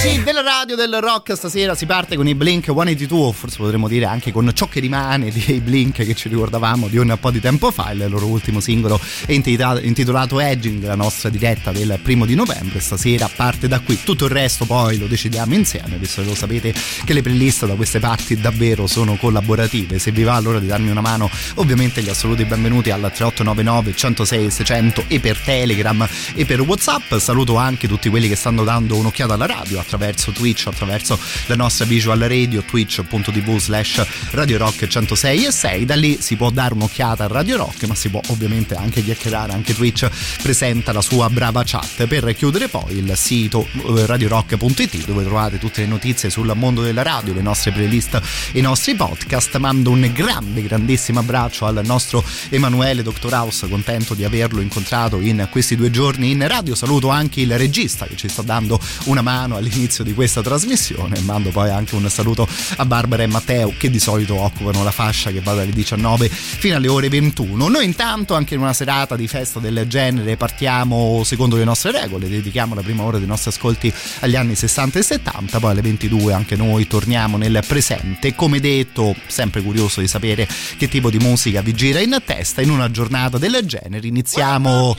Della 0.00 0.40
radio 0.40 0.76
del 0.76 0.98
rock 0.98 1.36
stasera 1.36 1.74
si 1.74 1.84
parte 1.84 2.16
con 2.16 2.26
i 2.26 2.34
Blink 2.34 2.64
182 2.64 3.18
o 3.18 3.32
forse 3.32 3.58
potremmo 3.58 3.86
dire 3.86 4.06
anche 4.06 4.32
con 4.32 4.50
ciò 4.54 4.66
che 4.66 4.80
rimane 4.80 5.30
dei 5.30 5.60
Blink 5.60 6.04
che 6.04 6.14
ci 6.14 6.30
ricordavamo 6.30 6.88
di 6.88 6.96
un 6.96 7.14
po' 7.20 7.30
di 7.30 7.38
tempo 7.38 7.70
fa 7.70 7.90
il 7.90 8.06
loro 8.08 8.24
ultimo 8.24 8.60
singolo 8.60 8.98
è 9.26 9.32
intitolato 9.32 10.40
Edging 10.40 10.84
la 10.84 10.94
nostra 10.94 11.28
diretta 11.28 11.70
del 11.70 11.98
primo 12.02 12.24
di 12.24 12.34
novembre. 12.34 12.80
Stasera 12.80 13.28
parte 13.34 13.68
da 13.68 13.80
qui. 13.80 14.02
Tutto 14.02 14.24
il 14.24 14.30
resto 14.30 14.64
poi 14.64 14.96
lo 14.96 15.06
decidiamo 15.06 15.54
insieme 15.54 15.96
visto 15.98 16.22
che 16.22 16.28
lo 16.28 16.34
sapete 16.34 16.72
che 17.04 17.12
le 17.12 17.20
playlist 17.20 17.66
da 17.66 17.74
queste 17.74 18.00
parti 18.00 18.40
davvero 18.40 18.86
sono 18.86 19.16
collaborative. 19.16 19.98
Se 19.98 20.12
vi 20.12 20.22
va 20.22 20.34
allora 20.34 20.58
di 20.58 20.66
darmi 20.66 20.90
una 20.90 21.02
mano. 21.02 21.28
Ovviamente 21.56 22.02
gli 22.02 22.08
assoluti 22.08 22.46
benvenuti 22.46 22.90
al 22.90 23.00
3899 23.00 23.94
106 23.94 24.50
600 24.50 25.04
e 25.08 25.20
per 25.20 25.36
Telegram 25.36 26.08
e 26.34 26.46
per 26.46 26.62
Whatsapp. 26.62 27.16
Saluto 27.16 27.56
anche 27.56 27.86
tutti 27.86 28.08
quelli 28.08 28.28
che 28.28 28.36
stanno 28.36 28.64
dando 28.64 28.96
un'occhiata 28.96 29.34
alla 29.34 29.46
radio 29.46 29.78
attraverso 29.90 30.30
Twitch, 30.30 30.68
attraverso 30.68 31.18
la 31.46 31.56
nostra 31.56 31.84
visual 31.84 32.20
radio 32.20 32.62
twitch.tv 32.62 33.58
slash 33.58 34.06
Radio 34.30 34.58
Rock 34.58 34.86
106 34.86 35.46
e 35.46 35.50
6. 35.50 35.84
Da 35.84 35.96
lì 35.96 36.18
si 36.20 36.36
può 36.36 36.50
dare 36.50 36.74
un'occhiata 36.74 37.24
a 37.24 37.26
Radio 37.26 37.56
Rock, 37.56 37.84
ma 37.86 37.96
si 37.96 38.08
può 38.08 38.20
ovviamente 38.28 38.76
anche 38.76 39.02
chiacchierare, 39.02 39.52
anche 39.52 39.74
Twitch 39.74 40.08
presenta 40.42 40.92
la 40.92 41.00
sua 41.00 41.28
brava 41.28 41.62
chat. 41.64 42.06
Per 42.06 42.34
chiudere 42.36 42.68
poi 42.68 42.98
il 42.98 43.12
sito 43.16 43.66
eh, 43.72 44.06
radiorock.it 44.06 45.04
dove 45.04 45.24
trovate 45.24 45.58
tutte 45.58 45.80
le 45.80 45.88
notizie 45.88 46.30
sul 46.30 46.52
mondo 46.54 46.82
della 46.82 47.02
radio, 47.02 47.34
le 47.34 47.42
nostre 47.42 47.72
playlist 47.72 48.20
e 48.52 48.58
i 48.58 48.62
nostri 48.62 48.94
podcast. 48.94 49.56
Mando 49.56 49.90
un 49.90 50.08
grande, 50.14 50.62
grandissimo 50.62 51.18
abbraccio 51.18 51.66
al 51.66 51.80
nostro 51.84 52.24
Emanuele 52.48 53.02
Dr. 53.02 53.32
House, 53.32 53.68
contento 53.68 54.14
di 54.14 54.24
averlo 54.24 54.60
incontrato 54.60 55.18
in 55.18 55.48
questi 55.50 55.74
due 55.74 55.90
giorni 55.90 56.30
in 56.30 56.46
radio. 56.46 56.76
Saluto 56.76 57.08
anche 57.08 57.40
il 57.40 57.58
regista 57.58 58.06
che 58.06 58.16
ci 58.16 58.28
sta 58.28 58.42
dando 58.42 58.80
una 59.04 59.22
mano 59.22 59.56
all'inizio 59.56 59.79
all'inizio 59.80 60.04
di 60.04 60.12
questa 60.12 60.42
trasmissione. 60.42 61.18
Mando 61.20 61.50
poi 61.50 61.70
anche 61.70 61.94
un 61.94 62.08
saluto 62.10 62.46
a 62.76 62.84
Barbara 62.84 63.22
e 63.22 63.26
Matteo 63.26 63.72
che 63.76 63.88
di 63.88 63.98
solito 63.98 64.38
occupano 64.38 64.84
la 64.84 64.90
fascia 64.90 65.30
che 65.30 65.40
va 65.40 65.54
dalle 65.54 65.72
19 65.72 66.28
fino 66.28 66.76
alle 66.76 66.88
ore 66.88 67.08
21. 67.08 67.68
Noi 67.68 67.84
intanto 67.84 68.34
anche 68.34 68.54
in 68.54 68.60
una 68.60 68.74
serata 68.74 69.16
di 69.16 69.26
festa 69.26 69.58
del 69.58 69.86
genere 69.88 70.36
partiamo 70.36 71.22
secondo 71.24 71.56
le 71.56 71.64
nostre 71.64 71.92
regole, 71.92 72.28
dedichiamo 72.28 72.74
la 72.74 72.82
prima 72.82 73.02
ora 73.02 73.18
dei 73.18 73.26
nostri 73.26 73.50
ascolti 73.50 73.92
agli 74.20 74.36
anni 74.36 74.54
60 74.54 74.98
e 74.98 75.02
70, 75.02 75.58
poi 75.58 75.70
alle 75.70 75.82
22 75.82 76.32
anche 76.32 76.56
noi 76.56 76.86
torniamo 76.86 77.36
nel 77.36 77.62
presente. 77.66 78.34
Come 78.34 78.60
detto, 78.60 79.14
sempre 79.26 79.62
curioso 79.62 80.00
di 80.00 80.08
sapere 80.08 80.46
che 80.76 80.88
tipo 80.88 81.10
di 81.10 81.18
musica 81.18 81.62
vi 81.62 81.72
gira 81.72 82.00
in 82.00 82.16
testa 82.24 82.60
in 82.60 82.70
una 82.70 82.90
giornata 82.90 83.38
del 83.38 83.58
genere. 83.64 84.06
Iniziamo 84.06 84.96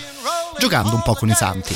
giocando 0.58 0.96
un 0.96 1.02
po' 1.04 1.14
con 1.14 1.30
i 1.30 1.36
santi. 1.36 1.76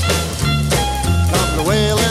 Come 0.00 1.56
the 1.56 1.64
wailing 1.68 2.01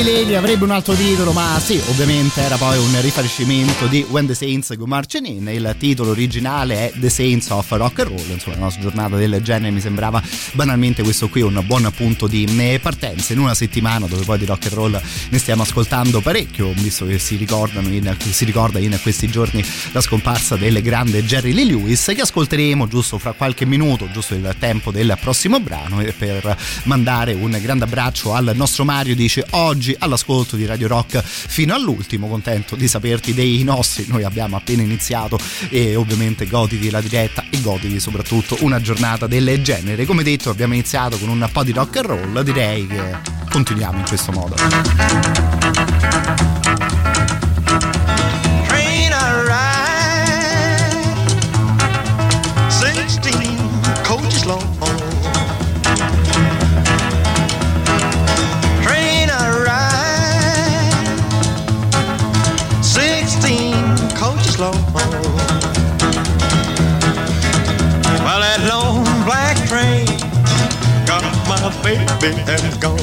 Haley 0.00 0.34
avrebbe 0.34 0.64
un 0.64 0.72
altro 0.72 0.94
titolo, 0.94 1.30
ma 1.30 1.60
sì, 1.60 1.80
ovviamente 1.88 2.40
era 2.40 2.56
poi 2.56 2.78
un 2.78 3.00
rifacimento 3.00 3.86
di 3.86 4.04
When 4.08 4.26
the 4.26 4.34
Saints 4.34 4.74
Go 4.76 4.86
Marching 4.86 5.26
In. 5.26 5.46
Il 5.46 5.76
titolo 5.78 6.10
originale 6.10 6.90
è 6.90 6.92
The 6.98 7.08
Saints 7.08 7.48
of 7.50 7.70
Rock 7.70 8.00
and 8.00 8.08
Roll. 8.08 8.30
Insomma, 8.30 8.56
una 8.56 8.64
nostra 8.64 8.82
giornata 8.82 9.14
del 9.14 9.40
genere 9.40 9.70
mi 9.70 9.80
sembrava 9.80 10.20
banalmente 10.54 11.04
questo 11.04 11.28
qui 11.28 11.42
un 11.42 11.62
buon 11.64 11.88
punto 11.96 12.26
di 12.26 12.44
eh, 12.58 12.80
partenza 12.82 13.34
in 13.34 13.38
una 13.38 13.54
settimana 13.54 14.06
dove 14.06 14.24
poi 14.24 14.38
di 14.38 14.46
rock 14.46 14.66
and 14.66 14.74
roll 14.74 15.00
ne 15.28 15.38
stiamo 15.38 15.62
ascoltando 15.62 16.20
parecchio, 16.20 16.72
visto 16.72 17.06
che 17.06 17.20
si 17.20 17.36
in, 17.36 18.16
si 18.18 18.44
ricorda 18.44 18.80
in 18.80 18.98
questi 19.00 19.28
giorni 19.28 19.64
la 19.92 20.00
scomparsa 20.00 20.56
del 20.56 20.82
grande 20.82 21.24
Jerry 21.24 21.52
Lee 21.52 21.66
Lewis, 21.66 22.10
che 22.14 22.22
ascolteremo 22.22 22.88
giusto 22.88 23.18
fra 23.18 23.30
qualche 23.30 23.64
minuto, 23.64 24.08
giusto 24.10 24.34
il 24.34 24.56
tempo 24.58 24.90
del 24.90 25.16
prossimo 25.20 25.60
brano, 25.60 26.02
per 26.18 26.56
mandare 26.84 27.34
un 27.34 27.56
grande 27.62 27.84
abbraccio 27.84 28.34
al 28.34 28.50
nostro 28.54 28.84
Mario. 28.84 29.14
Dice 29.14 29.46
oggi 29.50 29.82
all'ascolto 29.98 30.56
di 30.56 30.66
Radio 30.66 30.88
Rock 30.88 31.22
fino 31.22 31.74
all'ultimo, 31.74 32.28
contento 32.28 32.76
di 32.76 32.88
saperti 32.88 33.34
dei 33.34 33.62
nostri. 33.64 34.06
Noi 34.08 34.24
abbiamo 34.24 34.56
appena 34.56 34.82
iniziato 34.82 35.38
e 35.68 35.96
ovviamente 35.96 36.46
goditi 36.46 36.90
la 36.90 37.00
diretta 37.00 37.44
e 37.50 37.60
goditi 37.60 37.98
soprattutto 37.98 38.56
una 38.60 38.80
giornata 38.80 39.26
del 39.26 39.62
genere. 39.62 40.04
Come 40.04 40.22
detto, 40.22 40.50
abbiamo 40.50 40.74
iniziato 40.74 41.18
con 41.18 41.28
un 41.28 41.48
po' 41.52 41.64
di 41.64 41.72
rock 41.72 41.96
and 41.96 42.06
roll, 42.06 42.40
direi 42.42 42.86
che 42.86 43.16
continuiamo 43.50 43.98
in 43.98 44.04
questo 44.04 44.32
modo. 44.32 44.54
Baby 71.84 72.06
and 72.48 72.80
gone. 72.80 72.96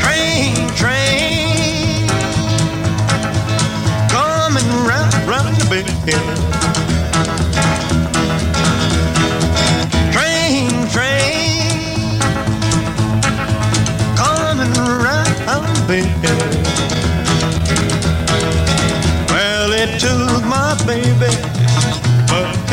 Train, 0.00 0.68
train, 0.74 2.08
coming 4.08 4.68
round, 4.84 5.14
round 5.28 5.54
the 5.56 5.66
bend. 6.04 6.53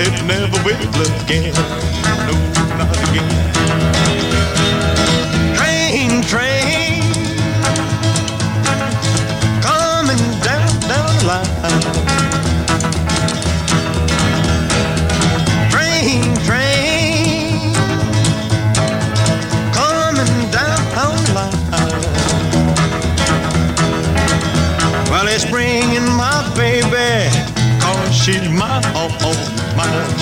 it 0.01 0.25
never 0.25 0.57
will 0.63 1.21
again. 1.23 1.53
No, 2.27 2.33
not 2.77 2.97
again. 3.09 3.29
Train, 5.55 6.21
train, 6.23 7.01
coming 9.61 10.21
down, 10.41 10.79
down 10.89 11.05
the 11.19 11.25
line. 11.27 12.00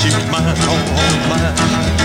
She's 0.02 0.16
mine, 0.32 0.56
all 0.70 1.30
mine. 1.30 1.99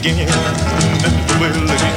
again. 0.00 0.26
Will 1.40 1.70
again. 1.70 1.89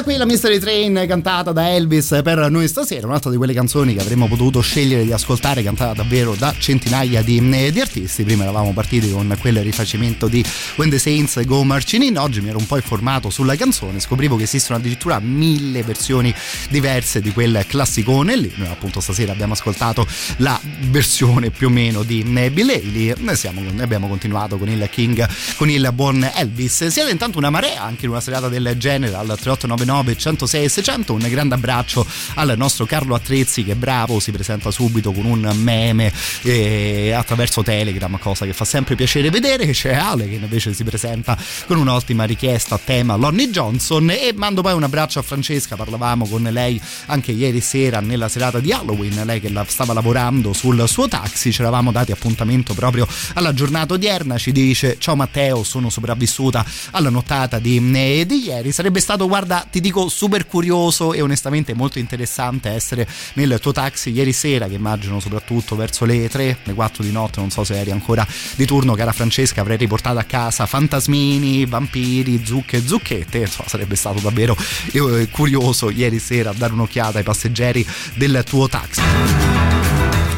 Oh, 0.00 0.02
oh, 0.02 0.06
mine. 0.06 0.18
la 0.18 0.24
Mystery 0.24 0.58
Train 0.58 1.04
cantata 1.06 1.52
da 1.52 1.74
Elvis 1.74 2.20
per 2.22 2.50
noi 2.50 2.68
stasera, 2.68 3.06
un'altra 3.06 3.30
di 3.30 3.36
quelle 3.36 3.52
canzoni 3.52 3.94
che 3.94 4.00
avremmo 4.00 4.28
potuto 4.28 4.60
scegliere 4.60 5.04
di 5.04 5.12
ascoltare, 5.12 5.62
cantata 5.62 5.92
davvero 5.92 6.34
da 6.34 6.54
centinaia 6.56 7.22
di, 7.22 7.38
eh, 7.52 7.70
di 7.70 7.80
artisti. 7.80 8.24
Prima 8.24 8.44
eravamo 8.44 8.72
partiti 8.72 9.10
con 9.10 9.36
quel 9.38 9.62
rifacimento 9.62 10.26
di 10.26 10.44
When 10.76 10.90
the 10.90 10.98
Saints 10.98 11.44
Go 11.44 11.64
Marching 11.64 12.02
In, 12.04 12.18
oggi 12.18 12.40
mi 12.40 12.48
ero 12.48 12.58
un 12.58 12.66
po' 12.66 12.76
informato 12.76 13.30
sulla 13.30 13.56
canzone, 13.56 14.00
scoprivo 14.00 14.36
che 14.36 14.44
esistono 14.44 14.78
addirittura 14.78 15.18
mille 15.20 15.82
versioni 15.82 16.34
diverse 16.70 17.20
di 17.20 17.32
quel 17.32 17.64
classicone 17.66 18.36
lì. 18.36 18.50
Noi 18.56 18.68
appunto 18.68 19.00
stasera 19.00 19.32
abbiamo 19.32 19.52
ascoltato 19.52 20.06
la 20.38 20.58
versione 20.88 21.50
più 21.50 21.66
o 21.66 21.70
meno 21.70 22.02
di 22.02 22.24
eh, 22.36 22.50
Bill 22.50 22.70
Haley, 22.70 23.14
ne 23.18 23.82
abbiamo 23.82 24.08
continuato 24.08 24.56
con 24.56 24.68
il 24.68 24.88
King, 24.90 25.28
con 25.56 25.68
il 25.68 25.90
buon 25.92 26.28
Elvis. 26.34 26.86
Siete 26.86 27.10
intanto 27.10 27.38
una 27.38 27.50
marea 27.50 27.82
anche 27.82 28.06
in 28.06 28.10
una 28.10 28.20
serata 28.20 28.48
del 28.48 28.74
genere 28.76 29.14
al 29.14 29.26
3899 29.26 29.89
106 29.90 30.64
e 30.64 30.68
600 30.68 31.12
un 31.14 31.26
grande 31.28 31.54
abbraccio 31.54 32.06
al 32.34 32.54
nostro 32.56 32.86
Carlo 32.86 33.14
Attrezzi 33.14 33.64
che 33.64 33.72
è 33.72 33.74
bravo 33.74 34.20
si 34.20 34.30
presenta 34.30 34.70
subito 34.70 35.12
con 35.12 35.24
un 35.24 35.50
meme 35.56 36.12
eh, 36.42 37.12
attraverso 37.12 37.62
Telegram 37.62 38.18
cosa 38.18 38.44
che 38.44 38.52
fa 38.52 38.64
sempre 38.64 38.94
piacere 38.94 39.30
vedere. 39.30 39.70
C'è 39.70 39.94
Ale 39.94 40.28
che 40.28 40.36
invece 40.36 40.72
si 40.72 40.84
presenta 40.84 41.36
con 41.66 41.78
un'ottima 41.78 42.24
richiesta 42.24 42.76
a 42.76 42.80
tema 42.82 43.16
Lonnie 43.16 43.50
Johnson. 43.50 44.10
E 44.10 44.32
mando 44.34 44.62
poi 44.62 44.74
un 44.74 44.84
abbraccio 44.84 45.18
a 45.18 45.22
Francesca. 45.22 45.76
Parlavamo 45.76 46.26
con 46.26 46.42
lei 46.42 46.80
anche 47.06 47.32
ieri 47.32 47.60
sera 47.60 48.00
nella 48.00 48.28
serata 48.28 48.60
di 48.60 48.72
Halloween. 48.72 49.22
Lei 49.24 49.40
che 49.40 49.52
stava 49.66 49.92
lavorando 49.92 50.52
sul 50.52 50.86
suo 50.88 51.08
taxi. 51.08 51.52
Ci 51.52 51.60
eravamo 51.60 51.90
dati 51.90 52.12
appuntamento 52.12 52.74
proprio 52.74 53.06
alla 53.34 53.52
giornata 53.52 53.94
odierna. 53.94 54.38
Ci 54.38 54.52
dice 54.52 54.96
ciao 54.98 55.16
Matteo 55.16 55.64
sono 55.64 55.90
sopravvissuta 55.90 56.64
alla 56.92 57.10
nottata 57.10 57.58
di, 57.58 57.76
eh, 57.94 58.24
di 58.26 58.44
ieri. 58.44 58.72
Sarebbe 58.72 59.00
stato 59.00 59.26
guarda 59.26 59.66
ti 59.70 59.79
dico 59.80 60.08
super 60.08 60.46
curioso 60.46 61.12
e 61.12 61.20
onestamente 61.20 61.74
molto 61.74 61.98
interessante 61.98 62.70
essere 62.70 63.06
nel 63.34 63.58
tuo 63.60 63.72
taxi 63.72 64.10
ieri 64.10 64.32
sera, 64.32 64.66
che 64.66 64.74
immagino 64.74 65.20
soprattutto 65.20 65.76
verso 65.76 66.04
le 66.04 66.28
3, 66.28 66.58
le 66.64 66.74
4 66.74 67.02
di 67.02 67.12
notte, 67.12 67.40
non 67.40 67.50
so 67.50 67.64
se 67.64 67.78
eri 67.78 67.90
ancora 67.90 68.26
di 68.54 68.64
turno, 68.64 68.94
cara 68.94 69.12
Francesca, 69.12 69.60
avrei 69.60 69.76
riportato 69.76 70.18
a 70.18 70.24
casa 70.24 70.66
fantasmini, 70.66 71.66
vampiri, 71.66 72.44
zucche 72.44 72.84
zucchette. 72.84 73.38
Insomma, 73.38 73.68
sarebbe 73.68 73.96
stato 73.96 74.20
davvero 74.20 74.56
eh, 74.92 75.28
curioso 75.30 75.90
ieri 75.90 76.18
sera 76.18 76.52
dare 76.52 76.72
un'occhiata 76.72 77.18
ai 77.18 77.24
passeggeri 77.24 77.86
del 78.14 78.42
tuo 78.46 78.68
taxi 78.68 79.00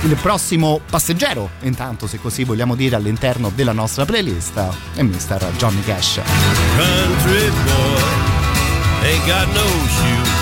il 0.04 0.16
prossimo 0.16 0.80
passeggero, 0.88 1.50
intanto 1.60 2.06
se 2.06 2.18
così 2.18 2.44
vogliamo 2.44 2.74
dire 2.74 2.96
all'interno 2.96 3.52
della 3.54 3.72
nostra 3.72 4.04
playlist, 4.04 4.68
è 4.94 5.02
Mr. 5.02 5.52
Johnny 5.56 5.82
Cash. 5.82 6.20
Ain't 9.02 9.26
got 9.26 9.50
no 9.50 9.66
shoes. 9.98 10.32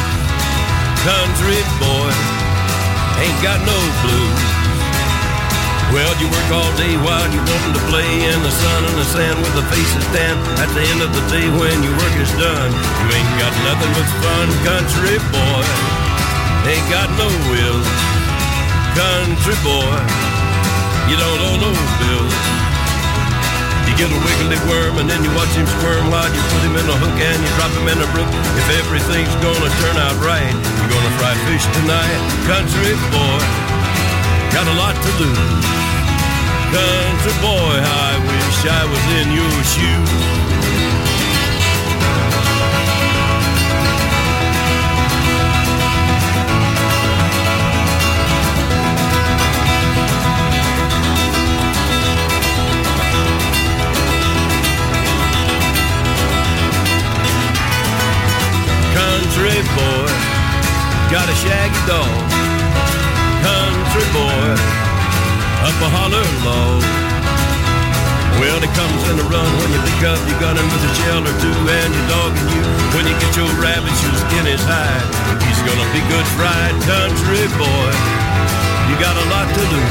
Country 1.01 1.61
boy, 1.81 2.13
ain't 3.25 3.41
got 3.41 3.57
no 3.65 3.79
blues. 4.05 4.43
Well, 5.97 6.15
you 6.21 6.29
work 6.29 6.51
all 6.53 6.73
day 6.77 6.95
while 7.01 7.27
you 7.33 7.41
want 7.41 7.73
to 7.73 7.83
play 7.89 8.05
in 8.05 8.39
the 8.45 8.53
sun 8.53 8.81
and 8.85 8.97
the 9.01 9.09
sand 9.09 9.39
with 9.41 9.55
the 9.57 9.65
faces 9.73 10.07
tan. 10.13 10.37
At 10.61 10.71
the 10.77 10.85
end 10.87 11.01
of 11.01 11.11
the 11.11 11.25
day 11.33 11.49
when 11.51 11.83
your 11.83 11.97
work 11.97 12.17
is 12.21 12.31
done, 12.37 12.71
you 12.71 13.07
ain't 13.17 13.35
got 13.41 13.55
nothing 13.65 13.93
but 13.97 14.09
fun. 14.23 14.47
Country 14.63 15.17
boy, 15.33 15.65
ain't 16.69 16.89
got 16.93 17.09
no 17.17 17.27
will. 17.49 17.81
Country 18.95 19.57
boy, 19.65 19.99
you 21.09 21.17
don't 21.17 21.41
owe 21.49 21.59
no 21.59 21.73
bills. 21.99 22.70
Get 24.01 24.09
a 24.09 24.21
wiggly 24.25 24.57
worm 24.65 24.97
and 24.97 25.05
then 25.13 25.21
you 25.21 25.29
watch 25.37 25.53
him 25.53 25.69
squirm 25.77 26.09
while 26.09 26.25
you 26.25 26.41
put 26.49 26.63
him 26.65 26.73
in 26.73 26.89
a 26.89 26.97
hook 27.05 27.21
and 27.21 27.37
you 27.37 27.51
drop 27.61 27.69
him 27.77 27.85
in 27.85 28.01
a 28.01 28.09
brook. 28.17 28.33
If 28.57 28.81
everything's 28.81 29.37
gonna 29.45 29.69
turn 29.77 29.97
out 30.01 30.17
right, 30.25 30.57
you're 30.57 30.89
gonna 30.89 31.13
fry 31.21 31.37
fish 31.45 31.69
tonight. 31.77 32.21
Country 32.49 32.97
boy, 33.13 33.41
got 34.57 34.65
a 34.73 34.77
lot 34.81 34.97
to 34.97 35.11
lose. 35.21 35.67
Country 36.73 37.35
boy, 37.45 37.77
I 37.77 38.17
wish 38.25 38.59
I 38.73 38.83
was 38.89 39.05
in 39.21 39.27
your 39.37 39.57
shoes. 39.69 40.41
Country 59.41 59.65
boy, 59.73 60.05
got 61.09 61.25
a 61.25 61.37
shaggy 61.41 61.81
dog. 61.89 62.13
Country 63.41 64.05
boy, 64.13 64.53
up 65.65 65.81
a 65.81 65.89
holler 65.89 66.29
low. 66.45 66.77
Well, 68.37 68.61
he 68.61 68.69
comes 68.77 69.01
in 69.09 69.17
a 69.17 69.25
run 69.33 69.49
when 69.65 69.73
you 69.73 69.81
pick 69.81 70.05
up 70.13 70.21
your 70.29 70.37
gun 70.45 70.61
and 70.61 70.69
with 70.69 70.85
a 70.85 70.93
shell 70.93 71.25
or 71.25 71.33
two 71.41 71.57
and 71.57 71.89
your 71.89 72.07
dog 72.13 72.37
and 72.37 72.49
you. 72.53 72.65
When 72.93 73.09
you 73.09 73.17
get 73.17 73.33
your 73.33 73.49
rabbit 73.57 73.97
shoes 73.97 74.21
in 74.37 74.45
his 74.45 74.61
hide, 74.61 75.09
he's 75.41 75.61
gonna 75.65 75.89
be 75.97 76.05
good 76.13 76.29
fried. 76.37 76.77
Country 76.85 77.49
boy, 77.57 77.91
you 78.93 78.95
got 79.01 79.17
a 79.17 79.25
lot 79.33 79.49
to 79.57 79.65
do. 79.73 79.83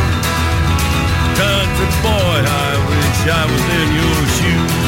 Country 1.42 1.90
boy, 2.06 2.38
I 2.38 2.70
wish 2.86 3.22
I 3.26 3.44
was 3.50 3.66
in 3.66 3.88
your 3.98 4.20
shoes. 4.38 4.79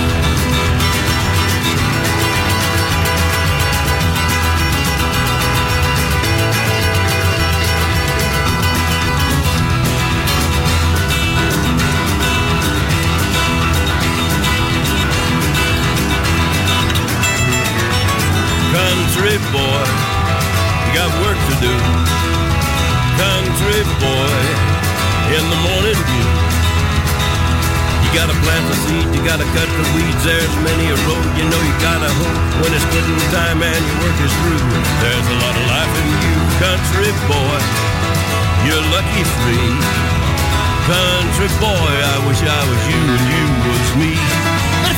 Boy, 19.50 19.83
you 20.86 20.91
got 20.93 21.10
work 21.25 21.39
to 21.50 21.55
do. 21.57 21.74
Country 23.17 23.81
boy, 23.98 24.33
in 25.33 25.43
the 25.50 25.60
morning 25.65 25.98
view. 25.98 26.29
You 28.03 28.10
gotta 28.13 28.36
plant 28.43 28.65
the 28.67 28.77
seed, 28.86 29.07
you 29.15 29.21
gotta 29.24 29.48
cut 29.55 29.69
the 29.71 29.86
weeds. 29.95 30.24
There's 30.27 30.55
many 30.67 30.86
a 30.91 30.98
road, 31.07 31.27
you 31.39 31.45
know 31.48 31.62
you 31.63 31.75
gotta 31.79 32.12
hope 32.12 32.39
when 32.62 32.71
it's 32.75 32.86
quitting 32.91 33.21
time 33.31 33.63
and 33.63 33.81
your 33.88 33.98
work 34.03 34.17
is 34.19 34.33
through. 34.43 34.65
There's 35.00 35.27
a 35.31 35.38
lot 35.41 35.55
of 35.55 35.65
life 35.71 35.93
in 35.95 36.07
you, 36.19 36.36
country 36.60 37.12
boy. 37.31 37.60
You're 38.67 38.86
lucky 38.91 39.24
free. 39.41 39.71
Country 40.86 41.50
boy, 41.63 41.93
I 42.13 42.17
wish 42.27 42.41
I 42.43 42.62
was 42.67 42.81
you 42.91 43.01
and 43.15 43.25
you 43.31 43.45
was 43.65 43.88
me. 43.95 44.31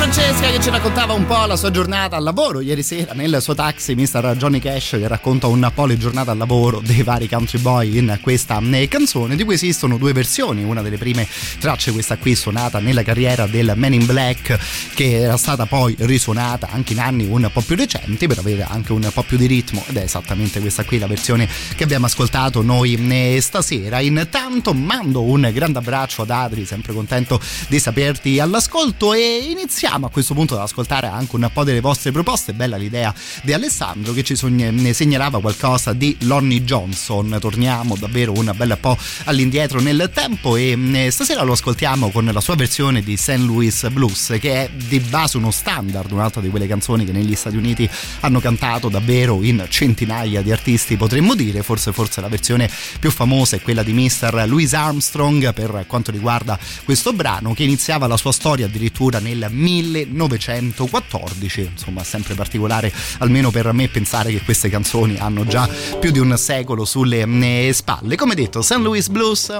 Francesca 0.03 0.51
che 0.51 0.59
ci 0.59 0.69
raccontava 0.69 1.13
un 1.13 1.25
po' 1.25 1.45
la 1.45 1.55
sua 1.55 1.71
giornata 1.71 2.17
al 2.17 2.23
lavoro 2.23 2.59
ieri 2.59 2.83
sera 2.83 3.13
nel 3.13 3.41
suo 3.41 3.55
taxi, 3.55 3.95
Mr. 3.95 4.35
Johnny 4.35 4.59
Cash 4.59 4.97
che 4.99 5.07
racconta 5.07 5.47
un 5.47 5.71
po' 5.73 5.85
le 5.85 5.97
giornate 5.97 6.29
al 6.29 6.37
lavoro 6.37 6.81
dei 6.83 7.03
vari 7.03 7.29
country 7.29 7.57
boy 7.59 7.97
in 7.99 8.19
questa 8.21 8.59
eh, 8.59 8.89
canzone, 8.89 9.37
di 9.37 9.45
cui 9.45 9.53
esistono 9.53 9.95
due 9.97 10.11
versioni, 10.11 10.61
una 10.61 10.81
delle 10.81 10.97
prime 10.97 11.25
tracce 11.57 11.93
questa 11.93 12.17
qui 12.17 12.35
suonata 12.35 12.79
nella 12.79 13.01
carriera 13.01 13.47
del 13.47 13.71
Man 13.77 13.93
in 13.93 14.05
Black 14.05 14.59
che 14.93 15.21
era 15.21 15.37
stata 15.37 15.65
poi 15.67 15.95
risuonata 15.99 16.67
anche 16.69 16.91
in 16.91 16.99
anni 16.99 17.25
un 17.25 17.49
po' 17.53 17.61
più 17.61 17.77
recenti 17.77 18.27
per 18.27 18.39
avere 18.39 18.65
anche 18.67 18.91
un 18.91 19.09
po' 19.13 19.23
più 19.23 19.37
di 19.37 19.45
ritmo 19.45 19.85
ed 19.87 19.95
è 19.95 20.01
esattamente 20.01 20.59
questa 20.59 20.83
qui 20.83 20.99
la 20.99 21.07
versione 21.07 21.47
che 21.77 21.83
abbiamo 21.85 22.07
ascoltato 22.07 22.61
noi 22.61 22.95
eh, 23.09 23.39
stasera. 23.39 24.01
Intanto 24.01 24.73
mando 24.73 25.23
un 25.23 25.49
grande 25.53 25.79
abbraccio 25.79 26.23
ad 26.23 26.29
Adri, 26.29 26.65
sempre 26.65 26.91
contento 26.91 27.39
di 27.69 27.79
saperti 27.79 28.41
all'ascolto 28.41 29.13
e 29.13 29.47
iniziamo 29.49 29.92
a 30.01 30.09
questo 30.09 30.33
punto 30.33 30.55
ad 30.55 30.61
ascoltare 30.61 31.07
anche 31.07 31.35
un 31.35 31.49
po' 31.53 31.63
delle 31.63 31.81
vostre 31.81 32.11
proposte. 32.11 32.53
Bella 32.53 32.77
l'idea 32.77 33.13
di 33.43 33.53
Alessandro 33.53 34.13
che 34.13 34.23
ci 34.23 34.35
segnalava 34.35 35.39
qualcosa 35.39 35.93
di 35.93 36.15
Lonnie 36.21 36.63
Johnson. 36.63 37.37
Torniamo 37.39 37.95
davvero 37.95 38.33
un 38.33 38.51
bel 38.55 38.77
po' 38.79 38.97
all'indietro 39.25 39.79
nel 39.79 40.09
tempo 40.13 40.55
e 40.55 40.77
eh, 40.93 41.11
stasera 41.11 41.43
lo 41.43 41.53
ascoltiamo 41.53 42.09
con 42.09 42.25
la 42.25 42.41
sua 42.41 42.55
versione 42.55 43.01
di 43.01 43.15
St. 43.17 43.37
Louis 43.37 43.89
Blues 43.89 44.37
che 44.39 44.63
è 44.63 44.69
di 44.69 44.99
base 44.99 45.37
uno 45.37 45.51
standard, 45.51 46.11
un'altra 46.11 46.41
di 46.41 46.49
quelle 46.49 46.67
canzoni 46.67 47.05
che 47.05 47.11
negli 47.11 47.35
Stati 47.35 47.55
Uniti 47.55 47.89
hanno 48.21 48.39
cantato 48.39 48.89
davvero 48.89 49.43
in 49.43 49.65
centinaia 49.69 50.41
di 50.41 50.51
artisti 50.51 50.97
potremmo 50.97 51.35
dire, 51.35 51.63
forse 51.63 51.93
forse 51.93 52.21
la 52.21 52.27
versione 52.27 52.69
più 52.99 53.11
famosa 53.11 53.55
è 53.55 53.61
quella 53.61 53.83
di 53.83 53.93
Mr. 53.93 54.45
Louis 54.47 54.73
Armstrong 54.73 55.53
per 55.53 55.85
quanto 55.87 56.11
riguarda 56.11 56.57
questo 56.83 57.13
brano 57.13 57.53
che 57.53 57.63
iniziava 57.63 58.07
la 58.07 58.17
sua 58.17 58.31
storia 58.31 58.65
addirittura 58.65 59.19
nel 59.19 59.47
1914, 59.83 61.61
insomma 61.71 62.03
sempre 62.03 62.35
particolare 62.35 62.91
almeno 63.19 63.51
per 63.51 63.71
me 63.73 63.87
pensare 63.87 64.31
che 64.31 64.41
queste 64.41 64.69
canzoni 64.69 65.17
hanno 65.17 65.45
già 65.45 65.67
più 65.99 66.11
di 66.11 66.19
un 66.19 66.35
secolo 66.37 66.85
sulle 66.85 67.21
eh, 67.23 67.73
spalle. 67.73 68.15
Come 68.15 68.35
detto, 68.35 68.61
St. 68.61 68.77
Louis 68.77 69.07
Blues 69.07 69.59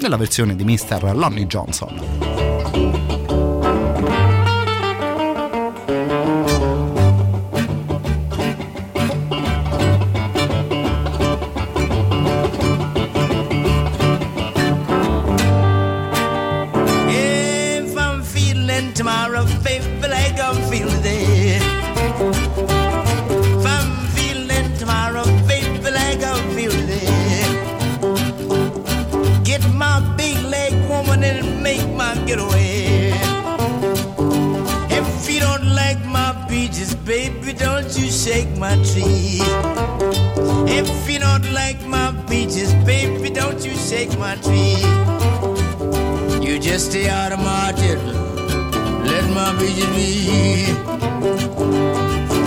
nella 0.00 0.16
versione 0.16 0.54
di 0.54 0.64
Mr. 0.64 1.12
Lonnie 1.14 1.46
Johnson. 1.46 2.97
Stay 46.88 47.08
out 47.10 47.32
of 47.32 47.38
my 47.38 47.58
market. 47.68 47.98
Let 49.10 49.24
my 49.38 49.50
bitches 49.58 49.90
be. 49.96 50.08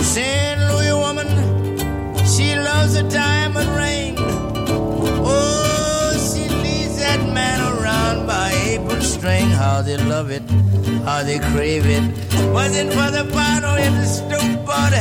St. 0.02 0.58
Louis 0.68 0.94
woman, 1.04 1.28
she 2.26 2.56
loves 2.56 2.96
a 2.96 3.04
diamond 3.08 3.70
ring. 3.82 4.14
Oh, 4.18 6.10
she 6.28 6.44
leads 6.64 6.96
that 6.98 7.20
man 7.32 7.60
around 7.72 8.26
by 8.26 8.50
apron 8.70 9.02
string. 9.02 9.48
How 9.50 9.80
they 9.82 9.96
love 9.96 10.30
it, 10.30 10.42
how 11.06 11.22
they 11.22 11.38
crave 11.38 11.86
it. 11.86 12.04
Wasn't 12.52 12.90
for 12.92 13.10
the 13.18 13.24
bottle 13.32 13.76
in 13.76 13.92
the 14.00 14.06
stoop 14.06 14.66
but 14.66 14.92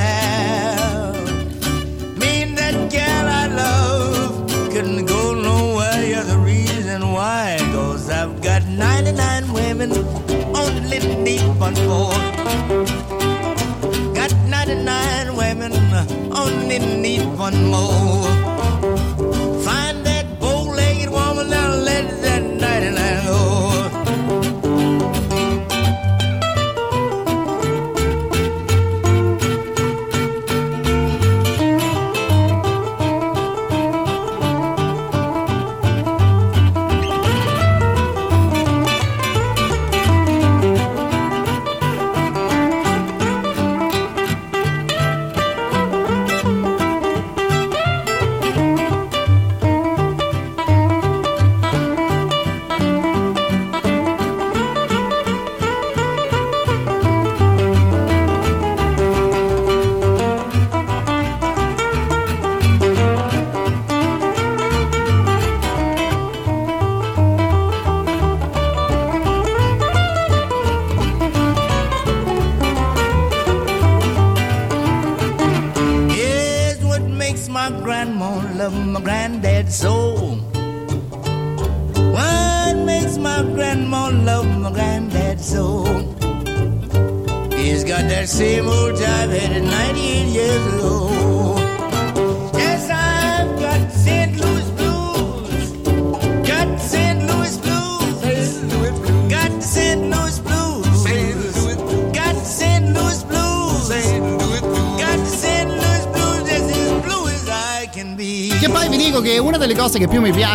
need 11.00 11.42
one 11.60 11.74
more. 11.88 12.12
Got 14.14 14.34
99 14.48 15.36
women, 15.36 15.72
uh, 15.74 16.06
only 16.32 16.80
need 16.80 17.26
one 17.38 17.66
more. 17.66 18.51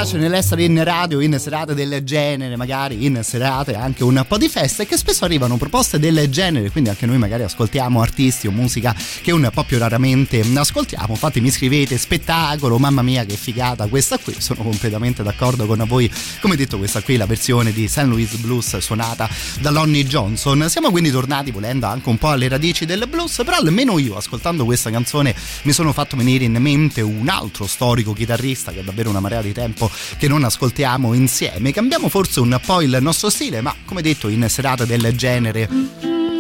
Piace 0.07 0.19
nell'essere 0.19 0.63
in 0.63 0.85
radio, 0.85 1.21
in 1.21 1.37
serate 1.41 1.75
del 1.75 2.05
genere, 2.05 2.55
magari 2.55 3.05
in 3.07 3.19
serate 3.25 3.75
anche 3.75 4.05
un 4.05 4.25
po' 4.29 4.39
di 4.39 4.49
festa, 4.49 4.85
è 4.85 4.87
che 4.87 4.97
spesso 4.97 5.25
arrivano 5.25 5.57
proposte 5.57 5.99
del 5.99 6.29
genere, 6.29 6.71
quindi 6.71 6.91
anche 6.91 7.07
noi 7.07 7.19
magari 7.19 7.43
ascoltiamo 7.43 8.01
artisti 8.01 8.47
o 8.47 8.53
musica 8.53 8.95
che 9.21 9.33
un 9.33 9.51
po' 9.53 9.65
più 9.65 9.79
raramente 9.79 10.45
ascoltiamo. 10.55 11.09
Infatti 11.09 11.41
mi 11.41 11.51
scrivete 11.51 11.99
spettacolo, 11.99 12.79
mamma 12.79 13.03
mia 13.03 13.25
che 13.25 13.35
figata 13.35 13.89
questa 13.89 14.17
qui, 14.19 14.37
sono 14.39 14.63
completamente 14.63 15.25
d'accordo 15.25 15.67
con 15.67 15.83
voi. 15.89 16.09
Come 16.41 16.55
detto 16.55 16.79
questa 16.79 17.03
qui 17.03 17.15
è 17.15 17.19
la 17.19 17.27
versione 17.27 17.73
di 17.73 17.89
St. 17.89 18.05
Louis 18.05 18.33
Blues 18.37 18.77
suonata 18.79 19.29
da 19.61 19.71
Lonnie 19.71 20.05
Johnson. 20.05 20.67
Siamo 20.69 20.93
quindi 20.93 21.11
tornati 21.11 21.51
volendo 21.51 21.87
anche 21.87 22.09
un 22.09 22.19
po' 22.19 22.29
alle 22.29 22.47
radici 22.47 22.85
del 22.87 23.09
blues, 23.09 23.43
però 23.45 23.57
almeno 23.57 23.99
io 23.99 24.17
ascoltando 24.17 24.65
questa 24.65 24.91
canzone 24.91 25.35
mi 25.63 25.73
sono 25.73 25.93
fatto 25.93 26.17
venire 26.17 26.45
in 26.45 26.57
mente 26.61 27.01
un 27.01 27.29
altro 27.29 27.67
storico 27.67 28.13
chitarrista 28.13 28.71
che 28.71 28.85
davvero 28.85 29.11
una 29.11 29.21
marea 29.21 29.43
di 29.43 29.53
tempo 29.53 29.91
che 30.19 30.29
non 30.29 30.45
ascoltiamo 30.45 31.13
insieme. 31.15 31.73
Cambiamo 31.73 32.09
forse 32.09 32.41
un 32.41 32.59
po' 32.65 32.83
il 32.83 32.99
nostro 33.01 33.31
stile, 33.31 33.61
ma 33.61 33.75
come 33.85 34.03
detto 34.03 34.29
in 34.29 34.47
serate 34.49 34.87
del 34.87 35.15
genere 35.17 35.69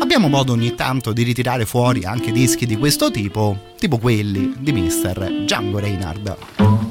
abbiamo 0.00 0.28
modo 0.28 0.52
ogni 0.52 0.74
tanto 0.74 1.12
di 1.12 1.24
ritirare 1.24 1.66
fuori 1.66 2.04
anche 2.04 2.30
dischi 2.30 2.64
di 2.64 2.76
questo 2.76 3.10
tipo, 3.10 3.74
tipo 3.78 3.98
quelli 3.98 4.54
di 4.58 4.72
Mr. 4.72 5.42
Django 5.44 5.78
Reinhardt. 5.80 6.85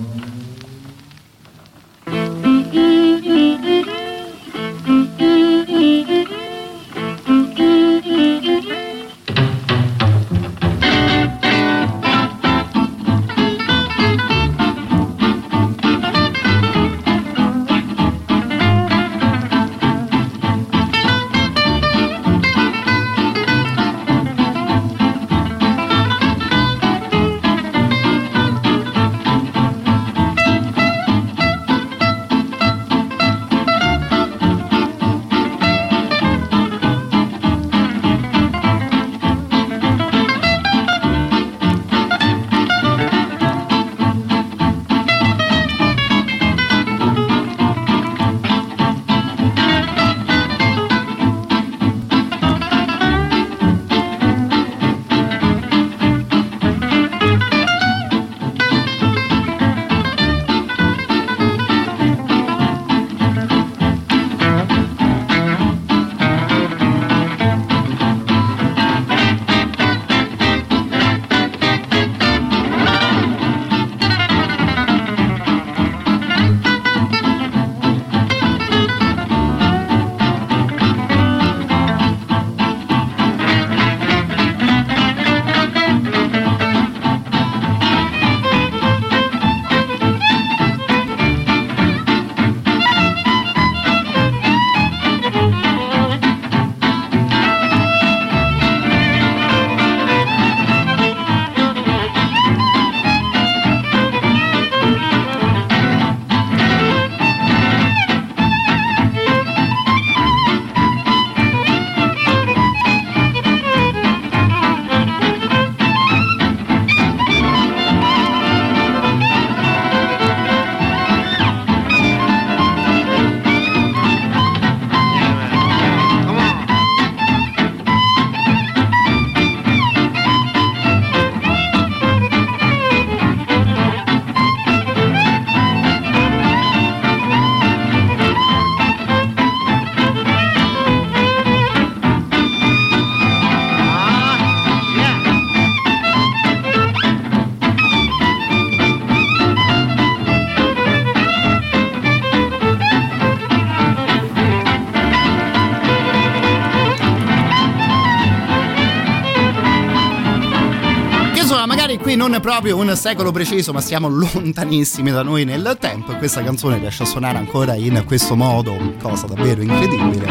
Qui 162.05 162.15
non 162.15 162.35
è 162.35 162.39
proprio 162.39 162.77
un 162.77 162.96
secolo 162.96 163.31
preciso, 163.31 163.74
ma 163.74 163.81
siamo 163.81 164.07
lontanissimi 164.07 165.09
da 165.09 165.24
noi 165.24 165.44
nel 165.44 165.75
tempo 165.79 166.11
e 166.11 166.18
questa 166.18 166.44
canzone 166.44 166.77
riesce 166.77 167.01
a 167.01 167.05
suonare 167.07 167.39
ancora 167.39 167.74
in 167.74 168.03
questo 168.05 168.35
modo, 168.35 168.94
cosa 169.01 169.25
davvero 169.25 169.63
incredibile. 169.63 170.27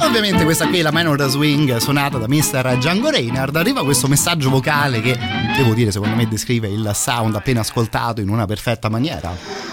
Ovviamente 0.00 0.44
questa 0.44 0.68
qui 0.68 0.78
è 0.78 0.82
la 0.82 0.92
Minor 0.92 1.28
Swing 1.28 1.78
suonata 1.78 2.18
da 2.18 2.28
Mr. 2.28 2.76
Django 2.76 3.10
Reinhardt. 3.10 3.56
Arriva 3.56 3.82
questo 3.82 4.06
messaggio 4.06 4.50
vocale 4.50 5.00
che, 5.00 5.18
devo 5.56 5.74
dire, 5.74 5.90
secondo 5.90 6.14
me 6.14 6.28
descrive 6.28 6.68
il 6.68 6.88
sound 6.94 7.34
appena 7.34 7.60
ascoltato 7.60 8.20
in 8.20 8.28
una 8.28 8.46
perfetta 8.46 8.88
maniera. 8.88 9.67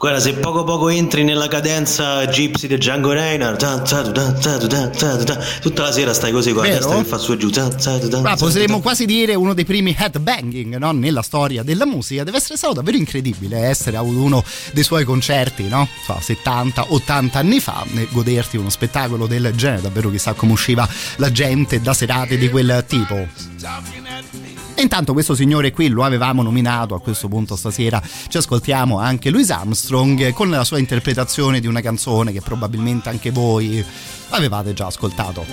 Guarda, 0.00 0.18
se 0.18 0.32
poco 0.32 0.64
poco 0.64 0.88
entri 0.88 1.24
nella 1.24 1.46
cadenza 1.46 2.24
Gypsy 2.24 2.66
di 2.66 2.78
Django 2.78 3.12
Reinhardt, 3.12 3.60
tutta 5.60 5.82
la 5.82 5.92
sera 5.92 6.14
stai 6.14 6.32
così 6.32 6.52
con 6.54 6.62
la 6.62 6.70
testa 6.70 6.96
che 6.96 7.04
fa 7.04 7.18
su 7.18 7.32
e 7.32 7.36
giù. 7.36 7.50
Ma 8.22 8.34
potremmo 8.34 8.80
quasi 8.80 9.04
dire 9.04 9.34
uno 9.34 9.52
dei 9.52 9.66
primi 9.66 9.94
headbanging 9.94 10.78
no? 10.78 10.92
nella 10.92 11.20
storia 11.20 11.62
della 11.62 11.84
musica. 11.84 12.24
Deve 12.24 12.38
essere 12.38 12.56
stato 12.56 12.72
davvero 12.72 12.96
incredibile 12.96 13.58
essere 13.58 13.98
a 13.98 14.00
uno 14.00 14.42
dei 14.72 14.84
suoi 14.84 15.04
concerti, 15.04 15.68
no? 15.68 15.86
So, 16.06 16.18
70-80 16.18 17.36
anni 17.36 17.60
fa, 17.60 17.84
e 17.94 18.08
goderti 18.10 18.56
uno 18.56 18.70
spettacolo 18.70 19.26
del 19.26 19.52
genere. 19.54 19.82
Davvero 19.82 20.08
chissà 20.08 20.32
come 20.32 20.52
usciva 20.52 20.88
la 21.16 21.30
gente 21.30 21.78
da 21.82 21.92
serate 21.92 22.38
di 22.38 22.48
quel 22.48 22.86
tipo. 22.88 23.28
E 24.80 24.84
intanto 24.84 25.12
questo 25.12 25.34
signore 25.34 25.72
qui 25.72 25.88
lo 25.88 26.04
avevamo 26.04 26.40
nominato 26.40 26.94
a 26.94 27.02
questo 27.02 27.28
punto 27.28 27.54
stasera. 27.54 28.02
Ci 28.28 28.38
ascoltiamo 28.38 28.98
anche 28.98 29.28
Louis 29.28 29.50
Armstrong 29.50 30.32
con 30.32 30.48
la 30.48 30.64
sua 30.64 30.78
interpretazione 30.78 31.60
di 31.60 31.66
una 31.66 31.82
canzone 31.82 32.32
che 32.32 32.40
probabilmente 32.40 33.10
anche 33.10 33.30
voi 33.30 33.84
avevate 34.30 34.72
già 34.72 34.86
ascoltato. 34.86 35.44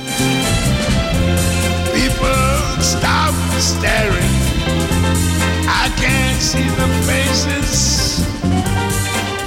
Stop 2.80 3.34
staring. 3.58 4.34
I 5.68 5.92
can't 5.98 6.40
see 6.40 6.63
the 6.63 6.88
faces, 7.04 8.26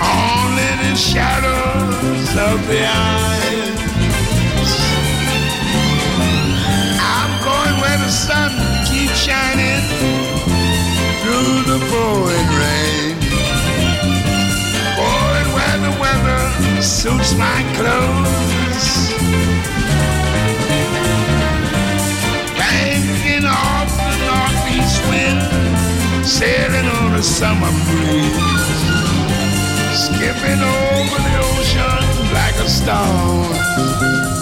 only 0.03 0.91
the 0.91 0.95
shadows 0.95 2.37
of 2.37 2.67
the 2.69 2.85
eyes. 2.85 3.41
I'm 7.01 7.43
going 7.43 7.81
where 7.81 7.97
the 7.97 8.11
sun 8.11 8.70
the 11.71 11.79
pouring 11.87 12.51
rain. 12.59 13.15
Going 14.99 15.49
where 15.55 15.79
the 15.87 15.95
weather 16.03 16.83
suits 16.83 17.33
my 17.35 17.61
clothes. 17.79 18.87
Banking 22.59 23.47
off 23.47 23.91
the 24.03 24.17
northeast 24.27 24.99
wind, 25.11 26.27
sailing 26.27 26.89
on 26.99 27.15
a 27.15 27.23
summer 27.23 27.73
breeze. 27.87 28.83
Skipping 29.95 30.63
over 30.75 31.19
the 31.27 31.35
ocean 31.51 32.03
like 32.35 32.57
a 32.67 32.69
stone. 32.69 34.40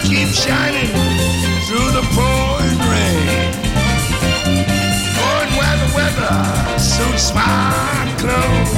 Keeps 0.00 0.44
shining 0.44 0.90
through 1.66 1.90
the 1.92 2.04
pouring 2.14 2.78
rain. 2.90 3.52
Going 5.18 5.50
where 5.58 5.76
the 5.82 5.90
weather 5.96 6.78
suits 6.78 7.34
my 7.34 8.06
clothes. 8.18 8.72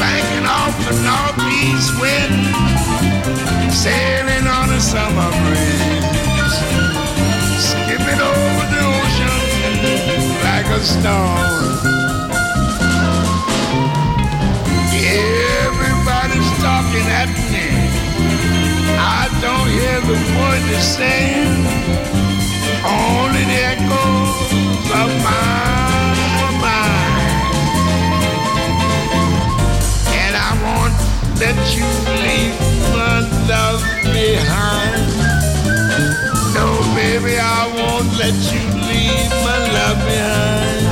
Banking 0.00 0.46
off 0.46 0.74
the 0.88 0.94
northeast 1.06 1.90
wind, 2.00 2.34
sailing 3.72 4.46
on 4.46 4.70
a 4.70 4.80
summer 4.80 5.30
breeze. 5.44 6.56
Skipping 7.68 8.20
over 8.20 8.66
the 8.72 8.82
ocean 8.96 9.38
like 10.44 10.66
a 10.66 10.80
stone. 10.80 12.01
Don't 19.42 19.68
hear 19.70 20.00
the 20.02 20.14
they're 20.70 20.80
saying, 20.80 21.66
only 22.86 23.42
the 23.50 23.60
echoes 23.74 24.86
of 25.02 25.10
my 25.26 26.46
mind. 26.62 27.26
And 30.22 30.34
I 30.38 30.50
won't 30.62 30.96
let 31.42 31.58
you 31.74 31.86
leave 32.22 32.54
my 32.94 33.18
love 33.50 33.82
behind. 34.14 35.10
No, 36.54 36.66
baby, 36.94 37.34
I 37.36 37.66
won't 37.78 38.10
let 38.22 38.38
you 38.52 38.62
leave 38.90 39.30
my 39.42 39.58
love 39.76 39.98
behind. 40.06 40.86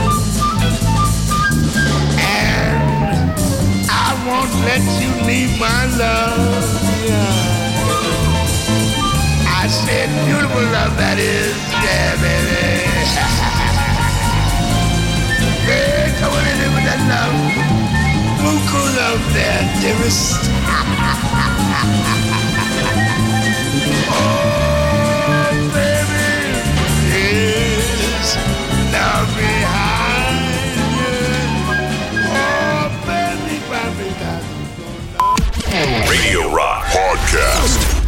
And 2.19 3.39
I 3.89 4.11
won't 4.27 4.53
let 4.67 4.83
you 5.01 5.11
leave 5.25 5.57
my 5.61 5.87
love 5.97 6.69
Beautiful 9.90 10.62
love 10.70 10.94
that 11.03 11.18
is, 11.18 11.50
yeah, 11.83 12.14
baby. 12.22 12.70
come 16.20 16.31
on 16.31 16.44
with 16.46 16.87
that 16.87 17.03
love. 17.11 17.35
Buku 18.38 18.83
love 18.94 19.22
there, 19.35 19.66
dearest. 19.83 20.46
Radio 36.09 36.55
Rock 36.55 36.85
Podcast. 36.87 38.00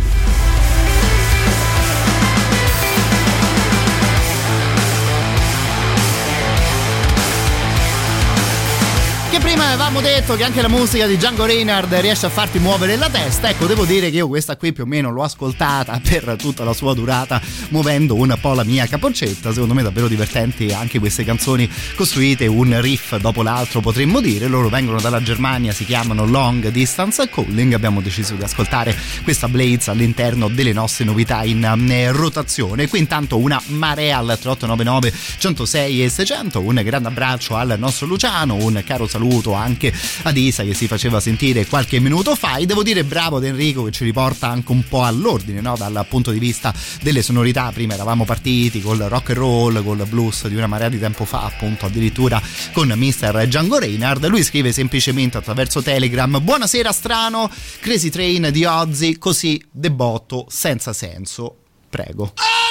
Prima 9.52 9.68
avevamo 9.68 10.00
detto 10.00 10.34
che 10.34 10.44
anche 10.44 10.62
la 10.62 10.68
musica 10.68 11.06
di 11.06 11.18
Django 11.18 11.44
Reinhardt 11.44 11.92
riesce 12.00 12.24
a 12.24 12.30
farti 12.30 12.58
muovere 12.58 12.96
la 12.96 13.10
testa. 13.10 13.50
Ecco, 13.50 13.66
devo 13.66 13.84
dire 13.84 14.08
che 14.08 14.16
io 14.16 14.26
questa 14.26 14.56
qui 14.56 14.72
più 14.72 14.84
o 14.84 14.86
meno 14.86 15.10
l'ho 15.10 15.22
ascoltata 15.22 16.00
per 16.08 16.36
tutta 16.38 16.64
la 16.64 16.72
sua 16.72 16.94
durata, 16.94 17.38
muovendo 17.68 18.14
un 18.14 18.34
po' 18.40 18.54
la 18.54 18.64
mia 18.64 18.86
capoccetta. 18.86 19.52
Secondo 19.52 19.74
me 19.74 19.82
davvero 19.82 20.08
divertenti 20.08 20.72
anche 20.72 20.98
queste 20.98 21.24
canzoni 21.24 21.70
costruite 21.94 22.46
un 22.46 22.80
riff 22.80 23.14
dopo 23.16 23.42
l'altro, 23.42 23.80
potremmo 23.80 24.20
dire. 24.20 24.46
Loro 24.46 24.70
vengono 24.70 24.98
dalla 25.00 25.22
Germania, 25.22 25.72
si 25.72 25.84
chiamano 25.84 26.24
Long 26.24 26.68
Distance 26.68 27.28
Calling. 27.28 27.74
Abbiamo 27.74 28.00
deciso 28.00 28.34
di 28.34 28.42
ascoltare 28.42 28.96
questa 29.22 29.48
Blades 29.48 29.88
all'interno 29.88 30.48
delle 30.48 30.72
nostre 30.72 31.04
novità 31.04 31.42
in 31.42 31.62
eh, 31.90 32.10
rotazione. 32.10 32.88
Qui 32.88 33.00
intanto 33.00 33.36
una 33.36 33.60
marea 33.66 34.16
al 34.16 34.38
3899 34.40 35.12
106 35.38 36.04
e 36.04 36.08
600. 36.08 36.58
Un 36.60 36.80
grande 36.82 37.08
abbraccio 37.08 37.54
al 37.54 37.74
nostro 37.76 38.06
Luciano, 38.06 38.54
un 38.54 38.82
caro 38.86 39.06
saluto 39.06 39.40
anche 39.50 39.92
ad 40.22 40.36
Isa 40.36 40.62
che 40.62 40.74
si 40.74 40.86
faceva 40.86 41.18
sentire 41.18 41.66
qualche 41.66 41.98
minuto 41.98 42.36
fa 42.36 42.56
e 42.56 42.66
devo 42.66 42.84
dire 42.84 43.02
bravo 43.02 43.38
ad 43.38 43.44
Enrico 43.44 43.82
che 43.82 43.90
ci 43.90 44.04
riporta 44.04 44.46
anche 44.46 44.70
un 44.70 44.84
po' 44.86 45.02
all'ordine 45.02 45.60
no? 45.60 45.74
dal 45.76 46.06
punto 46.08 46.30
di 46.30 46.38
vista 46.38 46.72
delle 47.02 47.22
sonorità 47.22 47.72
prima 47.72 47.94
eravamo 47.94 48.24
partiti 48.24 48.80
col 48.80 48.98
rock 48.98 49.30
and 49.30 49.38
roll 49.38 49.82
col 49.82 50.06
blues 50.08 50.46
di 50.46 50.54
una 50.54 50.68
marea 50.68 50.88
di 50.88 51.00
tempo 51.00 51.24
fa 51.24 51.42
appunto 51.42 51.86
addirittura 51.86 52.40
con 52.72 52.88
Mr. 52.88 53.46
Django 53.46 53.78
Reinhardt 53.78 54.24
lui 54.26 54.44
scrive 54.44 54.70
semplicemente 54.70 55.38
attraverso 55.38 55.82
Telegram 55.82 56.40
buonasera 56.40 56.92
strano 56.92 57.50
Crazy 57.80 58.10
Train 58.10 58.50
di 58.52 58.64
Ozzy 58.64 59.18
così 59.18 59.60
debotto 59.70 60.46
senza 60.48 60.92
senso 60.92 61.56
prego 61.90 62.32
Thank 62.34 62.61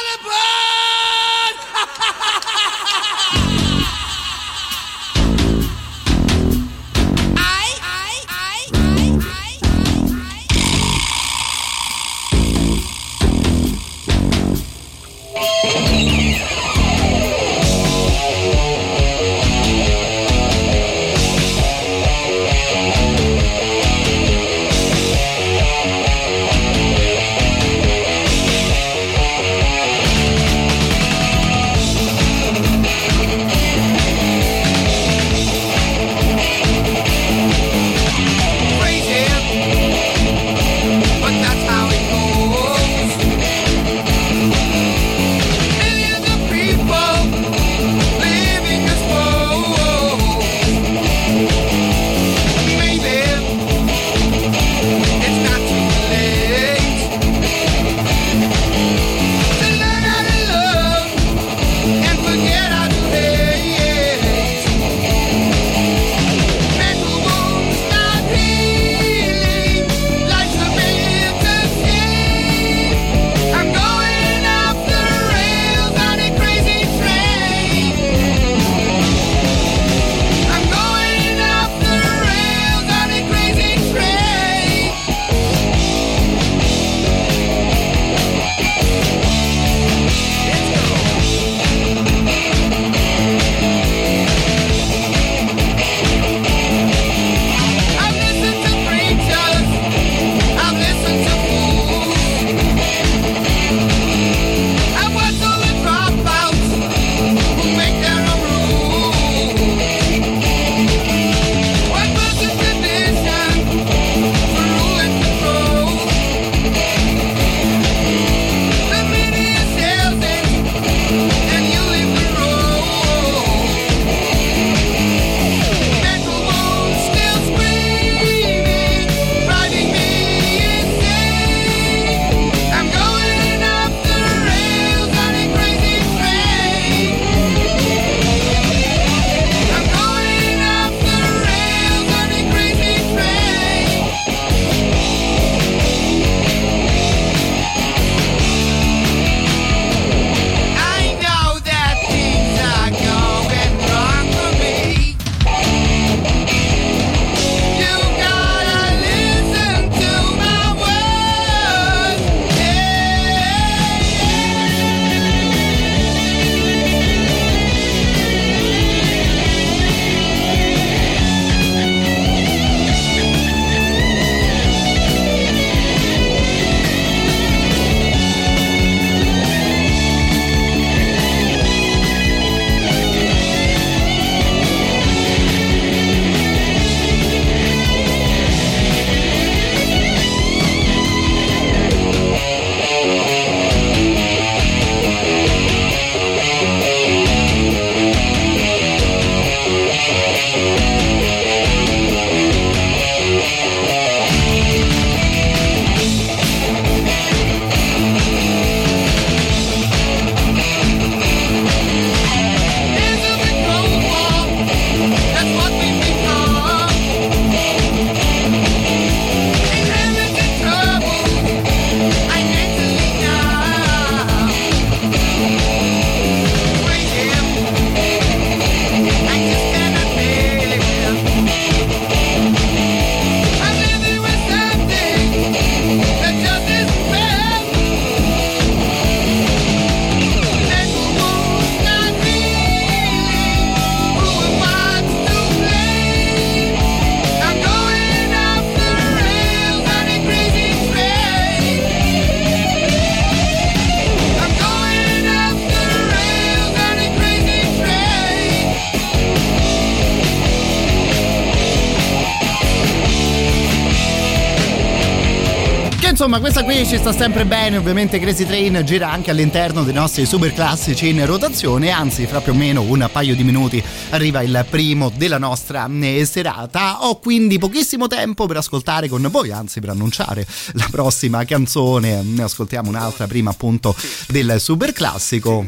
qui 266.71 266.87
ci 266.87 266.97
sta 266.97 267.11
sempre 267.11 267.45
bene, 267.45 267.75
ovviamente 267.75 268.17
Crazy 268.17 268.45
Train 268.45 268.81
gira 268.85 269.11
anche 269.11 269.29
all'interno 269.29 269.83
dei 269.83 269.93
nostri 269.93 270.25
super 270.25 270.53
classici 270.53 271.09
in 271.09 271.25
rotazione, 271.25 271.89
anzi 271.89 272.25
fra 272.25 272.39
più 272.39 272.53
o 272.53 272.55
meno 272.55 272.81
un 272.81 273.09
paio 273.11 273.35
di 273.35 273.43
minuti 273.43 273.83
arriva 274.11 274.41
il 274.41 274.65
primo 274.69 275.11
della 275.13 275.37
nostra 275.37 275.89
eh, 275.99 276.23
serata. 276.23 277.05
Ho 277.05 277.19
quindi 277.19 277.57
pochissimo 277.57 278.07
tempo 278.07 278.45
per 278.45 278.57
ascoltare 278.57 279.09
con 279.09 279.27
voi, 279.29 279.51
anzi 279.51 279.81
per 279.81 279.89
annunciare 279.89 280.47
la 280.73 280.87
prossima 280.89 281.43
canzone, 281.43 282.21
ne 282.23 282.43
ascoltiamo 282.43 282.87
un'altra 282.87 283.27
prima 283.27 283.49
appunto 283.49 283.93
del 284.27 284.55
super 284.59 284.93
classico 284.93 285.67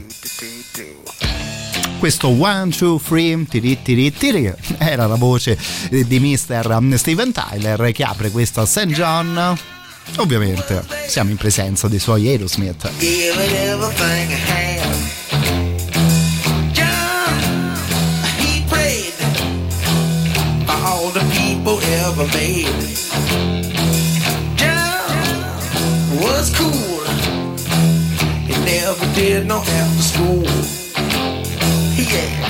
questo 1.99 2.29
1, 2.29 2.69
2, 2.77 2.99
3, 3.01 3.45
tiri 3.49 3.81
tiri 3.81 4.13
tiri 4.13 4.53
era 4.77 5.05
la 5.07 5.15
voce 5.15 5.57
di 5.89 6.19
Mr. 6.19 6.79
Eh, 6.91 6.97
Steven 6.97 7.31
Tyler 7.33 7.91
che 7.91 8.03
apre 8.03 8.29
questa 8.29 8.65
St. 8.65 8.85
John 8.85 9.57
ovviamente 10.17 10.92
siamo 11.07 11.29
in 11.29 11.37
presenza 11.37 11.87
dei 11.87 11.99
suoi 11.99 12.27
Aerosmith. 12.27 12.89
John, 24.55 26.19
was 26.19 26.49
cool. 26.55 27.03
He 28.47 28.55
never 28.65 29.05
did 29.13 29.45
no 29.45 29.57
after 29.59 30.01
school. 30.01 30.47
Yeah. 31.95 32.42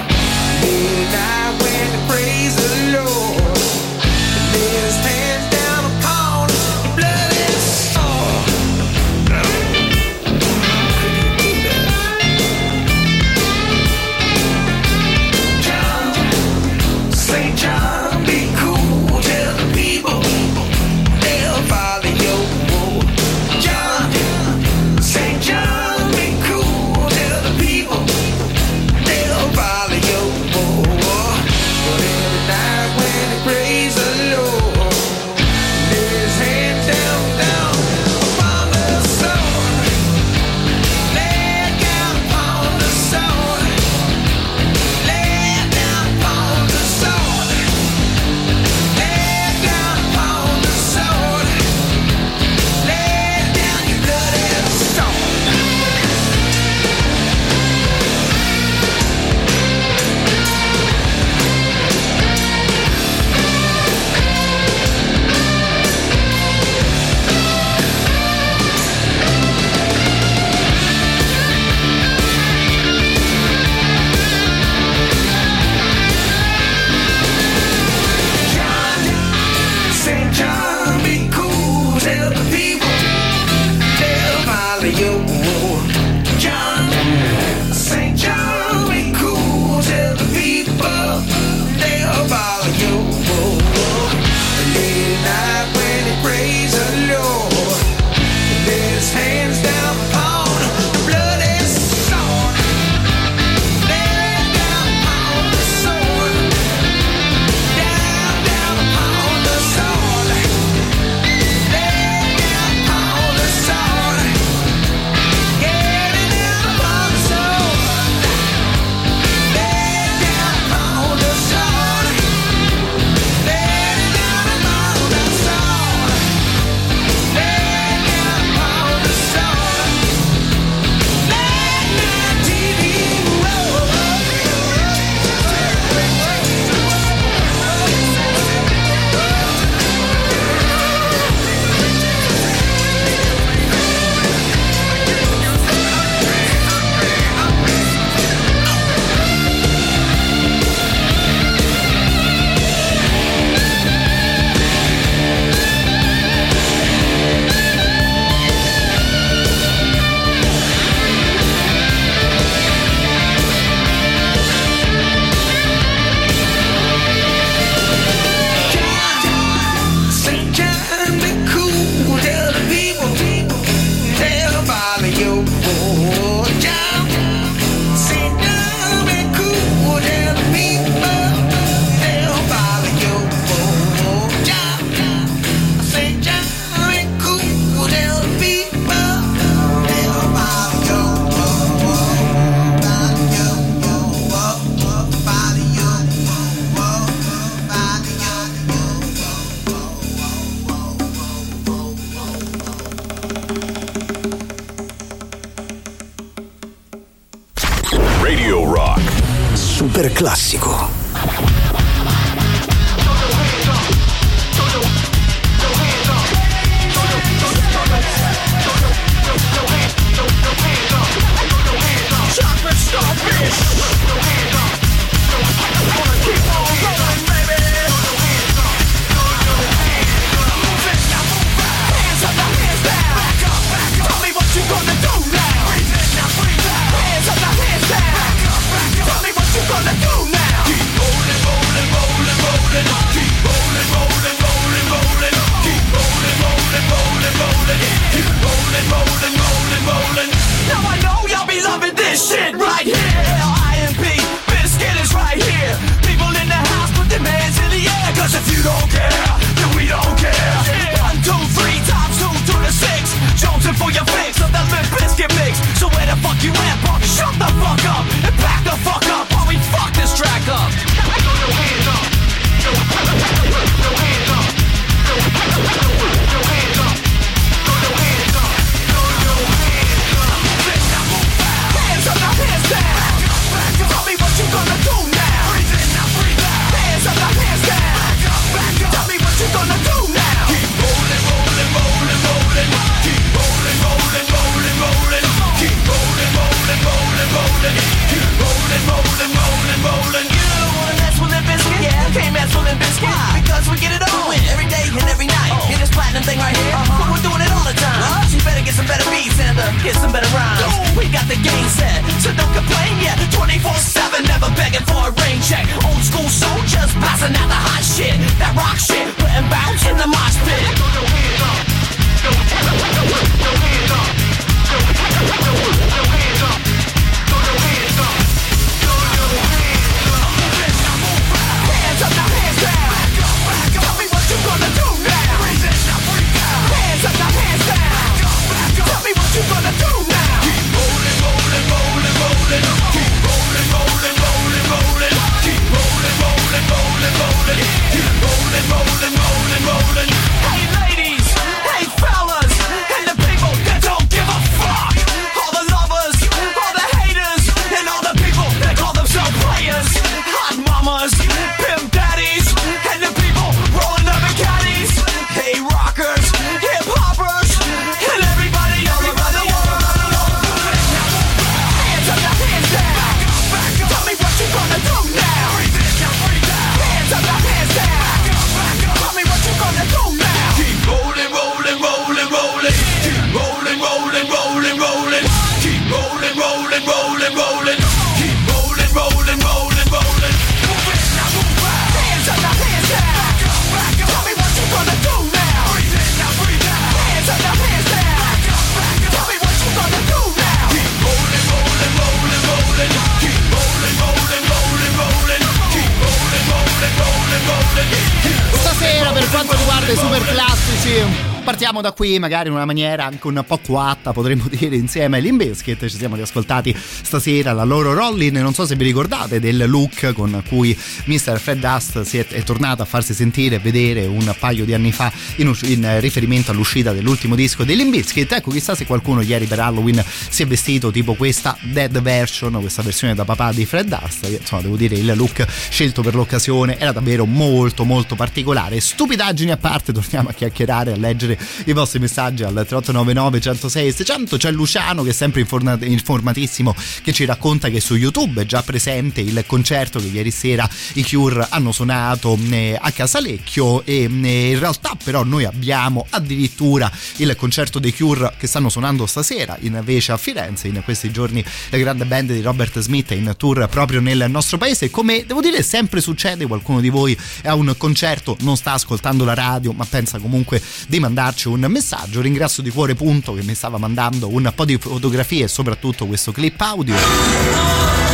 Da 411.84 411.92
qui 411.92 412.18
magari 412.18 412.48
in 412.48 412.56
una 412.56 412.64
maniera 412.64 413.06
anche 413.06 413.28
un 413.28 413.44
po' 413.46 413.58
coatta 413.58 414.14
potremmo 414.14 414.46
dire 414.50 414.78
insieme 414.78 415.18
ai 415.18 415.24
Limbiskit 415.24 415.86
ci 415.88 415.98
siamo 415.98 416.16
riascoltati 416.16 416.74
stasera 416.76 417.52
la 417.52 417.66
loro 417.66 417.94
Rollin. 417.94 418.36
Non 418.36 418.54
so 418.54 418.66
se 418.66 418.78
vi 418.78 418.86
ricordate 418.86 419.42
del 419.42 419.66
look 419.68 420.14
con 420.14 420.42
cui 420.48 420.78
Mr. 421.06 421.38
Fred 421.40 421.60
Dust 421.60 422.16
è, 422.16 422.26
è 422.28 422.44
tornato 422.44 422.82
a 422.82 422.86
farsi 422.86 423.14
sentire 423.14 423.56
e 423.56 423.60
vedere 423.60 424.06
un 424.06 424.34
paio 424.40 424.64
di 424.64 424.74
anni 424.74 424.94
fa 424.94 425.12
in, 425.38 425.54
in 425.64 426.00
riferimento 426.00 426.52
all'uscita 426.52 426.94
dell'ultimo 426.94 427.36
disco 427.36 427.66
dei 427.66 427.76
Limbiskit 427.76 428.32
ecco 428.32 428.52
chissà 428.52 428.76
se 428.76 428.86
qualcuno 428.86 429.20
ieri 429.20 429.46
per 429.46 429.60
Halloween 429.60 430.02
si 430.30 430.44
è 430.44 430.48
vestito 430.48 430.90
tipo 430.90 431.16
questa 431.16 431.58
Dead 431.64 432.02
Version 432.02 432.60
questa 432.62 432.82
versione 432.82 433.14
da 433.14 433.26
papà 433.26 433.52
di 433.52 433.66
Fred 433.66 433.88
Dust 433.88 434.26
insomma 434.40 434.62
devo 434.62 434.78
dire 434.78 434.96
il 434.96 435.12
look 435.18 435.46
scelto 435.70 436.02
per 436.02 436.16
l'occasione 436.16 436.80
era 436.80 436.94
davvero 436.94 437.26
molto 437.26 437.84
molto 437.84 438.16
particolare. 438.16 438.80
Stupidaggini 438.80 439.52
a 439.52 439.58
parte 439.58 439.92
torniamo 439.92 440.30
a 440.30 440.34
chiacchierare 440.34 440.94
a 440.94 440.96
leggere 440.96 441.34
leggere 441.34 441.38
i 441.74 441.76
vostri 441.76 442.00
messaggi 442.00 442.44
al 442.44 442.54
3899 442.54 443.42
106 443.42 443.92
600 443.92 444.38
c'è 444.38 444.52
Luciano 444.52 445.02
che 445.02 445.10
è 445.10 445.14
sempre 445.14 445.42
informatissimo 445.42 446.76
che 447.02 447.12
ci 447.12 447.26
racconta 447.26 447.70
che 447.70 447.80
su 447.80 447.96
YouTube 447.96 448.44
è 448.44 448.46
già 448.46 448.62
presente 448.62 449.22
il 449.22 449.44
concerto 449.48 450.00
che 450.00 450.06
ieri 450.06 450.30
sera 450.30 450.70
i 450.94 451.04
Cure 451.04 451.48
hanno 451.50 451.72
suonato 451.72 452.38
eh, 452.52 452.78
a 452.80 452.92
Casalecchio 452.92 453.84
e 453.86 454.04
eh, 454.04 454.52
in 454.52 454.60
realtà 454.60 454.96
però 455.04 455.24
noi 455.24 455.46
abbiamo 455.46 456.06
addirittura 456.12 456.92
il 457.18 457.36
concerto 457.36 457.80
dei 457.80 457.94
Cure 457.94 458.34
che 458.38 458.46
stanno 458.46 458.70
suonando 458.70 459.08
stasera 459.08 459.58
invece 459.62 460.12
a 460.12 460.18
Firenze 460.18 460.68
in 460.68 460.80
questi 460.84 461.12
giorni 461.12 461.44
la 461.70 461.78
grande 461.78 462.06
band 462.06 462.32
di 462.34 462.42
Robert 462.42 462.80
Smith 462.80 463.12
è 463.12 463.16
in 463.16 463.34
tour 463.36 463.68
proprio 463.68 464.00
nel 464.00 464.26
nostro 464.30 464.58
paese. 464.58 464.92
Come 464.92 465.26
devo 465.26 465.42
dire 465.42 465.64
sempre 465.64 466.02
succede 466.02 466.46
qualcuno 466.46 466.80
di 466.80 466.90
voi 466.90 467.18
è 467.42 467.48
a 467.48 467.56
un 467.56 467.74
concerto 467.78 468.38
non 468.42 468.58
sta 468.58 468.74
ascoltando 468.74 469.26
la 469.26 469.34
radio 469.34 469.72
ma 469.74 469.86
pensa 469.86 470.20
comunque 470.20 470.62
di 470.88 471.00
mandarci 471.00 471.48
un 471.48 471.63
messaggio. 471.70 472.22
Ringrazio 472.22 472.64
di 472.64 472.70
cuore 472.70 472.96
Punto 472.96 473.34
che 473.34 473.44
mi 473.44 473.56
stava 473.56 473.78
mandando 473.78 474.32
un 474.34 474.52
po' 474.56 474.66
di 474.66 474.78
fotografie 474.78 475.46
e 475.46 475.48
soprattutto 475.48 476.06
questo 476.06 476.32
clip 476.32 476.60
audio. 476.62 478.13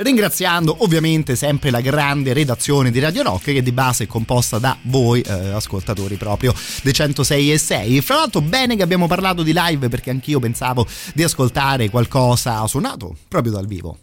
Ringraziando 0.00 0.76
ovviamente 0.80 1.36
sempre 1.36 1.70
la 1.70 1.80
grande 1.80 2.32
redazione 2.32 2.90
di 2.90 2.98
Radio 3.00 3.22
Rock 3.22 3.44
che 3.44 3.62
di 3.62 3.72
base 3.72 4.04
è 4.04 4.06
composta 4.06 4.58
da 4.58 4.76
voi 4.82 5.20
eh, 5.20 5.50
ascoltatori 5.50 6.16
proprio 6.16 6.54
dei 6.82 6.92
106 6.92 7.52
e 7.52 7.58
6 7.58 8.00
fra 8.00 8.16
l'altro 8.16 8.40
bene 8.40 8.76
che 8.76 8.82
abbiamo 8.82 9.06
parlato 9.06 9.42
di 9.42 9.52
live 9.54 9.88
perché 9.88 10.10
anch'io 10.10 10.38
pensavo 10.38 10.86
di 11.12 11.22
ascoltare 11.22 11.90
qualcosa 11.90 12.66
suonato 12.66 13.14
proprio 13.28 13.52
dal 13.52 13.66
vivo. 13.66 13.98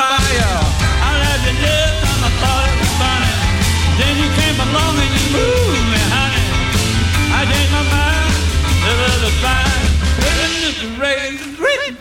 You 0.00 0.27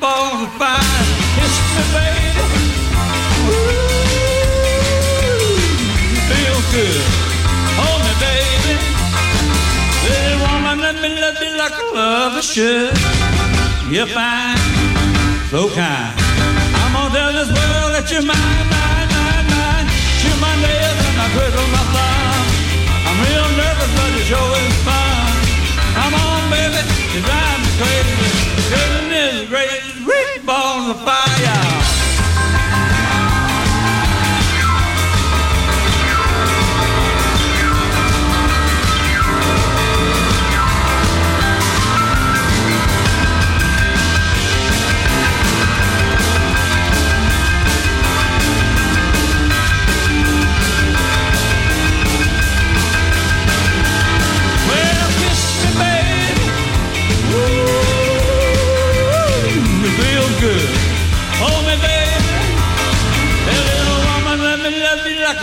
balls 0.08 0.48
of. 0.60 0.84
Kiss 1.36 1.56
me, 1.76 1.84
baby. 1.96 2.44
Ooh, 3.48 3.98
feel 6.30 6.60
good. 6.74 7.06
Hold 7.80 8.02
me, 8.06 8.14
baby. 8.24 8.74
Little 10.06 10.40
woman, 10.46 10.78
let 10.86 10.98
me 11.04 11.10
love 11.24 11.38
you 11.44 11.52
like 11.64 11.76
a 11.84 11.86
lover 11.98 12.44
should. 12.54 12.96
You're 13.94 14.12
fine, 14.20 14.60
so 15.52 15.60
kind. 15.80 16.14
I'm 16.82 16.92
gonna 16.96 17.16
tell 17.16 17.32
this 17.40 17.52
world 17.58 17.92
that 17.96 18.06
you're 18.12 18.28
mine, 18.34 18.68
mine, 18.76 19.10
mine, 19.18 19.48
mine. 19.54 19.88
You're 20.24 20.42
my 20.48 20.54
nails 20.64 21.00
and 21.08 21.16
my 21.22 21.28
griddle, 21.36 21.70
my 21.76 21.84
thumb. 21.94 22.48
I'm 23.08 23.18
real 23.26 23.48
nervous, 23.62 23.92
but 23.96 24.12
show 24.32 24.48
is 24.64 24.78
fun. 24.88 25.36
Come 25.98 26.14
on, 26.24 26.42
baby, 26.54 26.82
you 27.14 27.20
drive 27.28 27.60
me 27.64 27.72
crazy. 27.80 28.28
Goodness 28.72 29.08
gracious, 29.08 29.50
great 29.50 29.87
balls 30.48 30.92
of 30.92 31.02
fire. 31.04 31.37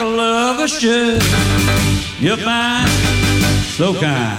A 0.04 0.16
lover 0.16 0.68
should. 0.68 1.22
You're 2.20 2.36
fine, 2.36 2.88
so 3.76 3.94
kind. 3.94 4.38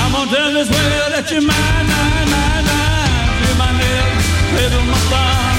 I'm 0.00 0.12
gonna 0.12 0.30
tell 0.30 0.52
this 0.52 0.68
world 0.70 1.10
that 1.14 1.26
you're 1.30 1.46
mine, 1.46 1.86
mine, 1.94 2.28
mine, 2.34 2.64
mine. 2.66 3.28
You're 3.42 3.58
my 3.62 3.70
nail, 3.78 4.08
play 4.50 4.66
my 4.92 5.00
thumb. 5.10 5.58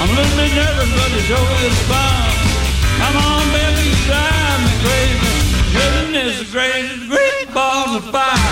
I'm 0.00 0.08
a 0.08 0.14
little 0.18 0.36
bit 0.36 0.52
nervous, 0.52 0.90
but 0.92 1.10
show 1.24 1.44
is 1.64 1.78
fun. 1.88 2.28
Come 3.00 3.16
on, 3.16 3.44
baby, 3.56 3.88
drive 4.04 4.60
me 4.64 4.72
crazy. 4.84 5.34
Goodness 5.76 6.36
gracious, 6.52 7.02
great 7.08 7.48
balls 7.54 7.96
of 7.96 8.04
fire. 8.12 8.45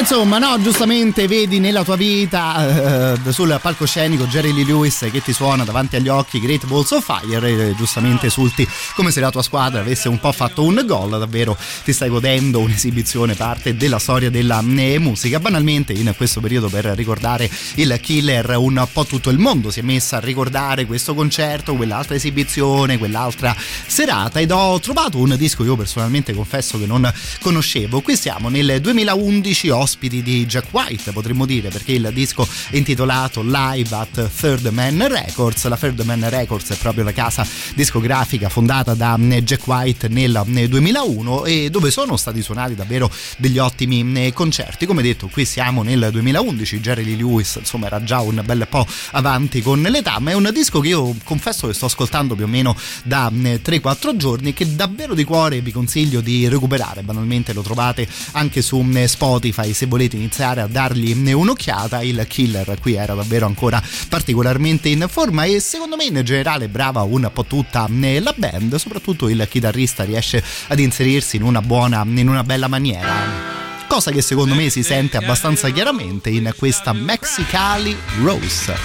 Insomma, 0.00 0.38
no, 0.38 0.58
giustamente 0.62 1.28
vedi 1.28 1.60
nella 1.60 1.84
tua 1.84 1.94
vita 1.94 3.12
eh, 3.12 3.32
sul 3.32 3.58
palcoscenico 3.60 4.24
Jerry 4.24 4.50
Lee 4.54 4.64
Lewis 4.64 5.06
che 5.12 5.20
ti 5.20 5.34
suona 5.34 5.62
davanti 5.62 5.96
agli 5.96 6.08
occhi 6.08 6.40
Great 6.40 6.66
Balls 6.66 6.90
of 6.92 7.04
Fire 7.04 7.46
e 7.46 7.74
giustamente 7.76 8.28
esulti 8.28 8.66
come 8.94 9.10
se 9.10 9.20
la 9.20 9.30
tua 9.30 9.42
squadra 9.42 9.80
avesse 9.80 10.08
un 10.08 10.18
po' 10.18 10.32
fatto 10.32 10.64
un 10.64 10.82
gol, 10.86 11.18
davvero 11.18 11.54
ti 11.84 11.92
stai 11.92 12.08
godendo 12.08 12.60
un'esibizione 12.60 13.34
parte 13.34 13.76
della 13.76 13.98
storia 13.98 14.30
della 14.30 14.64
eh, 14.78 14.98
musica. 14.98 15.38
Banalmente 15.38 15.92
in 15.92 16.12
questo 16.16 16.40
periodo 16.40 16.68
per 16.70 16.86
ricordare 16.86 17.48
il 17.74 17.96
killer 18.00 18.56
un 18.56 18.88
po' 18.90 19.04
tutto 19.04 19.28
il 19.28 19.38
mondo 19.38 19.70
si 19.70 19.80
è 19.80 19.82
messo 19.82 20.16
a 20.16 20.20
ricordare 20.20 20.86
questo 20.86 21.14
concerto, 21.14 21.74
quell'altra 21.74 22.14
esibizione, 22.14 22.96
quell'altra 22.96 23.54
serata 23.86 24.40
ed 24.40 24.50
ho 24.50 24.80
trovato 24.80 25.18
un 25.18 25.36
disco 25.36 25.62
che 25.62 25.68
io 25.68 25.76
personalmente 25.76 26.32
confesso 26.32 26.78
che 26.78 26.86
non 26.86 27.12
conoscevo. 27.40 28.00
Qui 28.00 28.16
siamo 28.16 28.48
nel 28.48 28.80
2011 28.80 29.68
ospiti 29.90 30.22
di 30.22 30.46
Jack 30.46 30.68
White, 30.70 31.10
potremmo 31.10 31.44
dire, 31.44 31.68
perché 31.68 31.92
il 31.92 32.10
disco 32.12 32.46
è 32.70 32.76
intitolato 32.76 33.42
Live 33.42 33.94
at 33.94 34.30
Third 34.38 34.66
Man 34.68 35.04
Records. 35.08 35.66
La 35.66 35.76
Third 35.76 36.00
Man 36.02 36.28
Records 36.28 36.70
è 36.70 36.76
proprio 36.76 37.02
la 37.02 37.12
casa 37.12 37.44
discografica 37.74 38.48
fondata 38.48 38.94
da 38.94 39.18
mm, 39.18 39.32
Jack 39.38 39.66
White 39.66 40.08
nel 40.08 40.42
2001 40.68 41.44
e 41.44 41.70
dove 41.70 41.90
sono 41.90 42.16
stati 42.16 42.40
suonati 42.40 42.76
davvero 42.76 43.10
degli 43.38 43.58
ottimi 43.58 44.04
mm, 44.04 44.28
concerti. 44.28 44.86
Come 44.86 45.02
detto, 45.02 45.26
qui 45.26 45.44
siamo 45.44 45.82
nel 45.82 46.08
2011, 46.12 46.80
Jerry 46.80 47.04
Lee 47.04 47.16
Lewis 47.16 47.56
insomma 47.56 47.86
era 47.86 48.04
già 48.04 48.20
un 48.20 48.40
bel 48.44 48.66
po' 48.70 48.86
avanti 49.12 49.60
con 49.60 49.82
l'età, 49.82 50.20
ma 50.20 50.30
è 50.30 50.34
un 50.34 50.48
disco 50.52 50.78
che 50.78 50.88
io 50.88 51.16
confesso 51.24 51.66
che 51.66 51.74
sto 51.74 51.86
ascoltando 51.86 52.36
più 52.36 52.44
o 52.44 52.48
meno 52.48 52.76
da 53.02 53.28
3-4 53.28 54.14
mm, 54.14 54.16
giorni 54.16 54.52
che 54.52 54.76
davvero 54.76 55.14
di 55.14 55.24
cuore 55.24 55.60
vi 55.60 55.72
consiglio 55.72 56.20
di 56.20 56.46
recuperare. 56.46 57.02
Banalmente 57.02 57.52
lo 57.52 57.62
trovate 57.62 58.06
anche 58.32 58.62
su 58.62 58.86
Spotify 59.06 59.72
se 59.80 59.86
volete 59.86 60.16
iniziare 60.16 60.60
a 60.60 60.66
dargli 60.66 61.32
un'occhiata 61.32 62.02
il 62.02 62.22
killer 62.28 62.76
qui 62.82 62.96
era 62.96 63.14
davvero 63.14 63.46
ancora 63.46 63.82
particolarmente 64.10 64.90
in 64.90 65.06
forma 65.08 65.44
e 65.44 65.58
secondo 65.58 65.96
me 65.96 66.04
in 66.04 66.20
generale 66.22 66.68
brava 66.68 67.00
un 67.00 67.30
po' 67.32 67.46
tutta 67.46 67.88
la 67.88 68.34
band 68.36 68.74
soprattutto 68.74 69.30
il 69.30 69.46
chitarrista 69.48 70.04
riesce 70.04 70.44
ad 70.66 70.78
inserirsi 70.78 71.36
in 71.36 71.44
una 71.44 71.62
buona 71.62 72.04
in 72.06 72.28
una 72.28 72.44
bella 72.44 72.68
maniera 72.68 73.88
cosa 73.88 74.10
che 74.10 74.20
secondo 74.20 74.54
me 74.54 74.68
si 74.68 74.82
sente 74.82 75.16
abbastanza 75.16 75.70
chiaramente 75.70 76.28
in 76.28 76.52
questa 76.56 76.92
Mexicali 76.92 77.96
Rose. 78.22 78.76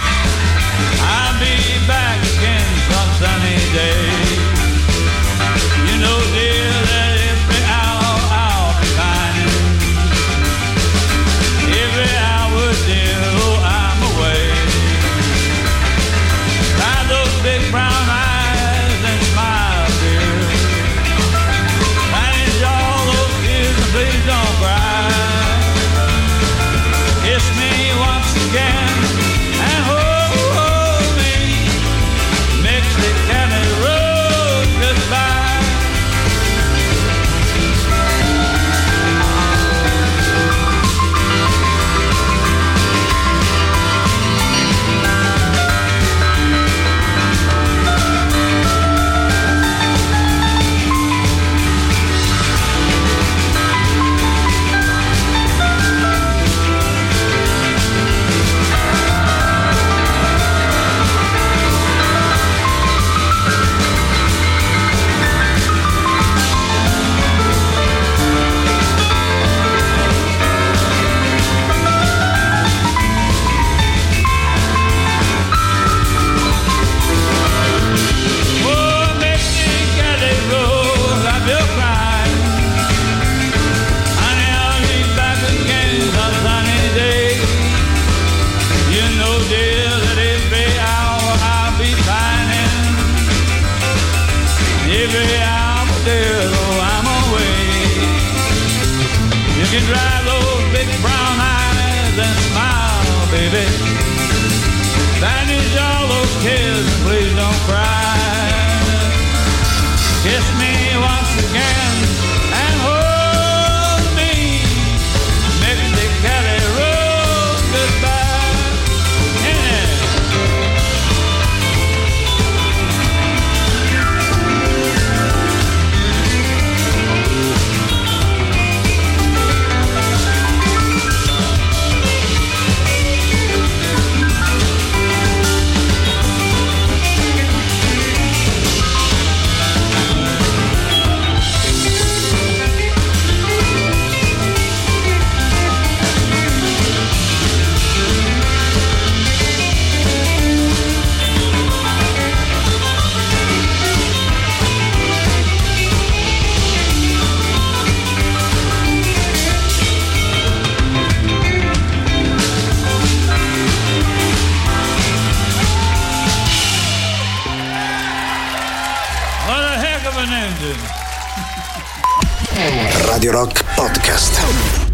Radio 173.16 173.32
Rock 173.32 173.64
Podcast. 173.78 174.85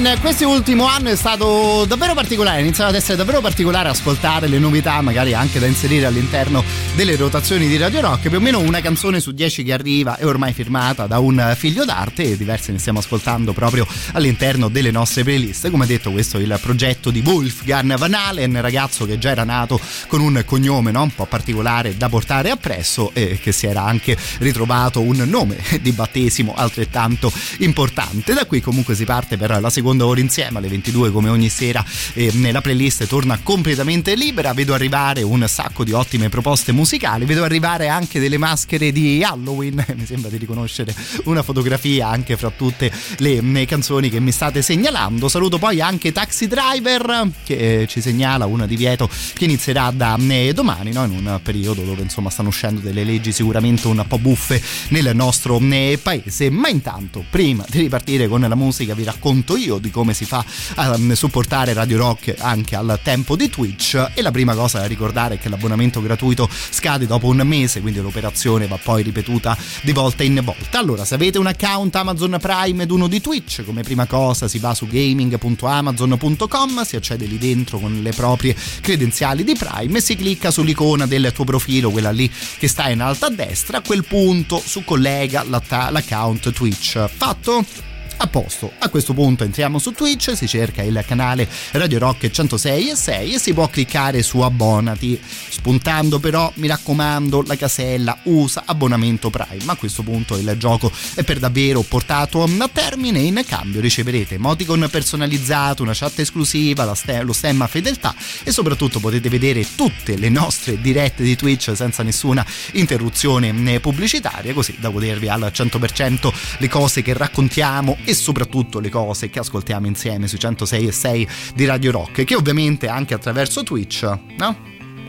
In 0.00 0.16
questi 0.22 0.44
ultimi 0.44 0.80
anni 0.80 1.10
è 1.10 1.14
stato 1.14 1.84
davvero 1.84 2.14
particolare, 2.14 2.56
è 2.56 2.60
iniziato 2.62 2.88
ad 2.88 2.96
essere 2.96 3.18
davvero 3.18 3.42
particolare 3.42 3.90
ascoltare 3.90 4.48
le 4.48 4.58
novità, 4.58 4.98
magari 5.02 5.34
anche 5.34 5.58
da 5.58 5.66
inserire 5.66 6.06
all'interno 6.06 6.64
delle 6.94 7.16
rotazioni 7.16 7.68
di 7.68 7.76
Radio 7.76 8.00
Rock. 8.00 8.28
Più 8.28 8.38
o 8.38 8.40
meno 8.40 8.60
una 8.60 8.80
canzone 8.80 9.20
su 9.20 9.32
dieci 9.32 9.62
che 9.62 9.74
arriva 9.74 10.16
è 10.16 10.24
ormai 10.24 10.54
firmata 10.54 11.06
da 11.06 11.18
un 11.18 11.54
figlio 11.54 11.84
d'arte 11.84 12.22
e 12.22 12.36
diverse 12.38 12.72
ne 12.72 12.78
stiamo 12.78 13.00
ascoltando 13.00 13.52
proprio 13.52 13.86
all'interno 14.12 14.68
delle 14.68 14.90
nostre 14.90 15.22
playlist. 15.22 15.68
Come 15.68 15.84
detto, 15.84 16.10
questo 16.10 16.38
è 16.38 16.40
il 16.40 16.58
progetto 16.62 17.10
di 17.10 17.22
Wolfgang 17.22 17.98
Van 17.98 18.14
Halen, 18.14 18.58
ragazzo 18.62 19.04
che 19.04 19.18
già 19.18 19.30
era 19.30 19.44
nato 19.44 19.78
con 20.06 20.20
un 20.20 20.42
cognome 20.46 20.92
no? 20.92 21.02
un 21.02 21.14
po' 21.14 21.26
particolare 21.26 21.94
da 21.98 22.08
portare 22.08 22.48
appresso 22.48 23.10
e 23.12 23.38
che 23.38 23.52
si 23.52 23.66
era 23.66 23.84
anche 23.84 24.16
ritrovato 24.38 25.02
un 25.02 25.22
nome 25.28 25.58
di 25.82 25.92
battesimo 25.92 26.54
altrettanto 26.56 27.30
importante. 27.58 28.32
Da 28.32 28.46
qui 28.46 28.62
comunque 28.62 28.94
si 28.94 29.04
parte 29.04 29.36
per 29.36 29.60
la 29.60 29.68
seconda 29.68 29.88
ora 29.98 30.20
insieme 30.20 30.58
alle 30.58 30.68
22 30.68 31.10
come 31.10 31.28
ogni 31.28 31.48
sera 31.48 31.84
e 32.12 32.30
nella 32.34 32.60
playlist 32.60 33.06
torna 33.06 33.38
completamente 33.42 34.14
libera. 34.14 34.52
Vedo 34.52 34.74
arrivare 34.74 35.22
un 35.22 35.44
sacco 35.48 35.84
di 35.84 35.92
ottime 35.92 36.28
proposte 36.28 36.72
musicali, 36.72 37.24
vedo 37.24 37.44
arrivare 37.44 37.88
anche 37.88 38.20
delle 38.20 38.38
maschere 38.38 38.92
di 38.92 39.22
Halloween, 39.22 39.84
mi 39.96 40.06
sembra 40.06 40.30
di 40.30 40.36
riconoscere 40.36 40.94
una 41.24 41.42
fotografia 41.42 42.08
anche 42.08 42.36
fra 42.36 42.50
tutte 42.50 42.92
le 43.18 43.40
le 43.40 43.66
canzoni 43.66 44.08
che 44.10 44.20
mi 44.20 44.32
state 44.32 44.62
segnalando. 44.62 45.28
Saluto 45.28 45.58
poi 45.58 45.80
anche 45.80 46.12
Taxi 46.12 46.46
Driver 46.46 47.28
che 47.44 47.82
eh, 47.82 47.86
ci 47.86 48.00
segnala 48.00 48.46
una 48.46 48.66
divieto 48.66 49.08
che 49.34 49.44
inizierà 49.44 49.90
da 49.94 50.16
eh, 50.18 50.52
domani, 50.52 50.92
no? 50.92 51.04
in 51.04 51.12
un 51.12 51.40
periodo 51.42 51.82
dove 51.82 52.02
insomma 52.02 52.30
stanno 52.30 52.48
uscendo 52.48 52.80
delle 52.80 53.04
leggi 53.04 53.32
sicuramente 53.32 53.86
un 53.86 54.04
po' 54.06 54.18
buffe 54.18 54.60
nel 54.88 55.14
nostro 55.14 55.60
paese. 56.02 56.50
Ma 56.50 56.68
intanto, 56.68 57.24
prima 57.28 57.64
di 57.68 57.80
ripartire 57.80 58.28
con 58.28 58.40
la 58.40 58.54
musica, 58.54 58.94
vi 58.94 59.04
racconto 59.04 59.56
io 59.56 59.78
di 59.80 59.90
come 59.90 60.14
si 60.14 60.24
fa 60.24 60.44
a 60.76 60.96
mm, 60.96 61.12
supportare 61.12 61.72
Radio 61.72 61.98
Rock 61.98 62.34
anche 62.38 62.76
al 62.76 63.00
tempo 63.02 63.36
di 63.36 63.48
Twitch. 63.48 64.12
E 64.14 64.22
la 64.22 64.30
prima 64.30 64.54
cosa 64.54 64.80
da 64.80 64.86
ricordare 64.86 65.34
è 65.34 65.38
che 65.38 65.48
l'abbonamento 65.48 66.00
gratuito 66.00 66.48
scade 66.70 67.06
dopo 67.06 67.26
un 67.26 67.40
mese, 67.44 67.80
quindi 67.80 68.00
l'operazione 68.00 68.66
va 68.66 68.78
poi 68.82 69.02
ripetuta 69.02 69.56
di 69.82 69.92
volta 69.92 70.22
in 70.22 70.40
volta. 70.44 70.78
Allora, 70.78 71.04
se 71.04 71.14
avete 71.14 71.38
un 71.38 71.46
account 71.46 71.96
Amazon 71.96 72.36
Prime 72.40 72.82
ed 72.82 72.90
uno 72.90 73.08
di 73.08 73.20
Twitch, 73.20 73.64
come 73.64 73.82
prima 73.82 74.06
cosa 74.06 74.48
si 74.48 74.58
va 74.58 74.74
su 74.74 74.86
gaming.amazon.com, 74.86 76.84
si 76.84 76.96
accede 76.96 77.26
lì 77.26 77.38
dentro 77.38 77.78
con 77.78 78.00
le 78.02 78.12
proprie 78.12 78.54
credenziali 78.80 79.44
di 79.44 79.54
Prime 79.54 79.98
e 79.98 80.00
si 80.00 80.16
clicca 80.16 80.50
sull'icona 80.50 81.06
del 81.06 81.32
tuo 81.32 81.44
profilo, 81.44 81.90
quella 81.90 82.10
lì 82.10 82.30
che 82.58 82.68
sta 82.68 82.88
in 82.88 83.00
alto 83.00 83.26
a 83.26 83.30
destra, 83.30 83.78
a 83.78 83.82
quel 83.82 84.04
punto 84.04 84.62
su 84.64 84.84
collega 84.84 85.44
l'account 85.44 86.52
Twitch. 86.52 87.08
Fatto? 87.08 87.89
A 88.22 88.26
posto, 88.26 88.70
a 88.80 88.90
questo 88.90 89.14
punto 89.14 89.44
entriamo 89.44 89.78
su 89.78 89.92
Twitch, 89.92 90.36
si 90.36 90.46
cerca 90.46 90.82
il 90.82 91.02
canale 91.06 91.48
Radio 91.70 91.98
Rock 92.00 92.28
106 92.28 92.90
e 92.90 92.94
6 92.94 93.32
e 93.32 93.38
si 93.38 93.54
può 93.54 93.66
cliccare 93.68 94.22
su 94.22 94.40
abbonati, 94.40 95.18
spuntando 95.48 96.18
però 96.18 96.52
mi 96.56 96.66
raccomando 96.66 97.42
la 97.46 97.56
casella 97.56 98.18
usa 98.24 98.64
abbonamento 98.66 99.30
Prime, 99.30 99.64
a 99.72 99.74
questo 99.74 100.02
punto 100.02 100.36
il 100.36 100.54
gioco 100.58 100.92
è 101.14 101.24
per 101.24 101.38
davvero 101.38 101.80
portato 101.80 102.42
a 102.42 102.68
termine, 102.70 103.20
in 103.20 103.42
cambio 103.46 103.80
riceverete 103.80 104.34
emoticon 104.34 104.86
personalizzato, 104.90 105.82
una 105.82 105.94
chat 105.94 106.18
esclusiva, 106.18 106.84
lo 107.22 107.32
stemma 107.32 107.66
fedeltà 107.68 108.14
e 108.44 108.52
soprattutto 108.52 109.00
potete 109.00 109.30
vedere 109.30 109.66
tutte 109.74 110.18
le 110.18 110.28
nostre 110.28 110.78
dirette 110.78 111.22
di 111.22 111.36
Twitch 111.36 111.72
senza 111.74 112.02
nessuna 112.02 112.44
interruzione 112.72 113.80
pubblicitaria, 113.80 114.52
così 114.52 114.76
da 114.78 114.90
godervi 114.90 115.30
al 115.30 115.50
100% 115.54 116.30
le 116.58 116.68
cose 116.68 117.00
che 117.00 117.14
raccontiamo 117.14 117.96
e 118.10 118.14
soprattutto 118.14 118.80
le 118.80 118.88
cose 118.88 119.30
che 119.30 119.38
ascoltiamo 119.38 119.86
insieme 119.86 120.26
sui 120.26 120.40
106 120.40 120.86
e 120.86 120.92
6 120.92 121.28
di 121.54 121.64
Radio 121.64 121.92
Rock, 121.92 122.24
che 122.24 122.34
ovviamente 122.34 122.88
anche 122.88 123.14
attraverso 123.14 123.62
Twitch, 123.62 124.02
no? 124.36 124.56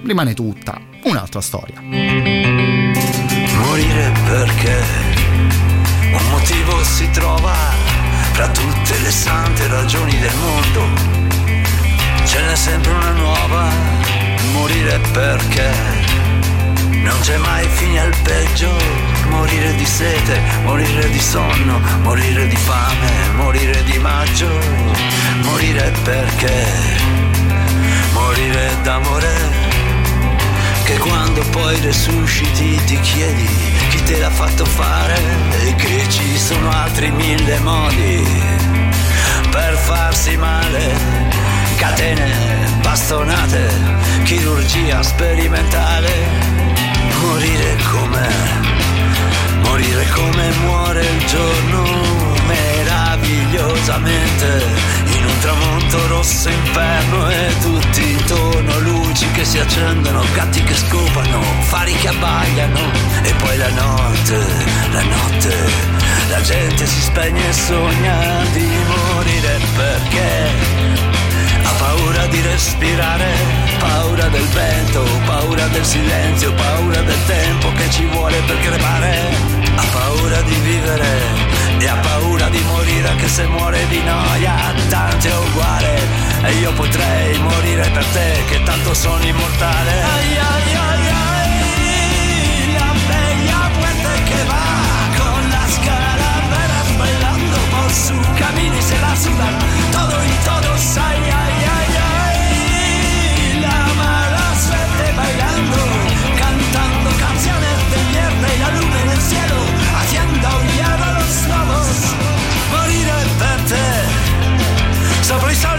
Rimane 0.03 0.35
tutta 0.35 0.79
un'altra 1.03 1.41
storia. 1.41 1.81
Morire 1.81 2.93
perché 4.25 4.83
un 6.13 6.29
motivo 6.29 6.83
si 6.83 7.09
trova 7.09 7.55
fra 8.33 8.47
tutte 8.49 8.99
le 8.99 9.11
sante 9.11 9.67
ragioni 9.67 10.15
del 10.19 10.35
mondo. 10.35 10.85
Ce 12.23 12.39
n'è 12.39 12.55
sempre 12.55 12.91
una 12.91 13.13
nuova. 13.13 13.67
Morire 14.51 14.99
perché 15.11 15.71
non 16.91 17.19
c'è 17.21 17.37
mai 17.37 17.67
fine 17.67 17.99
al 17.99 18.13
peggio. 18.21 19.10
Morire 19.29 19.75
di 19.75 19.85
sete, 19.85 20.39
morire 20.63 21.09
di 21.09 21.19
sonno, 21.19 21.79
morire 22.01 22.47
di 22.47 22.55
fame, 22.55 23.11
morire 23.35 23.83
di 23.83 23.97
maggio. 23.99 24.49
Morire 25.43 25.91
perché 26.03 27.09
morire 28.13 28.69
d'amore 28.83 29.69
che 30.83 30.97
quando 30.97 31.41
poi 31.51 31.79
resusciti 31.79 32.79
ti 32.85 32.99
chiedi 32.99 33.47
chi 33.89 34.03
te 34.03 34.17
l'ha 34.19 34.29
fatto 34.29 34.65
fare 34.65 35.19
e 35.65 35.75
che 35.75 36.05
ci 36.09 36.37
sono 36.37 36.69
altri 36.69 37.11
mille 37.11 37.59
modi 37.59 38.23
per 39.49 39.75
farsi 39.75 40.37
male, 40.37 40.95
catene, 41.75 42.31
bastonate, 42.81 43.69
chirurgia 44.23 45.03
sperimentale, 45.03 46.09
morire 47.21 47.75
come, 47.91 48.29
morire 49.63 50.07
come 50.09 50.51
muore 50.63 51.01
il 51.01 51.25
giorno 51.25 51.83
meravigliosamente. 52.45 54.63
In 55.17 55.25
un 55.25 55.39
tramonto 55.39 56.07
rosso 56.07 56.49
inferno 56.49 57.29
e 57.29 57.53
tutti 57.61 58.11
intorno 58.11 58.79
luci 58.79 59.29
che 59.31 59.45
si 59.45 59.59
accendono, 59.59 60.25
gatti 60.33 60.61
che 60.63 60.75
scopano, 60.75 61.41
fari 61.61 61.93
che 61.93 62.09
abbagliano 62.09 62.79
e 63.23 63.33
poi 63.35 63.57
la 63.57 63.69
notte, 63.69 64.37
la 64.91 65.03
notte, 65.03 65.55
la 66.29 66.41
gente 66.41 66.85
si 66.85 67.01
spegne 67.01 67.49
e 67.49 67.53
sogna 67.53 68.43
di 68.53 68.69
morire 68.87 69.59
perché 69.75 70.49
ha 71.63 71.71
paura 71.77 72.25
di 72.27 72.41
respirare 72.41 73.70
paura 73.81 74.27
del 74.29 74.47
vento, 74.47 75.03
paura 75.25 75.67
del 75.67 75.85
silenzio, 75.85 76.53
paura 76.53 77.01
del 77.01 77.25
tempo 77.25 77.71
che 77.73 77.89
ci 77.89 78.05
vuole 78.05 78.37
per 78.45 78.59
crepare, 78.59 79.13
ha 79.75 79.85
paura 79.91 80.41
di 80.41 80.55
vivere 80.55 81.11
e 81.79 81.87
ha 81.87 81.95
paura 81.95 82.47
di 82.49 82.61
morire 82.67 83.07
anche 83.09 83.27
se 83.27 83.45
muore 83.47 83.87
di 83.87 84.01
noia, 84.03 84.55
tanto 84.89 85.27
è 85.27 85.37
uguale 85.49 85.93
e 86.43 86.51
io 86.53 86.71
potrei 86.73 87.37
morire 87.39 87.89
per 87.89 88.05
te 88.05 88.43
che 88.49 88.63
tanto 88.63 88.93
sono 88.93 89.23
immortale. 89.23 89.91
Ai, 89.91 90.37
ai, 90.37 90.75
ai, 90.87 91.07
ai, 91.23 92.73
la 92.77 92.93
bella 93.09 93.69
muerte 93.77 94.23
que 94.29 94.43
va 94.51 94.67
con 95.17 95.41
las 95.49 95.73
calaveras 95.87 96.87
bailando 96.97 97.57
por 97.73 97.89
su 97.91 98.15
camino 98.37 98.81
se 98.81 98.97
la 98.99 99.15
sudan 99.15 99.55
todo 99.91 100.15
y 100.23 100.35
todos, 100.45 100.90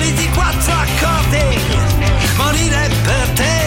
soliti 0.02 0.28
quattro 0.30 0.72
accordi, 0.72 1.60
morirei 2.36 2.88
per 3.02 3.28
te, 3.34 3.60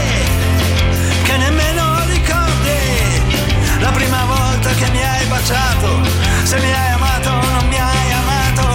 che 1.23 1.37
nemmeno 1.37 2.03
ricordi, 2.07 3.39
la 3.79 3.91
prima 3.91 4.25
volta 4.25 4.69
che 4.71 4.89
mi 4.91 5.01
hai 5.01 5.25
baciato, 5.27 6.01
se 6.43 6.57
mi 6.57 6.71
hai 6.73 6.91
amato 6.91 7.29
o 7.29 7.51
non 7.51 7.67
mi 7.69 7.79
hai 7.79 8.11
amato, 8.11 8.67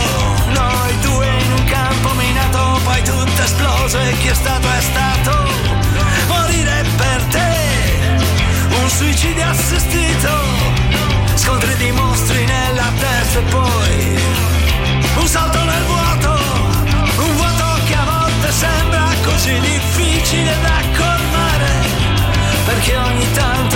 noi 0.59 0.99
due 1.01 1.27
in 1.27 1.53
un 1.53 1.65
campo 1.65 2.09
minato, 2.15 2.81
poi 2.85 3.03
tutto 3.03 3.43
esploso 3.43 3.99
e 3.99 4.17
chi 4.21 4.29
è 4.29 4.35
stato 4.35 4.67
è 4.67 4.81
stato, 4.81 5.49
morire 6.29 6.85
per 6.97 7.23
te, 7.25 7.53
un 8.81 8.89
suicidio 8.89 9.45
assistito, 9.45 10.31
scontri 11.35 11.77
di 11.77 11.91
mostri 11.93 12.43
nella 12.47 12.91
testa 12.99 13.39
e 13.39 13.43
poi 13.43 13.80
perché 22.81 22.97
ogni 22.97 23.31
tanto 23.33 23.70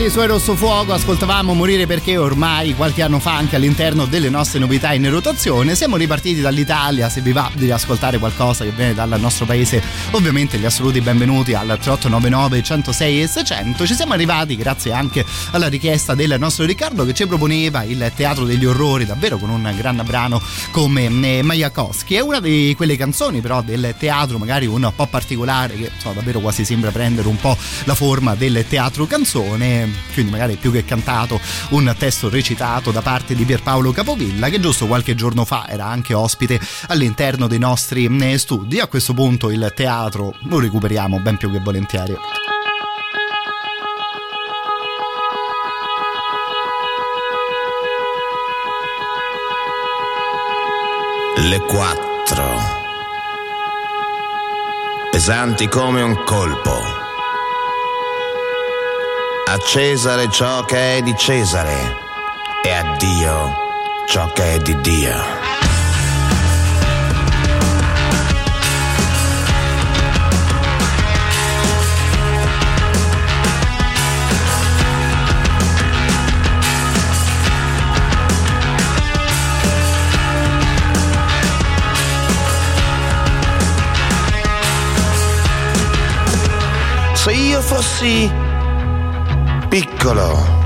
Canali 0.00 0.10
su 0.10 0.26
Rosso 0.26 0.56
Fuoco, 0.56 0.94
ascoltavamo 0.94 1.52
Morire 1.52 1.86
perché 1.86 2.16
ormai 2.16 2.74
qualche 2.74 3.02
anno 3.02 3.18
fa 3.18 3.36
anche 3.36 3.56
all'interno 3.56 4.06
delle 4.06 4.30
nostre 4.30 4.58
novità 4.58 4.94
in 4.94 5.10
rotazione. 5.10 5.74
Siamo 5.74 5.96
ripartiti 5.96 6.40
dall'Italia, 6.40 7.10
se 7.10 7.20
vi 7.20 7.32
va 7.32 7.50
di 7.52 7.70
ascoltare 7.70 8.16
qualcosa 8.16 8.64
che 8.64 8.70
viene 8.70 8.94
dal 8.94 9.14
nostro 9.20 9.44
paese, 9.44 9.82
ovviamente 10.12 10.56
gli 10.56 10.64
assoluti 10.64 11.02
benvenuti 11.02 11.52
al 11.52 11.66
3899 11.66 12.62
106 12.62 13.22
e 13.22 13.26
600. 13.26 13.86
Ci 13.86 13.94
siamo 13.94 14.14
arrivati 14.14 14.56
grazie 14.56 14.92
anche 14.92 15.22
alla 15.50 15.68
richiesta 15.68 16.14
del 16.14 16.36
nostro 16.38 16.64
Riccardo 16.64 17.04
che 17.04 17.12
ci 17.12 17.26
proponeva 17.26 17.82
il 17.82 18.10
Teatro 18.16 18.46
degli 18.46 18.64
Orrori, 18.64 19.04
davvero 19.04 19.36
con 19.36 19.50
un 19.50 19.70
gran 19.76 20.00
brano 20.06 20.40
come 20.70 21.04
eh, 21.04 21.42
Majakowski. 21.42 22.14
È 22.14 22.20
una 22.20 22.40
di 22.40 22.72
quelle 22.74 22.96
canzoni 22.96 23.42
però 23.42 23.60
del 23.60 23.94
teatro 23.98 24.38
magari 24.38 24.64
un 24.64 24.90
po' 24.96 25.06
particolare 25.06 25.74
che 25.74 25.90
so, 25.98 26.12
davvero 26.14 26.40
quasi 26.40 26.64
sembra 26.64 26.90
prendere 26.90 27.28
un 27.28 27.36
po' 27.36 27.54
la 27.84 27.94
forma 27.94 28.34
del 28.34 28.64
teatro 28.66 29.04
canzone, 29.06 29.89
quindi 30.12 30.30
magari 30.30 30.56
più 30.56 30.70
che 30.70 30.84
cantato 30.84 31.40
un 31.70 31.94
testo 31.98 32.28
recitato 32.28 32.90
da 32.90 33.02
parte 33.02 33.34
di 33.34 33.44
Pierpaolo 33.44 33.92
Capovilla 33.92 34.48
che 34.48 34.60
giusto 34.60 34.86
qualche 34.86 35.14
giorno 35.14 35.44
fa 35.44 35.68
era 35.68 35.86
anche 35.86 36.14
ospite 36.14 36.60
all'interno 36.88 37.46
dei 37.46 37.58
nostri 37.58 38.06
eh, 38.06 38.38
studi. 38.38 38.80
A 38.80 38.86
questo 38.86 39.14
punto 39.14 39.50
il 39.50 39.72
teatro 39.74 40.34
lo 40.44 40.58
recuperiamo 40.58 41.20
ben 41.20 41.36
più 41.36 41.50
che 41.50 41.60
volentieri. 41.60 42.16
Le 51.36 51.58
quattro. 51.60 52.78
Pesanti 55.10 55.68
come 55.68 56.02
un 56.02 56.22
colpo. 56.24 56.99
A 59.52 59.58
Cesare 59.58 60.30
ciò 60.30 60.62
che 60.62 60.98
è 60.98 61.02
di 61.02 61.12
Cesare 61.16 61.96
e 62.62 62.70
a 62.70 62.94
Dio 62.96 63.52
ciò 64.06 64.30
che 64.32 64.54
è 64.54 64.58
di 64.60 64.80
Dio. 64.80 65.16
Se 87.14 87.32
io 87.32 87.60
fossi 87.60 88.30
piccolo 89.70 90.58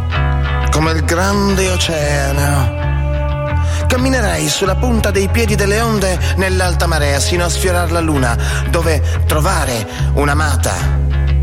come 0.70 0.92
il 0.92 1.04
grande 1.04 1.70
oceano, 1.70 3.82
camminerei 3.86 4.48
sulla 4.48 4.76
punta 4.76 5.10
dei 5.10 5.28
piedi 5.28 5.54
delle 5.54 5.82
onde 5.82 6.18
nell'alta 6.36 6.86
marea 6.86 7.20
sino 7.20 7.44
a 7.44 7.50
sfiorare 7.50 7.92
la 7.92 8.00
luna, 8.00 8.34
dove 8.70 9.02
trovare 9.26 9.86
un'amata 10.14 10.72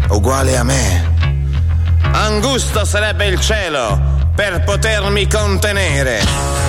uguale 0.10 0.58
a 0.58 0.64
me. 0.64 1.10
Angusto 2.12 2.84
sarebbe 2.84 3.28
il 3.28 3.40
cielo 3.40 4.28
per 4.34 4.64
potermi 4.64 5.30
contenere. 5.30 6.61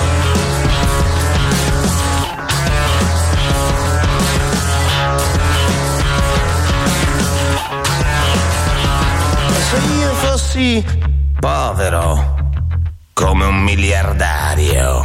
Fossi 10.53 10.85
povero 11.39 12.35
come 13.13 13.45
un 13.45 13.57
miliardario, 13.63 15.03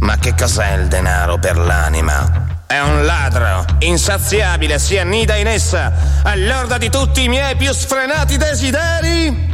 ma 0.00 0.18
che 0.18 0.34
cos'è 0.34 0.74
il 0.74 0.88
denaro 0.88 1.38
per 1.38 1.56
l'anima? 1.56 2.62
È 2.66 2.78
un 2.80 3.04
ladro, 3.04 3.64
insaziabile, 3.78 4.78
si 4.78 4.98
annida 4.98 5.36
in 5.36 5.46
essa, 5.46 5.92
all'orda 6.22 6.76
di 6.76 6.90
tutti 6.90 7.22
i 7.22 7.28
miei 7.28 7.56
più 7.56 7.72
sfrenati 7.72 8.36
desideri. 8.36 9.53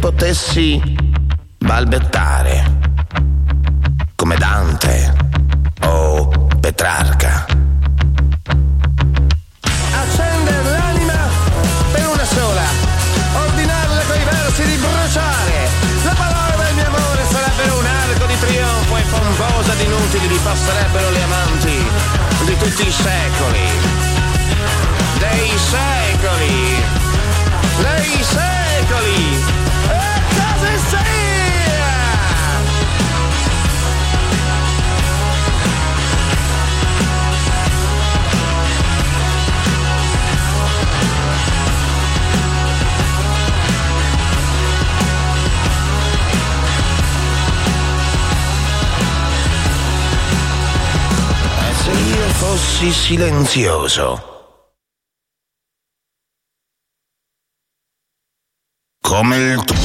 Potessi 0.00 0.80
balbettare, 1.58 2.78
come 4.16 4.36
Dante 4.36 5.14
o 5.82 6.48
Petrarca. 6.58 7.44
Accendere 9.92 10.70
l'anima 10.70 11.28
per 11.92 12.06
una 12.06 12.24
sola, 12.24 12.64
ordinarle 13.44 14.02
coi 14.08 14.24
versi 14.24 14.62
di 14.64 14.76
bruciare. 14.76 15.68
La 16.04 16.14
parola 16.14 16.64
del 16.64 16.74
mio 16.76 16.86
amore 16.86 17.22
sarebbero 17.28 17.78
un 17.78 17.86
arco 17.86 18.24
di 18.24 18.38
trionfo 18.38 18.96
e 18.96 19.02
pomposa 19.02 19.74
di 19.74 19.84
inutili 19.84 20.28
vi 20.28 20.40
passerebbero 20.42 21.10
le 21.10 21.22
amanti 21.22 21.90
di 22.46 22.56
tutti 22.56 22.86
i 22.88 22.90
secoli. 22.90 23.89
Fossi 52.40 52.90
silenzioso? 52.90 54.64
Come 59.02 59.36
il 59.36 59.62
tuo. 59.62 59.76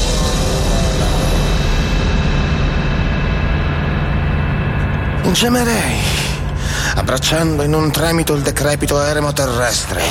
Gemerei, 5.32 6.00
abbracciando 6.94 7.62
in 7.62 7.74
un 7.74 7.90
tremito 7.90 8.32
il 8.32 8.40
decrepito 8.40 9.02
eremo 9.02 9.34
terrestre. 9.34 10.02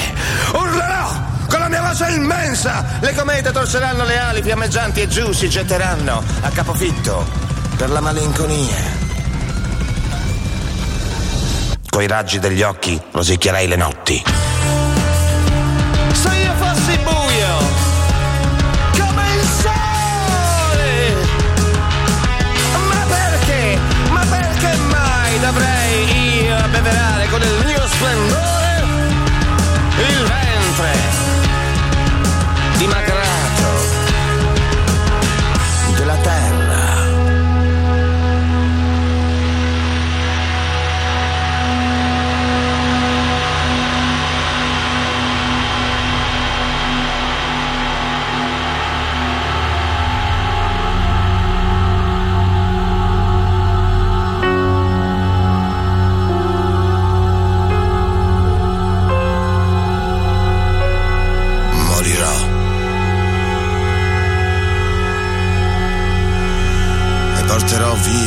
Urlerò 0.54 1.10
con 1.50 1.60
la 1.60 1.68
mia 1.68 1.82
voce 1.82 2.12
immensa! 2.14 3.00
Le 3.02 3.16
comete 3.16 3.52
torceranno 3.52 4.06
le 4.06 4.20
ali 4.20 4.44
fiammeggianti 4.44 5.02
e 5.02 5.08
giù 5.08 5.32
si 5.32 5.50
getteranno 5.50 6.24
a 6.42 6.50
capofitto 6.50 7.26
per 7.76 7.90
la 7.90 8.02
malinconia. 8.02 9.05
Coi 11.96 12.08
raggi 12.08 12.40
degli 12.40 12.62
occhi 12.62 13.02
rosicchierei 13.12 13.70
le 13.70 13.78
notti. 13.78 14.22
Se 16.12 16.30
io 16.36 16.54
fossi 16.56 16.98
buio, 16.98 17.58
come 19.00 19.24
il 19.36 19.48
sole! 19.62 21.16
Ma 22.90 23.06
perché? 23.08 23.80
Ma 24.10 24.26
perché 24.30 24.76
mai 24.76 25.40
dovrei 25.40 26.44
io 26.44 26.58
abbeverare 26.58 27.30
con 27.30 27.42
il 27.42 27.64
mio 27.66 27.88
splendore 27.88 28.84
il 29.96 30.24
ventre 30.28 30.45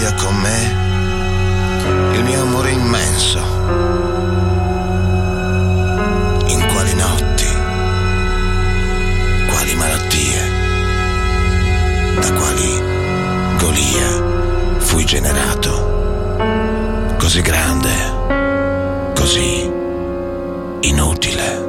via 0.09 0.14
con 0.14 0.34
me 0.36 0.86
il 2.14 2.22
mio 2.24 2.40
amore 2.42 2.70
immenso. 2.70 3.38
In 6.46 6.66
quali 6.72 6.94
notti, 6.94 7.46
quali 9.50 9.74
malattie, 9.74 10.50
da 12.20 12.32
quali 12.32 12.82
golia 13.59 14.78
fui 14.78 15.04
generato. 15.04 17.16
Così 17.18 17.42
grande, 17.42 17.92
così 19.14 19.70
inutile. 20.80 21.67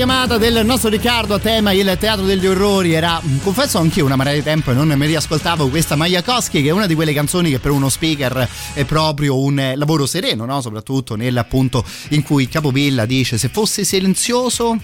Chiamata 0.00 0.38
del 0.38 0.64
nostro 0.64 0.88
Riccardo 0.88 1.34
a 1.34 1.38
tema 1.38 1.72
il 1.72 1.94
teatro 2.00 2.24
degli 2.24 2.46
orrori. 2.46 2.94
Era, 2.94 3.20
mh, 3.22 3.40
confesso 3.42 3.76
anch'io, 3.76 4.06
una 4.06 4.16
marea 4.16 4.32
di 4.32 4.42
tempo 4.42 4.70
e 4.70 4.74
non 4.74 4.88
mi 4.88 5.06
riascoltavo 5.06 5.68
questa 5.68 5.94
Majakowski, 5.94 6.62
che 6.62 6.70
è 6.70 6.72
una 6.72 6.86
di 6.86 6.94
quelle 6.94 7.12
canzoni 7.12 7.50
che 7.50 7.58
per 7.58 7.70
uno 7.70 7.90
speaker 7.90 8.48
è 8.72 8.86
proprio 8.86 9.38
un 9.38 9.58
eh, 9.58 9.76
lavoro 9.76 10.06
sereno, 10.06 10.46
no? 10.46 10.62
soprattutto 10.62 11.16
nel 11.16 11.36
appunto 11.36 11.84
in 12.10 12.22
cui 12.22 12.48
Capobilla 12.48 13.04
dice 13.04 13.36
se 13.36 13.50
fosse 13.50 13.84
silenzioso 13.84 14.78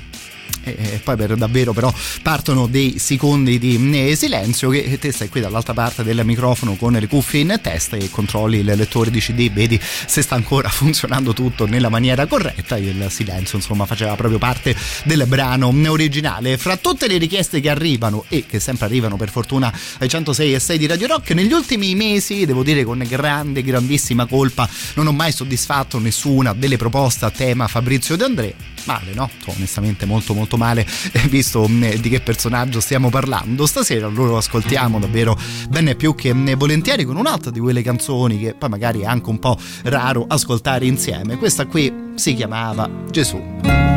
e 0.63 1.01
poi 1.03 1.17
per 1.17 1.37
davvero 1.37 1.73
però 1.73 1.93
partono 2.23 2.67
dei 2.67 2.99
secondi 2.99 3.59
di 3.59 3.79
eh, 3.93 4.17
silenzio 4.17 4.71
che 4.71 4.99
te 4.99 5.13
stai 5.13 5.29
qui 5.29 5.41
dall'altra 5.41 5.75
parte 5.75 6.03
del 6.03 6.25
microfono 6.25 6.75
con 6.75 6.93
le 6.93 7.07
cuffie 7.07 7.41
in 7.41 7.59
testa 7.63 7.97
e 7.97 8.11
controlli 8.11 8.59
il 8.59 8.65
lettore 8.65 9.11
di 9.11 9.21
CD 9.21 9.51
vedi 9.53 9.79
se 9.81 10.23
sta 10.23 10.35
ancora 10.35 10.69
funzionando 10.71 11.33
tutto 11.33 11.67
nella 11.67 11.89
maniera 11.89 12.27
corretta. 12.27 12.77
Il 12.77 13.07
silenzio 13.11 13.59
insomma 13.59 13.87
faceva 13.87 14.15
proprio 14.15 14.39
parte 14.39 14.75
del 15.05 15.25
brano 15.27 15.73
originale. 15.89 16.57
Fra 16.57 16.77
tutte 16.77 17.07
le 17.07 17.19
richieste 17.19 17.61
che 17.61 17.71
arrivano 17.71 18.25
e 18.29 18.45
che 18.47 18.61
sempre 18.61 18.87
arrivano 18.87 19.17
per 19.17 19.31
fortuna 19.31 19.73
ai 19.99 20.09
106 20.09 20.55
e 20.55 20.59
6 20.59 20.79
di 20.79 20.87
Radio 20.87 21.07
Rock 21.07 21.31
negli 21.33 21.53
ultimi 21.53 21.95
mesi 21.95 22.45
devo 22.45 22.63
dire 22.63 22.85
con 22.85 23.03
grande 23.07 23.63
grandissima 23.63 24.27
colpa 24.27 24.69
non 24.95 25.07
ho 25.07 25.13
mai 25.13 25.33
soddisfatto 25.33 25.99
nessuna 25.99 26.53
delle 26.53 26.77
proposte 26.77 27.25
a 27.25 27.31
tema 27.31 27.69
Fabrizio 27.69 28.17
De 28.17 28.25
André 28.25 28.76
male 28.87 29.13
no? 29.13 29.29
onestamente 29.47 30.07
molto 30.07 30.35
molto 30.35 30.57
male. 30.57 30.87
Eh, 31.13 31.29
visto 31.29 31.67
mh, 31.67 31.97
di 31.97 32.09
che 32.09 32.21
personaggio 32.21 32.81
stiamo 32.81 33.11
parlando 33.11 33.67
stasera 33.67 34.07
allora 34.07 34.39
ascoltiamo 34.39 34.99
davvero 34.99 35.39
bene 35.69 35.95
più 35.95 36.15
che 36.15 36.33
mh, 36.33 36.57
volentieri 36.57 37.05
con 37.05 37.17
un'altra 37.17 37.51
di 37.51 37.61
quelle 37.61 37.83
canzoni 37.83 38.39
che 38.39 38.55
poi 38.55 38.69
magari 38.69 39.01
è 39.01 39.07
anche 39.07 39.29
un 39.31 39.39
po' 39.39 39.59
raro 39.85 40.25
ascoltare 40.29 40.87
insieme. 40.87 41.37
Questa 41.37 41.67
qui 41.67 41.93
si 42.15 42.35
chiamava 42.35 42.89
Gesù 43.11 43.96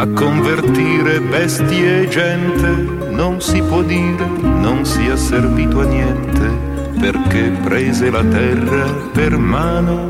a 0.00 0.06
convertire 0.14 1.20
bestie 1.20 2.04
e 2.04 2.08
gente, 2.08 2.68
non 3.10 3.38
si 3.42 3.60
può 3.60 3.82
dire, 3.82 4.26
non 4.42 4.86
sia 4.86 5.14
servito 5.14 5.80
a 5.80 5.84
niente, 5.84 6.48
perché 6.98 7.50
prese 7.62 8.08
la 8.08 8.24
terra 8.24 8.86
per 9.12 9.36
mano, 9.36 10.06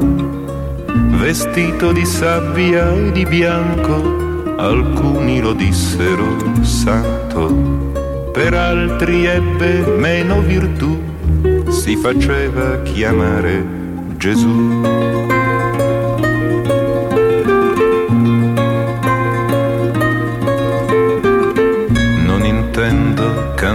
vestito 1.19 1.91
di 1.91 2.05
sabbia 2.05 2.89
e 2.93 3.11
di 3.11 3.27
bianco, 3.27 4.55
alcuni 4.59 5.41
lo 5.41 5.55
dissero 5.55 6.37
santo, 6.63 8.31
per 8.33 8.55
altri 8.55 9.27
ebbe 9.27 9.97
meno 9.99 10.41
virtù, 10.41 11.03
si 11.67 11.97
faceva 11.97 12.81
chiamare 12.83 13.67
Gesù. 14.17 15.30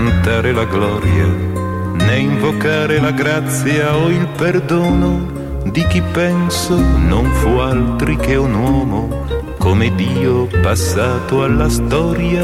Cantare 0.05 0.51
la 0.51 0.65
gloria, 0.65 1.25
né 1.25 2.19
invocare 2.19 2.99
la 2.99 3.09
grazia 3.09 3.95
o 3.95 4.09
il 4.09 4.27
perdono 4.37 5.33
di 5.65 5.83
chi 5.87 5.99
penso 6.13 6.77
non 6.77 7.25
fu 7.31 7.57
altri 7.57 8.15
che 8.17 8.35
un 8.35 8.53
uomo 8.53 9.25
come 9.57 9.95
Dio 9.95 10.47
passato 10.61 11.41
alla 11.41 11.69
storia, 11.69 12.43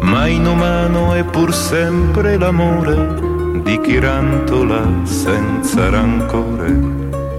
ma 0.00 0.26
inumano 0.26 1.14
è 1.14 1.22
pur 1.22 1.54
sempre 1.54 2.36
l'amore 2.36 3.60
di 3.62 3.80
chi 3.80 4.00
rantola 4.00 4.82
senza 5.04 5.88
rancore, 5.88 6.72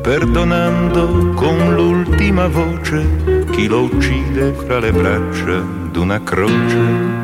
perdonando 0.02 1.34
con 1.36 1.76
l'ultima 1.76 2.48
voce 2.48 3.46
chi 3.52 3.68
lo 3.68 3.82
uccide 3.82 4.54
fra 4.54 4.80
le 4.80 4.94
braccia 4.94 5.62
d'una 5.92 6.24
croce. 6.24 7.24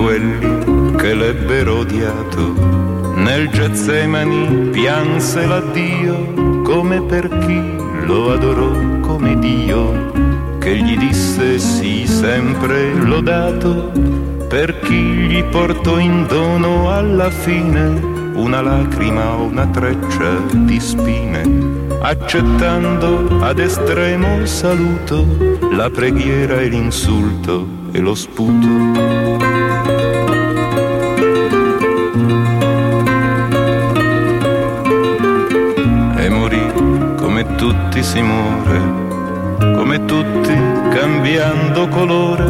Quelli 0.00 0.94
che 0.96 1.12
l'ebbero 1.12 1.78
odiato, 1.78 3.12
nel 3.16 3.50
Getsemani 3.50 4.70
pianse 4.70 5.44
l'addio 5.44 6.62
come 6.62 7.02
per 7.02 7.28
chi 7.28 7.60
lo 8.06 8.32
adorò 8.32 8.70
come 9.00 9.38
Dio 9.38 10.10
che 10.58 10.76
gli 10.76 10.96
disse 10.96 11.58
sì 11.58 12.06
sempre 12.06 12.94
lodato. 12.94 13.92
Per 14.48 14.80
chi 14.80 14.94
gli 14.94 15.42
portò 15.44 15.98
in 15.98 16.26
dono 16.26 16.90
alla 16.90 17.30
fine 17.30 18.18
una 18.34 18.60
lacrima 18.62 19.34
o 19.34 19.44
una 19.44 19.66
treccia 19.66 20.38
di 20.52 20.80
spine, 20.80 21.42
accettando 22.00 23.38
ad 23.40 23.58
estremo 23.58 24.44
saluto 24.46 25.26
la 25.72 25.88
preghiera 25.90 26.60
e 26.60 26.68
l'insulto 26.68 27.66
e 27.92 28.00
lo 28.00 28.14
sputo. 28.14 29.49
Tutti 38.00 38.02
si 38.02 38.22
muore 38.22 39.08
come 39.76 40.04
tutti 40.06 40.54
cambiando 40.90 41.86
colore, 41.88 42.44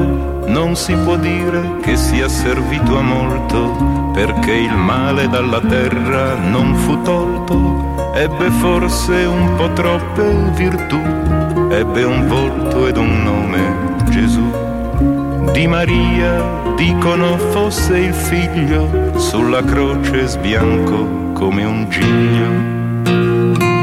non 0.47 0.77
si 0.77 0.95
può 0.95 1.17
dire 1.17 1.77
che 1.83 1.97
sia 1.97 2.29
servito 2.29 2.97
a 2.97 3.03
molto, 3.03 4.13
perché 4.13 4.53
il 4.53 4.73
male 4.73 5.29
dalla 5.29 5.61
terra 5.61 6.35
non 6.35 6.75
fu 6.75 7.03
tolto, 7.03 8.13
ebbe 8.15 8.51
forse 8.51 9.25
un 9.25 9.57
po' 9.57 9.73
troppe 9.73 10.51
virtù, 10.55 11.01
ebbe 11.71 12.05
un 12.05 12.27
volto 12.29 12.87
ed 12.87 12.97
un 12.97 13.23
nome, 13.23 14.05
Gesù. 14.09 15.51
Di 15.53 15.67
Maria 15.67 16.75
dicono 16.77 17.37
fosse 17.51 17.99
il 17.99 18.15
figlio, 18.15 19.19
sulla 19.19 19.63
croce 19.65 20.27
sbianco 20.27 21.33
come 21.33 21.65
un 21.65 21.89
giglio. 21.89 23.80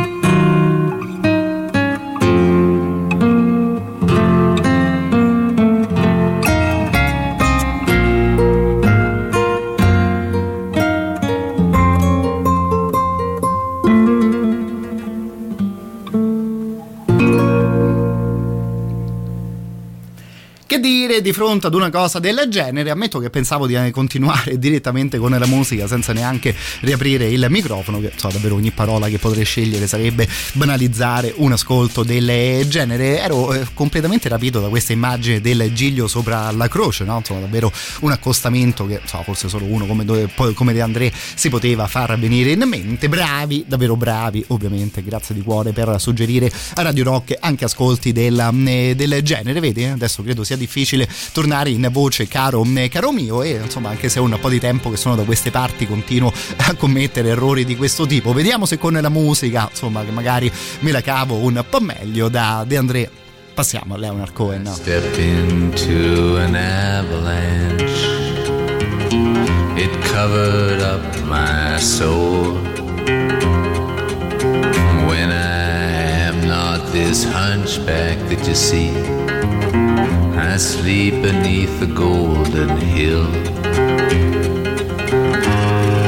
Fronte 21.48 21.68
ad 21.68 21.76
una 21.76 21.90
cosa 21.90 22.20
del 22.20 22.46
genere, 22.50 22.90
ammetto 22.90 23.20
che 23.20 23.30
pensavo 23.30 23.68
di 23.68 23.76
eh, 23.76 23.90
continuare 23.90 24.60
direttamente 24.60 25.18
con 25.18 25.32
la 25.32 25.46
musica 25.46 25.88
senza 25.88 26.12
neanche 26.12 26.54
riaprire 26.82 27.30
il 27.30 27.46
microfono, 27.48 28.02
che 28.02 28.12
so 28.18 28.28
davvero 28.28 28.56
ogni 28.56 28.72
parola 28.72 29.08
che 29.08 29.18
potrei 29.18 29.46
scegliere 29.46 29.88
sarebbe 29.88 30.28
banalizzare 30.56 31.34
un 31.38 31.54
ascolto 31.54 32.04
del 32.04 32.68
genere. 32.68 33.22
Ero 33.22 33.54
eh, 33.54 33.66
completamente 33.74 34.28
rapito 34.28 34.60
da 34.60 34.68
questa 34.68 34.92
immagine 34.92 35.40
del 35.40 35.72
giglio 35.72 36.10
sopra 36.10 36.52
la 36.52 36.68
croce, 36.68 37.06
no? 37.06 37.16
Insomma, 37.16 37.40
davvero 37.40 37.72
un 38.02 38.12
accostamento 38.12 38.86
che 38.86 39.00
so, 39.06 39.24
forse 39.24 39.48
solo 39.48 39.64
uno 39.64 39.86
come, 39.86 40.30
come 40.54 40.74
De 40.74 40.82
André 40.82 41.14
si 41.14 41.48
poteva 41.48 41.88
far 41.88 42.20
venire 42.20 42.52
in 42.52 42.64
mente. 42.68 43.08
Bravi, 43.08 43.64
davvero 43.66 43.96
bravi, 43.96 44.44
ovviamente, 44.48 45.02
grazie 45.02 45.34
di 45.34 45.42
cuore 45.42 45.72
per 45.72 45.96
suggerire 45.98 46.52
a 46.74 46.82
Radio 46.82 47.06
Rock 47.06 47.38
anche 47.40 47.64
ascolti 47.64 48.12
del, 48.12 48.38
eh, 48.66 48.96
del 48.98 49.22
genere. 49.22 49.62
Vedi, 49.62 49.86
adesso 49.86 50.22
credo 50.24 50.44
sia 50.44 50.58
difficile 50.58 51.08
tornare 51.38 51.70
in 51.70 51.88
voce 51.92 52.28
caro, 52.28 52.66
caro 52.90 53.12
mio 53.12 53.44
e 53.44 53.60
insomma 53.64 53.90
anche 53.90 54.10
se 54.10 54.18
è 54.18 54.22
un 54.24 54.36
po' 54.42 54.50
di 54.50 54.60
tempo 54.60 54.90
che 54.90 54.98
sono 54.98 55.16
da 55.16 55.22
queste 55.22 55.52
parti 55.52 55.86
continuo 55.86 56.34
a 56.56 56.74
commettere 56.74 57.30
errori 57.30 57.64
di 57.64 57.76
questo 57.76 58.08
tipo. 58.08 58.34
Vediamo 58.34 58.66
se 58.66 58.80
con 58.80 58.94
la 58.94 59.10
musica 59.10 59.68
insomma 59.70 60.04
che 60.04 60.10
magari 60.10 60.52
me 60.80 60.92
la 60.92 61.02
cavo 61.02 61.36
un 61.36 61.64
po' 61.70 61.80
meglio 61.80 62.28
da 62.28 62.64
De 62.66 62.76
André. 62.76 63.12
Passiamo 63.54 63.94
a 63.94 63.98
Leonard 64.00 64.34
Cohen. 64.34 64.64
No? 64.64 64.74
Stepped 64.74 65.20
into 65.20 66.38
an 66.38 66.56
avalanche. 66.56 67.86
It 69.76 69.92
covered 70.12 70.82
up 70.82 71.04
my 71.26 71.78
soul. 71.80 72.56
When 75.06 75.30
I 75.30 76.30
am 76.30 76.48
not 76.48 76.92
this 76.92 77.24
hunchback 77.26 78.18
that 78.28 78.44
you 78.48 78.56
see 78.56 78.92
I 80.40 80.58
sleep 80.58 81.24
beneath 81.24 81.80
the 81.80 81.88
golden 81.88 82.78
hill. 82.78 83.28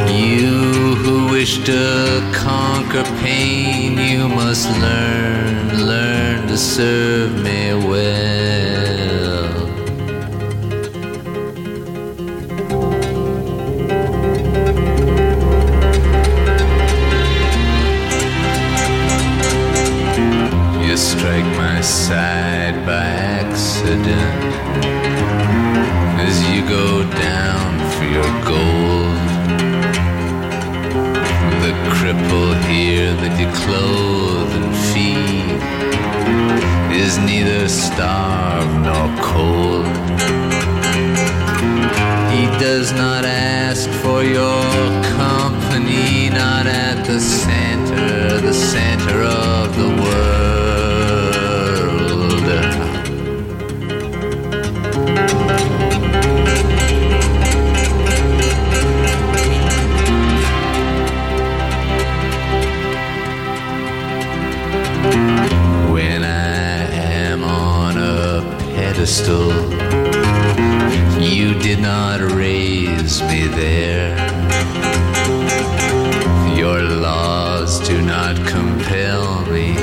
You 0.07 0.95
who 0.95 1.31
wish 1.31 1.63
to 1.65 2.31
conquer 2.33 3.03
pain, 3.21 3.97
you 3.97 4.27
must 4.27 4.69
learn, 4.79 5.87
learn 5.87 6.47
to 6.47 6.57
serve 6.57 7.43
me 7.43 7.73
well. 7.73 8.19
You 20.85 20.97
strike 20.97 21.45
my 21.57 21.81
side 21.81 22.85
by 22.85 23.38
accident 23.79 24.53
as 26.19 26.35
you 26.49 26.61
go 26.67 27.03
down 27.11 27.79
for 27.93 28.03
your 28.03 28.31
gold. 28.43 29.15
The 31.63 31.73
cripple 31.93 32.53
here 32.67 33.13
that 33.13 33.39
you 33.39 33.47
clothe 33.63 34.51
and 34.59 34.75
feed 34.91 35.61
is 36.93 37.17
neither 37.19 37.69
starved 37.69 38.75
nor 38.87 39.07
cold. 39.23 39.87
He 42.33 42.45
does 42.59 42.91
not 42.91 43.23
ask 43.23 43.89
for 44.01 44.23
your 44.23 44.63
company, 45.17 46.29
not 46.29 46.65
at 46.67 47.05
the 47.05 47.19
center, 47.19 48.41
the 48.41 48.53
center 48.53 49.23
of 49.23 49.75
the 49.77 49.87
world. 49.87 49.98
Pedestal, 68.99 69.49
you 71.21 71.57
did 71.57 71.79
not 71.79 72.19
raise 72.19 73.21
me 73.21 73.47
there. 73.47 74.09
Your 76.57 76.81
laws 76.81 77.79
do 77.87 78.01
not 78.01 78.35
compel 78.45 79.45
me 79.45 79.73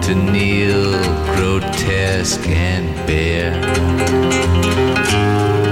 to 0.00 0.14
kneel 0.14 0.92
grotesque 1.36 2.48
and 2.48 2.88
bare. 3.06 3.52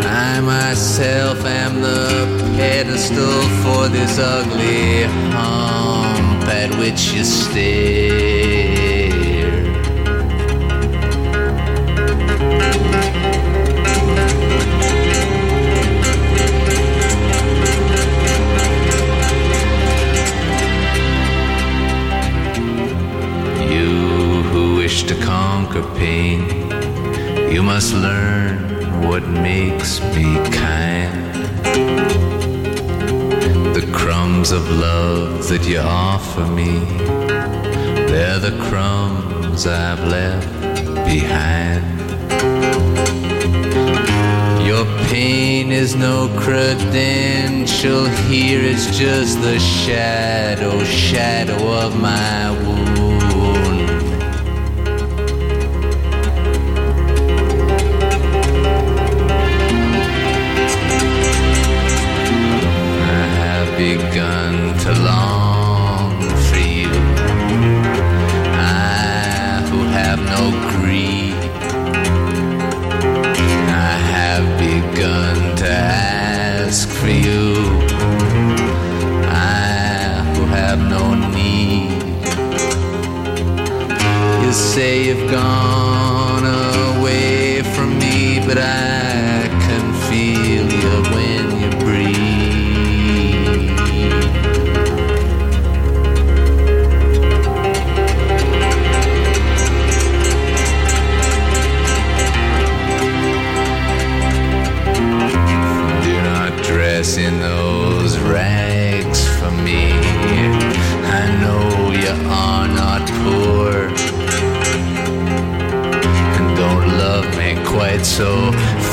I 0.05 0.41
myself 0.41 1.47
am 1.47 1.81
the 1.81 2.27
pedestal 2.59 3.41
for 3.63 3.89
this 3.89 4.19
ugly 4.19 5.05
hump 5.33 6.47
at 6.49 6.79
which 6.79 7.13
you 7.15 7.25
stare. 7.25 8.58
to 25.09 25.15
conquer 25.25 25.83
pain, 25.97 26.41
you 27.51 27.63
must 27.63 27.95
learn 27.95 28.59
what 29.09 29.27
makes 29.27 30.01
me 30.15 30.35
kind. 30.51 31.35
The 33.75 33.89
crumbs 33.91 34.51
of 34.51 34.69
love 34.71 35.49
that 35.49 35.67
you 35.67 35.79
offer 35.79 36.47
me, 36.47 36.81
they're 38.11 38.39
the 38.39 38.55
crumbs 38.69 39.67
I've 39.67 40.05
left 40.05 40.53
behind. 41.07 41.87
Your 44.67 44.85
pain 45.09 45.73
is 45.73 45.97
no 45.97 46.29
credential 46.39 48.05
here, 48.29 48.61
it's 48.63 48.95
just 48.99 49.41
the 49.41 49.59
shadow, 49.59 50.85
shadow 50.85 51.73
of 51.73 51.99
my 51.99 52.51
wound. 52.51 52.98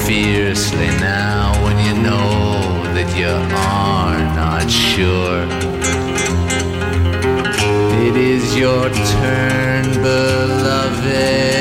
Fiercely 0.05 0.87
now 0.99 1.51
when 1.63 1.77
you 1.79 1.93
know 2.03 2.83
that 2.93 3.09
you 3.17 3.25
are 3.25 4.19
not 4.35 4.69
sure. 4.69 5.41
It 8.07 8.15
is 8.15 8.55
your 8.55 8.89
turn, 8.89 9.83
beloved. 10.03 11.54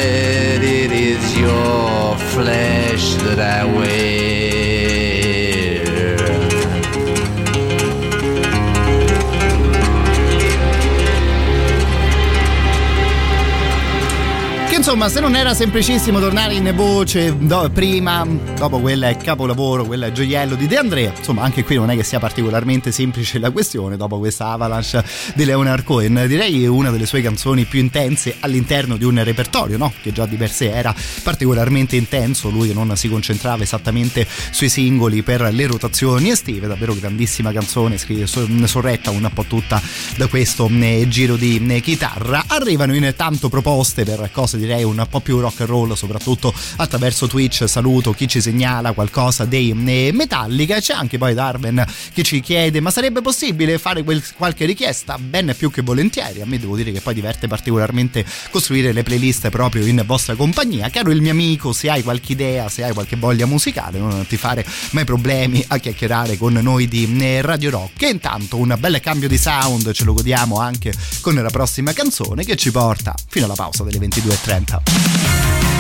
Insomma, 14.95 15.13
se 15.13 15.19
non 15.19 15.35
era 15.35 15.55
semplicissimo 15.55 16.21
tornare 16.21 16.55
in 16.55 16.73
voce 16.77 17.37
do- 17.37 17.69
prima, 17.75 18.25
dopo 18.57 18.79
quella 18.79 19.09
è 19.09 19.17
capolavoro, 19.17 19.85
quella 19.85 20.07
è 20.07 20.13
gioiello 20.13 20.55
di 20.55 20.69
De 20.69 20.77
Andrea, 20.77 21.13
insomma, 21.17 21.43
anche 21.43 21.65
qui 21.65 21.75
non 21.75 21.91
è 21.91 21.97
che 21.97 22.05
sia 22.05 22.21
particolarmente 22.21 22.93
semplice 22.93 23.41
la 23.41 23.51
questione 23.51 23.97
dopo 23.97 24.21
questa 24.21 24.51
avalanche 24.51 25.05
di 25.35 25.45
Leonard 25.45 25.83
Cohen. 25.83 26.27
Direi 26.29 26.65
una 26.69 26.91
delle 26.91 27.07
sue 27.07 27.23
canzoni 27.23 27.65
più 27.65 27.81
intense 27.81 28.37
all'interno 28.39 28.97
di 28.97 29.05
un 29.05 29.21
repertorio, 29.25 29.79
no? 29.79 29.93
Che 30.01 30.13
già 30.13 30.27
di 30.27 30.37
per 30.37 30.53
sé 30.53 30.71
era 30.71 30.95
particolarmente 31.25 31.97
intenso, 31.97 32.51
lui 32.51 32.73
non 32.73 32.97
si 32.97 33.09
concentrava 33.09 33.65
esattamente 33.65 34.25
sui 34.53 34.69
singoli 34.69 35.23
per 35.23 35.53
le 35.53 35.67
rotazioni 35.67 36.31
estive, 36.31 36.69
davvero 36.69 36.95
grandissima 36.95 37.51
canzone, 37.51 37.99
sorretta 37.99 39.11
un 39.11 39.29
po' 39.35 39.45
tutta 39.49 39.83
da 40.17 40.29
questo 40.29 40.71
eh, 40.71 41.07
giro 41.09 41.35
di 41.35 41.61
eh, 41.67 41.81
chitarra. 41.81 42.45
Arrivano 42.47 42.95
intanto 42.95 43.49
proposte 43.49 44.05
per 44.05 44.31
cose 44.31 44.57
direi 44.57 44.83
un 44.85 45.07
po' 45.09 45.21
più 45.21 45.41
rock 45.41 45.61
and 45.61 45.69
roll, 45.69 45.93
soprattutto 45.95 46.53
attraverso 46.77 47.27
Twitch. 47.27 47.65
Saluto 47.67 48.13
chi 48.13 48.29
ci 48.29 48.41
segnala 48.41 48.93
qualcosa 48.93 49.45
dei 49.45 49.71
eh, 49.71 50.11
Metallica. 50.13 50.81
C'è 50.81 50.95
anche 50.95 51.19
poi 51.19 51.35
Darwin 51.35 51.85
che 52.13 52.23
ci 52.23 52.41
chiede: 52.41 52.81
ma 52.81 52.91
sarebbe 52.91 53.21
possibile 53.21 53.79
fare 53.79 54.03
quel- 54.03 54.23
qualche 54.37 54.65
richiesta? 54.65 55.19
Ben 55.19 55.55
più 55.57 55.71
che 55.71 55.83
volentieri. 55.83 56.41
A 56.41 56.47
me 56.47 56.59
devo 56.59 56.77
dire 56.77 56.93
che 56.93 57.01
poi 57.01 57.15
diverte 57.15 57.49
particolarmente 57.49 58.25
costruire 58.51 58.93
le 58.93 59.03
playlist 59.03 59.49
proprio 59.51 59.85
in 59.87 60.03
vostra 60.07 60.35
compagnia. 60.35 60.89
Caro 60.91 61.11
il 61.11 61.21
mio 61.21 61.33
amico, 61.33 61.73
se 61.73 61.91
hai 61.91 62.03
qualche 62.03 62.33
idea, 62.33 62.69
se 62.69 62.85
hai 62.85 62.93
qualche 62.93 63.17
voglia 63.17 63.47
musicale, 63.47 63.99
non 63.99 64.27
ti 64.27 64.37
fare 64.37 64.65
mai 64.91 65.05
problemi 65.05 65.65
a 65.69 65.79
chiacchierare 65.79 66.37
con 66.37 66.53
noi 66.53 66.89
di 66.89 67.17
eh, 67.21 67.43
Radio 67.43 67.71
Rock. 67.71 68.03
E 68.03 68.09
intanto 68.09 68.57
un 68.57 68.77
bel 68.79 69.01
cambio 69.01 69.29
di 69.29 69.39
sound 69.39 69.93
ce 69.93 70.05
lo 70.05 70.13
godiamo 70.13 70.59
anche 70.59 70.93
con 71.21 71.35
la 71.35 71.51
prossima 71.51 71.93
canzone 71.93 72.45
che 72.45 72.57
ci 72.57 72.71
porta 72.71 73.15
fino 73.29 73.47
alla 73.47 73.55
pausa 73.55 73.85
delle 73.85 73.99
22.30. 73.99 74.74
Ciao. 74.75 75.74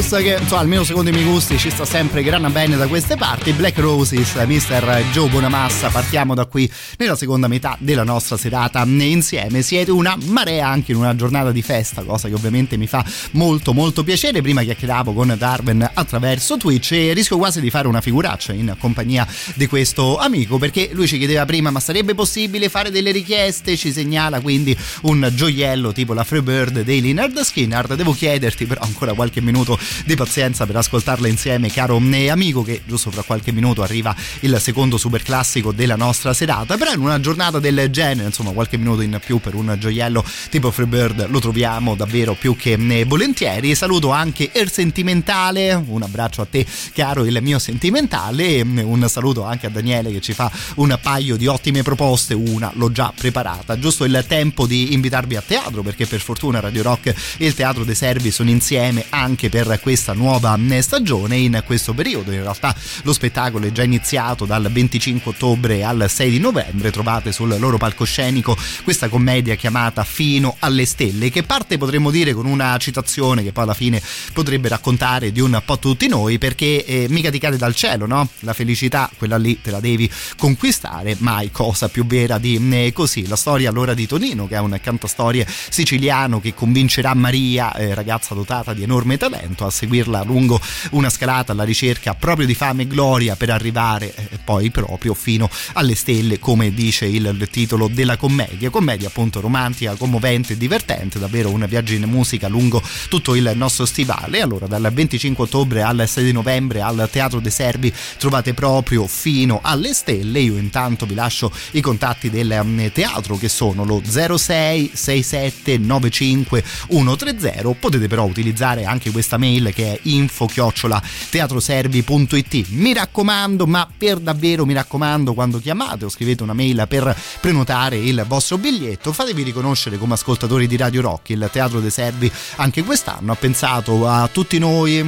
Blues 0.00 0.22
che 0.22 0.38
insomma, 0.40 0.60
almeno 0.60 0.84
secondo 0.84 1.10
i 1.10 1.12
miei 1.12 1.24
gusti 1.24 1.58
ci 1.58 1.70
sta 1.70 1.84
sempre 1.84 2.22
gran 2.22 2.50
bene 2.50 2.76
da 2.76 2.86
queste 2.86 3.16
parti. 3.16 3.52
Black 3.52 3.78
Roses, 3.78 4.34
Mr. 4.34 5.04
Joe 5.12 5.28
Bonamassa, 5.28 5.88
partiamo 5.88 6.34
da 6.34 6.46
qui 6.46 6.70
nella 6.96 7.16
seconda 7.16 7.48
metà 7.48 7.76
della 7.78 8.02
nostra 8.02 8.36
serata 8.36 8.82
insieme. 8.84 9.62
Siete 9.62 9.90
una 9.90 10.16
marea 10.26 10.68
anche 10.68 10.92
in 10.92 10.98
una 10.98 11.14
giornata 11.14 11.52
di 11.52 11.62
festa, 11.62 12.02
cosa 12.02 12.28
che 12.28 12.34
ovviamente 12.34 12.76
mi 12.76 12.86
fa 12.86 13.04
molto 13.32 13.74
molto 13.74 14.02
piacere. 14.02 14.40
Prima 14.40 14.62
chiacchieravo 14.62 15.12
con 15.12 15.34
Darwin 15.36 15.88
attraverso 15.92 16.56
Twitch 16.56 16.92
e 16.92 17.12
rischio 17.12 17.36
quasi 17.36 17.60
di 17.60 17.70
fare 17.70 17.86
una 17.86 18.00
figuraccia 18.00 18.52
in 18.52 18.74
compagnia 18.78 19.26
di 19.54 19.66
questo 19.66 20.18
amico 20.18 20.58
perché 20.58 20.90
lui 20.92 21.06
ci 21.06 21.18
chiedeva 21.18 21.44
prima 21.44 21.70
ma 21.70 21.80
sarebbe 21.80 22.14
possibile 22.14 22.68
fare 22.68 22.90
delle 22.90 23.10
richieste? 23.10 23.76
Ci 23.76 23.92
segnala 23.92 24.40
quindi 24.40 24.76
un 25.02 25.30
gioiello 25.34 25.92
tipo 25.92 26.14
la 26.14 26.24
Freebird 26.24 26.82
dei 26.82 27.00
Leonard 27.00 27.40
Skinner. 27.40 27.86
Devo 27.96 28.12
chiederti 28.12 28.66
però 28.66 28.80
ancora 28.82 29.12
qualche 29.12 29.40
minuto 29.40 29.78
di 30.04 30.14
pazienza 30.14 30.66
per 30.66 30.76
ascoltarla 30.76 31.28
insieme, 31.28 31.70
caro 31.70 31.96
amico, 31.96 32.62
che 32.62 32.82
giusto 32.86 33.10
fra 33.10 33.22
qualche 33.22 33.52
minuto 33.52 33.82
arriva 33.82 34.14
il 34.40 34.58
secondo 34.60 34.96
super 34.96 35.22
classico 35.22 35.72
della 35.72 35.96
nostra 35.96 36.32
serata. 36.32 36.76
Però 36.76 36.92
in 36.92 37.00
una 37.00 37.20
giornata 37.20 37.58
del 37.58 37.88
genere, 37.90 38.26
insomma, 38.28 38.52
qualche 38.52 38.76
minuto 38.76 39.02
in 39.02 39.18
più 39.24 39.38
per 39.38 39.54
un 39.54 39.76
gioiello 39.78 40.24
tipo 40.50 40.70
Freebird 40.70 41.28
lo 41.28 41.40
troviamo 41.40 41.94
davvero 41.94 42.34
più 42.34 42.56
che 42.56 42.76
volentieri. 43.04 43.74
Saluto 43.74 44.10
anche 44.10 44.50
il 44.54 44.70
sentimentale, 44.70 45.72
un 45.72 46.02
abbraccio 46.02 46.42
a 46.42 46.46
te, 46.50 46.66
caro 46.92 47.24
il 47.24 47.38
mio 47.42 47.58
sentimentale, 47.58 48.60
un 48.60 49.06
saluto 49.08 49.44
anche 49.44 49.66
a 49.66 49.70
Daniele 49.70 50.12
che 50.12 50.20
ci 50.20 50.32
fa 50.32 50.50
un 50.76 50.96
paio 51.00 51.36
di 51.36 51.46
ottime 51.46 51.82
proposte. 51.82 52.34
Una 52.34 52.70
l'ho 52.74 52.90
già 52.92 53.12
preparata, 53.14 53.78
giusto 53.78 54.04
il 54.04 54.24
tempo 54.26 54.66
di 54.66 54.92
invitarvi 54.92 55.36
a 55.36 55.42
teatro 55.46 55.82
perché 55.82 56.06
per 56.06 56.20
fortuna 56.20 56.60
Radio 56.60 56.82
Rock 56.82 57.14
e 57.36 57.46
il 57.46 57.54
Teatro 57.54 57.84
dei 57.84 57.94
Servi 57.94 58.30
sono 58.30 58.50
insieme 58.50 59.04
anche 59.10 59.48
per 59.48 59.79
questa 59.80 60.12
nuova 60.12 60.58
stagione 60.80 61.36
in 61.36 61.62
questo 61.64 61.92
periodo. 61.94 62.30
In 62.32 62.42
realtà 62.42 62.74
lo 63.02 63.12
spettacolo 63.12 63.66
è 63.66 63.72
già 63.72 63.82
iniziato 63.82 64.44
dal 64.44 64.70
25 64.70 65.32
ottobre 65.32 65.82
al 65.84 66.06
6 66.08 66.30
di 66.30 66.38
novembre. 66.38 66.90
Trovate 66.90 67.32
sul 67.32 67.56
loro 67.58 67.78
palcoscenico 67.78 68.56
questa 68.84 69.08
commedia 69.08 69.54
chiamata 69.54 70.04
Fino 70.04 70.56
alle 70.60 70.86
stelle, 70.86 71.30
che 71.30 71.42
parte 71.42 71.78
potremmo 71.78 72.10
dire 72.10 72.32
con 72.32 72.46
una 72.46 72.76
citazione 72.78 73.42
che 73.42 73.52
poi 73.52 73.64
alla 73.64 73.74
fine 73.74 74.02
potrebbe 74.32 74.68
raccontare 74.68 75.32
di 75.32 75.40
un 75.40 75.60
po' 75.64 75.78
tutti 75.78 76.06
noi, 76.08 76.38
perché 76.38 76.84
eh, 76.84 77.06
mica 77.08 77.30
ti 77.30 77.38
cade 77.38 77.56
dal 77.56 77.74
cielo, 77.74 78.06
no? 78.06 78.28
La 78.40 78.52
felicità, 78.52 79.10
quella 79.16 79.36
lì 79.36 79.60
te 79.60 79.70
la 79.70 79.80
devi 79.80 80.10
conquistare, 80.36 81.16
mai 81.18 81.50
cosa 81.50 81.88
più 81.88 82.06
vera 82.06 82.38
di 82.38 82.58
eh, 82.70 82.92
così. 82.92 83.26
La 83.26 83.36
storia 83.36 83.70
allora 83.70 83.94
di 83.94 84.06
Tonino, 84.06 84.46
che 84.46 84.56
è 84.56 84.58
un 84.58 84.78
cantastorie 84.82 85.46
siciliano 85.46 86.40
che 86.40 86.54
convincerà 86.54 87.14
Maria, 87.14 87.74
eh, 87.74 87.94
ragazza 87.94 88.34
dotata 88.34 88.74
di 88.74 88.82
enorme 88.82 89.16
talento, 89.16 89.64
seguirla 89.70 90.22
lungo 90.24 90.60
una 90.90 91.10
scalata 91.10 91.52
alla 91.52 91.64
ricerca 91.64 92.14
proprio 92.14 92.46
di 92.46 92.54
fame 92.54 92.82
e 92.82 92.86
gloria 92.86 93.36
per 93.36 93.50
arrivare 93.50 94.14
eh, 94.14 94.38
poi 94.42 94.70
proprio 94.70 95.14
fino 95.14 95.48
alle 95.74 95.94
stelle, 95.94 96.38
come 96.38 96.72
dice 96.72 97.06
il, 97.06 97.48
titolo 97.50 97.88
della 97.88 98.16
commedia. 98.16 98.70
Commedia 98.70 99.08
appunto 99.08 99.40
romantica, 99.40 99.94
commovente 99.94 100.52
e 100.52 100.56
divertente, 100.56 101.18
davvero 101.18 101.50
un 101.50 101.64
viaggio 101.68 101.94
in 101.94 102.04
musica 102.04 102.48
lungo 102.48 102.82
tutto 103.08 103.34
il 103.34 103.52
nostro 103.54 103.84
stivale. 103.86 104.40
Allora 104.40 104.66
dal 104.66 104.90
25 104.92 105.44
ottobre 105.44 105.82
al 105.82 106.04
6 106.06 106.24
di 106.24 106.32
novembre 106.32 106.80
al 106.80 107.08
Teatro 107.10 107.40
dei 107.40 107.50
Servi 107.50 107.92
trovate 108.18 108.54
proprio 108.54 109.06
fino 109.06 109.60
alle 109.62 109.92
stelle. 109.94 110.40
Io 110.40 110.56
intanto 110.56 111.06
vi 111.06 111.14
lascio 111.14 111.52
i 111.72 111.80
contatti 111.80 112.30
del 112.30 112.58
um, 112.62 112.90
teatro 112.92 113.36
che 113.36 113.48
sono 113.48 113.84
lo 113.84 114.02
06 114.04 114.92
67 114.94 115.78
95 115.78 116.64
130 116.88 117.74
potete 117.78 118.06
però 118.06 118.24
utilizzare 118.24 118.84
anche 118.84 119.10
questa 119.10 119.36
mail 119.36 119.49
che 119.58 119.94
è 119.94 119.98
info 120.04 120.46
chiocciola 120.46 121.02
teatroservi.it 121.30 122.68
mi 122.70 122.94
raccomando 122.94 123.66
ma 123.66 123.88
per 123.96 124.18
davvero 124.18 124.64
mi 124.64 124.72
raccomando 124.72 125.34
quando 125.34 125.58
chiamate 125.58 126.04
o 126.04 126.08
scrivete 126.08 126.42
una 126.42 126.52
mail 126.52 126.86
per 126.88 127.16
prenotare 127.40 127.96
il 127.96 128.24
vostro 128.28 128.58
biglietto 128.58 129.12
fatevi 129.12 129.42
riconoscere 129.42 129.98
come 129.98 130.14
ascoltatori 130.14 130.66
di 130.66 130.76
Radio 130.76 131.00
Rock 131.00 131.30
il 131.30 131.48
Teatro 131.52 131.80
dei 131.80 131.90
Servi 131.90 132.30
anche 132.56 132.84
quest'anno 132.84 133.32
ha 133.32 133.36
pensato 133.36 134.06
a 134.08 134.28
tutti 134.32 134.58
noi 134.58 135.04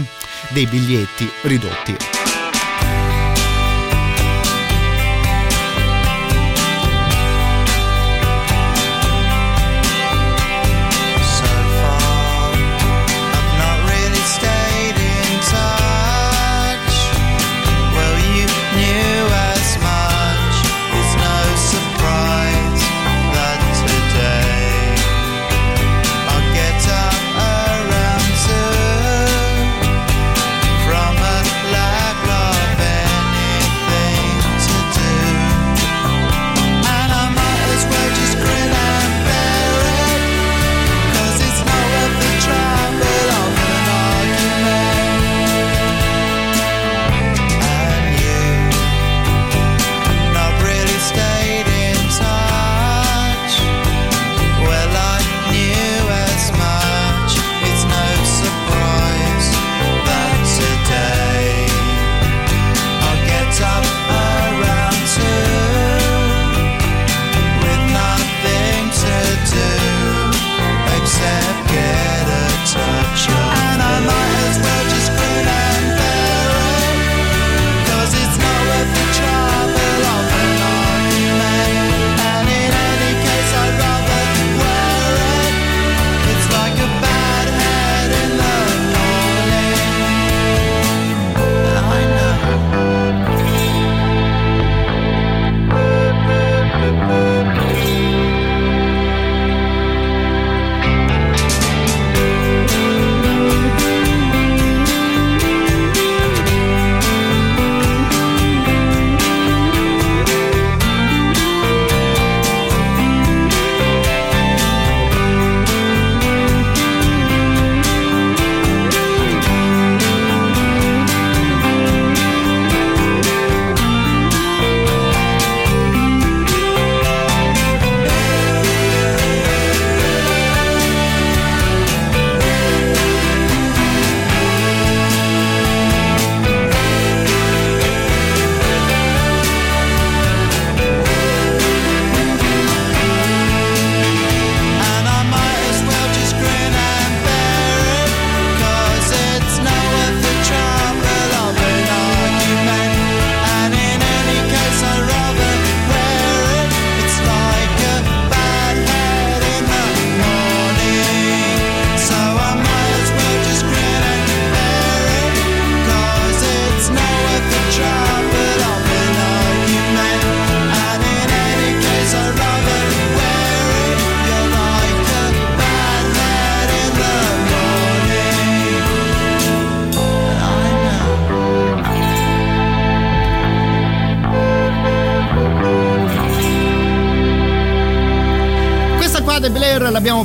dei 0.48 0.66
biglietti 0.66 1.30
ridotti 1.42 2.31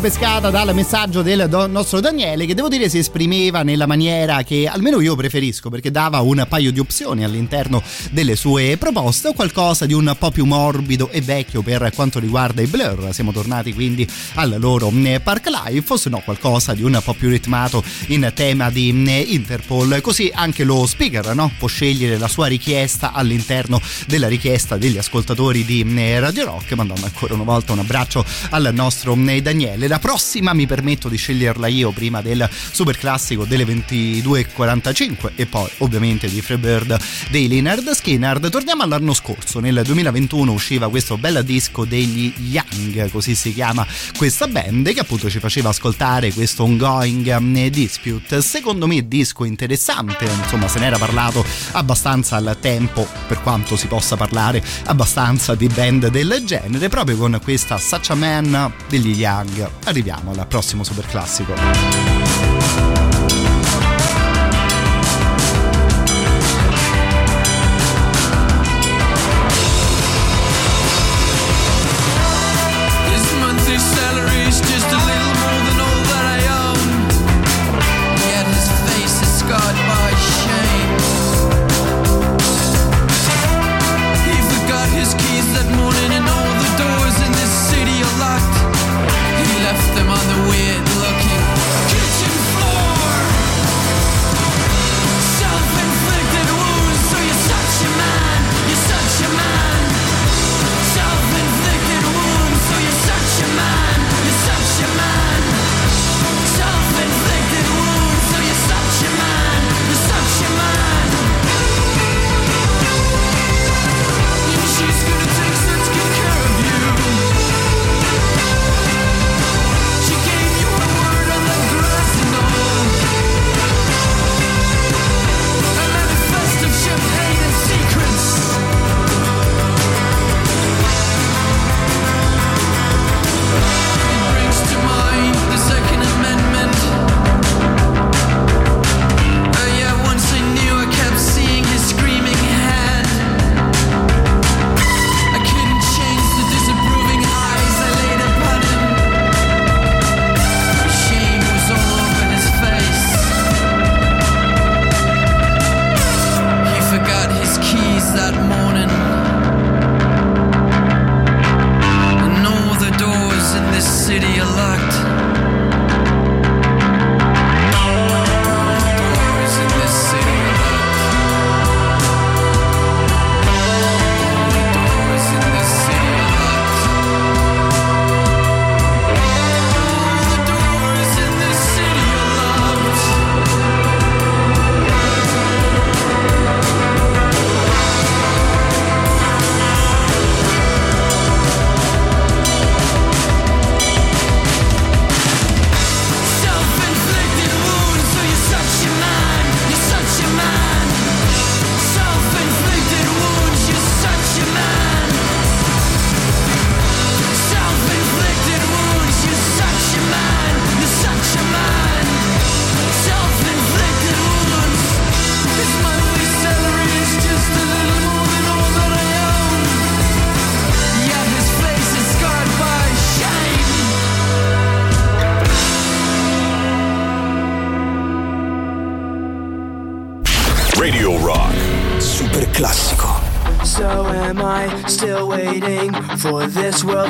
Blur 0.07 0.36
pescata 0.37 0.49
dal 0.49 0.75
messaggio 0.75 1.21
del 1.23 1.47
nostro 1.69 1.99
Daniele 1.99 2.45
che 2.45 2.53
devo 2.53 2.67
dire 2.67 2.89
si 2.89 2.99
esprimeva 2.99 3.63
nella 3.63 3.87
maniera 3.87 4.43
che 4.43 4.67
almeno 4.67 4.99
io 4.99 5.15
preferisco 5.15 5.69
perché 5.69 5.89
dava 5.89 6.19
un 6.19 6.45
paio 6.47 6.71
di 6.71 6.79
opzioni 6.79 7.23
all'interno 7.23 7.81
delle 8.11 8.35
sue 8.35 8.77
proposte 8.77 9.29
o 9.29 9.33
qualcosa 9.33 9.87
di 9.87 9.93
un 9.93 10.15
po' 10.17 10.29
più 10.29 10.45
morbido 10.45 11.09
e 11.09 11.21
vecchio 11.21 11.63
per 11.63 11.91
quanto 11.95 12.19
riguarda 12.19 12.61
i 12.61 12.67
Blur. 12.67 13.09
Siamo 13.13 13.31
tornati 13.31 13.73
quindi 13.73 14.07
al 14.35 14.57
loro 14.59 14.91
eh, 14.93 15.19
Park 15.19 15.47
Life 15.47 15.93
o 15.93 15.97
se 15.97 16.09
no 16.09 16.21
qualcosa 16.23 16.73
di 16.73 16.83
un 16.83 16.99
po' 17.03 17.13
più 17.13 17.29
ritmato 17.29 17.83
in 18.07 18.31
tema 18.35 18.69
di 18.69 18.89
eh, 19.07 19.19
Interpol. 19.19 20.01
Così 20.01 20.31
anche 20.33 20.63
lo 20.63 20.85
speaker 20.85 21.33
no? 21.33 21.51
può 21.57 21.67
scegliere 21.67 22.17
la 22.19 22.27
sua 22.27 22.45
richiesta 22.45 23.11
all'interno 23.11 23.81
della 24.05 24.27
richiesta 24.27 24.77
degli 24.77 24.97
ascoltatori 24.97 25.65
di 25.65 25.83
eh, 25.97 26.19
Radio 26.19 26.45
Rock 26.45 26.73
mandando 26.73 27.05
ancora 27.05 27.33
una 27.33 27.43
volta 27.43 27.71
un 27.71 27.79
abbraccio 27.79 28.23
al 28.51 28.69
nostro 28.73 29.15
Daniele. 29.15 29.87
La 29.87 29.99
prossima 29.99 30.25
mi 30.53 30.65
permetto 30.65 31.09
di 31.09 31.17
sceglierla 31.17 31.67
io 31.67 31.91
prima 31.91 32.21
del 32.21 32.47
super 32.51 32.97
classico 32.97 33.45
delle 33.45 33.63
22.45 33.65 35.31
e 35.35 35.45
poi 35.45 35.69
ovviamente 35.79 36.27
di 36.27 36.41
Freebird 36.41 36.99
dei 37.29 37.47
Leonard 37.47 37.91
Skinner. 37.91 38.39
Torniamo 38.49 38.83
all'anno 38.83 39.13
scorso, 39.13 39.59
nel 39.59 39.81
2021 39.83 40.51
usciva 40.51 40.89
questo 40.89 41.17
bel 41.17 41.43
disco 41.43 41.85
degli 41.85 42.33
Young, 42.37 43.09
così 43.09 43.35
si 43.35 43.53
chiama 43.53 43.85
questa 44.17 44.47
band 44.47 44.93
che 44.93 44.99
appunto 44.99 45.29
ci 45.29 45.39
faceva 45.39 45.69
ascoltare 45.69 46.33
questo 46.33 46.63
ongoing 46.63 47.67
dispute. 47.69 48.41
Secondo 48.41 48.87
me 48.87 49.07
disco 49.07 49.45
interessante, 49.45 50.25
insomma 50.25 50.67
se 50.67 50.79
ne 50.79 50.87
era 50.87 50.97
parlato 50.97 51.45
abbastanza 51.71 52.35
al 52.35 52.57
tempo 52.59 53.07
per 53.27 53.41
quanto 53.41 53.75
si 53.75 53.87
possa 53.87 54.15
parlare 54.15 54.63
abbastanza 54.85 55.55
di 55.55 55.67
band 55.67 56.09
del 56.09 56.41
genere 56.43 56.89
proprio 56.89 57.17
con 57.17 57.39
questa 57.43 57.77
Such 57.77 58.09
a 58.09 58.15
Man 58.15 58.73
degli 58.89 59.17
Young. 59.17 59.69
Arriviamo 59.85 60.16
al 60.25 60.47
prossimo 60.47 60.83
super 60.83 61.05
classico. 61.05 62.06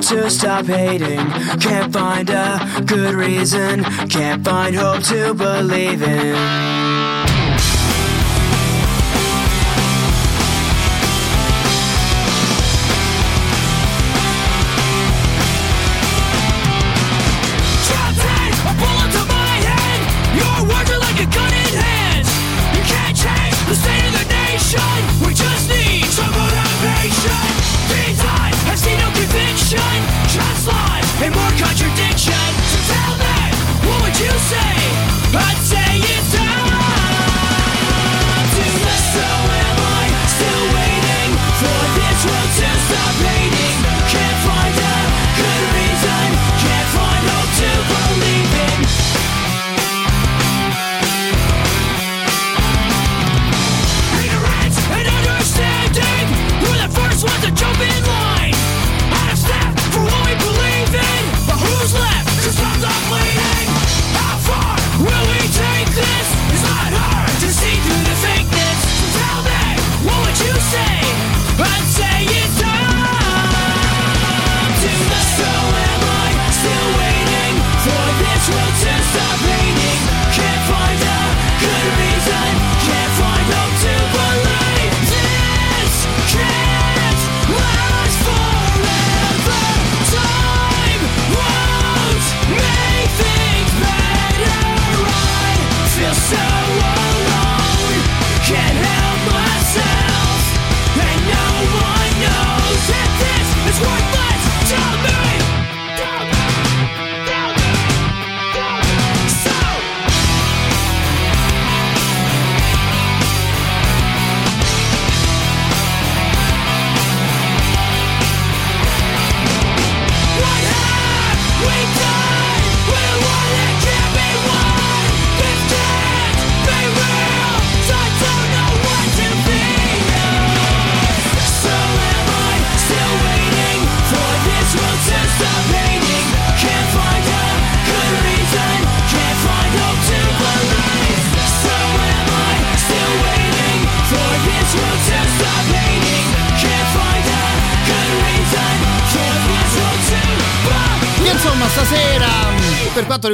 To 0.08 0.30
stop 0.30 0.66
hating? 0.66 1.18
Can't 1.60 1.92
find 1.92 2.30
a 2.30 2.82
good 2.86 3.14
reason, 3.14 3.84
can't 4.08 4.44
find 4.44 4.74
hope 4.74 5.04
to 5.04 5.34
believe 5.34 6.02
in. 6.02 7.27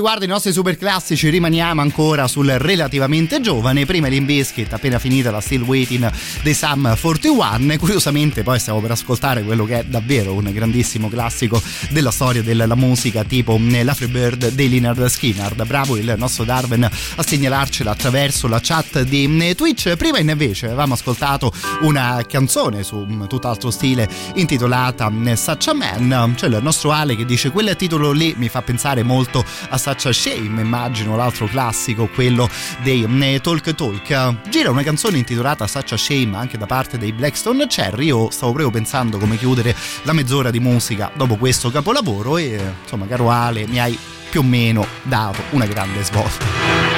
Riguarda 0.03 0.25
i 0.25 0.27
nostri 0.27 0.51
super 0.51 0.77
classici 0.77 1.29
rimaniamo 1.29 1.79
ancora 1.79 2.27
sul 2.27 2.49
relativamente 2.49 3.39
giovane. 3.39 3.85
Prima 3.85 4.09
Limbiskit 4.09 4.73
appena 4.73 4.99
finita 4.99 5.31
la 5.31 5.39
Still 5.39 5.61
Waiting 5.61 6.11
dei 6.41 6.53
Sam 6.53 6.93
41 6.99 7.77
curiosamente 7.77 8.43
poi 8.43 8.59
stiamo 8.59 8.81
per 8.81 8.91
ascoltare 8.91 9.43
quello 9.43 9.63
che 9.63 9.79
è 9.79 9.83
davvero 9.85 10.33
un 10.33 10.51
grandissimo 10.51 11.07
classico 11.07 11.61
della 11.91 12.11
storia 12.11 12.43
della 12.43 12.75
musica 12.75 13.23
tipo 13.23 13.57
la 13.57 13.93
Freebird 13.93 14.49
dei 14.49 14.69
Leonard 14.69 15.05
Skinner. 15.05 15.55
Bravo 15.65 15.95
il 15.95 16.15
nostro 16.17 16.43
Darwin 16.43 16.83
a 16.83 17.23
segnalarcela 17.23 17.91
attraverso 17.91 18.49
la 18.49 18.59
chat 18.61 19.03
di 19.03 19.55
Twitch. 19.55 19.95
Prima 19.95 20.19
invece 20.19 20.65
avevamo 20.65 20.95
ascoltato 20.95 21.49
una 21.83 22.21
canzone 22.27 22.83
su 22.83 23.07
tutt'altro 23.29 23.71
stile 23.71 24.09
intitolata 24.35 25.09
Such 25.35 25.67
a 25.69 25.73
Man. 25.73 26.33
C'è 26.35 26.47
il 26.47 26.59
nostro 26.61 26.91
Ale 26.91 27.15
che 27.15 27.23
dice 27.23 27.51
quel 27.51 27.73
titolo 27.77 28.11
lì 28.11 28.35
mi 28.37 28.49
fa 28.49 28.61
pensare 28.61 29.01
molto 29.01 29.45
a 29.69 29.77
Such 29.77 29.91
a 30.05 30.11
Shame, 30.11 30.61
immagino 30.61 31.15
l'altro 31.15 31.45
classico, 31.45 32.07
quello 32.07 32.49
dei 32.81 33.05
mm, 33.07 33.37
Talk 33.37 33.75
Talk. 33.75 34.49
Gira 34.49 34.69
una 34.71 34.83
canzone 34.83 35.17
intitolata 35.17 35.67
Such 35.67 35.93
a 35.93 35.97
Shame 35.97 36.35
anche 36.35 36.57
da 36.57 36.65
parte 36.65 36.97
dei 36.97 37.11
Blackstone 37.11 37.67
Cherry. 37.67 38.07
Io 38.07 38.29
stavo 38.29 38.51
proprio 38.51 38.71
pensando 38.71 39.17
come 39.17 39.37
chiudere 39.37 39.75
la 40.03 40.13
mezz'ora 40.13 40.51
di 40.51 40.59
musica 40.59 41.11
dopo 41.13 41.35
questo 41.35 41.69
capolavoro 41.69 42.37
e 42.37 42.59
insomma, 42.81 43.05
caro 43.07 43.29
Ale, 43.29 43.67
mi 43.67 43.79
hai 43.79 43.97
più 44.29 44.41
o 44.41 44.43
meno 44.43 44.85
dato 45.03 45.41
una 45.51 45.65
grande 45.65 46.03
svolta. 46.03 46.92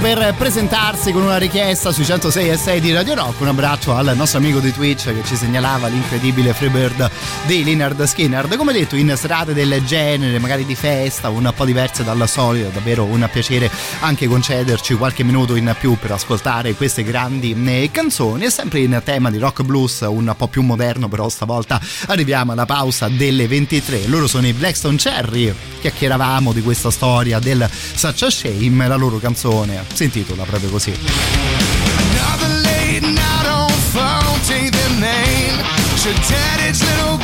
Per 0.00 0.34
presentarsi 0.38 1.12
con 1.12 1.22
una 1.22 1.36
richiesta 1.36 1.92
sui 1.92 2.06
106 2.06 2.48
e 2.48 2.56
6 2.56 2.80
di 2.80 2.92
Radio 2.92 3.14
Rock. 3.14 3.40
Un 3.40 3.48
abbraccio 3.48 3.94
al 3.94 4.12
nostro 4.16 4.38
amico 4.38 4.58
di 4.58 4.72
Twitch 4.72 5.12
che 5.12 5.22
ci 5.24 5.36
segnalava 5.36 5.88
l'incredibile 5.88 6.54
Freebird 6.54 7.10
di 7.44 7.62
Leonard 7.62 8.02
Skinner. 8.04 8.48
Come 8.56 8.72
detto, 8.72 8.96
in 8.96 9.12
serate 9.16 9.52
del 9.52 9.84
genere, 9.84 10.38
magari 10.38 10.64
di 10.64 10.74
festa, 10.74 11.28
un 11.28 11.52
po' 11.54 11.66
diverse 11.66 12.02
dal 12.02 12.26
solito, 12.28 12.70
davvero 12.70 13.04
un 13.04 13.28
piacere 13.30 13.70
anche 14.00 14.26
concederci 14.26 14.94
qualche 14.94 15.22
minuto 15.22 15.54
in 15.54 15.74
più 15.78 15.98
per 15.98 16.12
ascoltare 16.12 16.74
queste 16.74 17.02
grandi 17.02 17.54
eh, 17.66 17.90
canzoni. 17.92 18.44
E 18.44 18.50
sempre 18.50 18.80
in 18.80 19.00
tema 19.04 19.30
di 19.30 19.36
rock 19.36 19.62
blues, 19.62 20.00
un 20.00 20.32
po' 20.36 20.48
più 20.48 20.62
moderno, 20.62 21.08
però 21.08 21.28
stavolta 21.28 21.78
arriviamo 22.06 22.52
alla 22.52 22.66
pausa 22.66 23.08
delle 23.08 23.46
23. 23.46 24.06
Loro 24.06 24.26
sono 24.26 24.46
i 24.46 24.52
Blackstone 24.54 24.96
Cherry. 24.96 25.54
Chiacchieravamo 25.80 26.52
di 26.52 26.62
questa 26.62 26.90
storia 26.90 27.38
del 27.38 27.68
Such 27.70 28.22
a 28.22 28.30
Shame, 28.30 28.88
la 28.88 28.96
loro 28.96 29.18
canzone 29.18 29.89
si 29.92 30.04
intitola 30.04 30.44
proprio 30.44 30.70
così. 30.70 30.90
Another 30.90 32.48
late 32.62 33.06
night 33.06 33.46
on 33.46 33.68
phone, 33.92 34.40
the 34.70 34.88
name. 34.98 35.62
Should 35.96 36.16
daddy's 36.28 36.82
little 36.82 37.19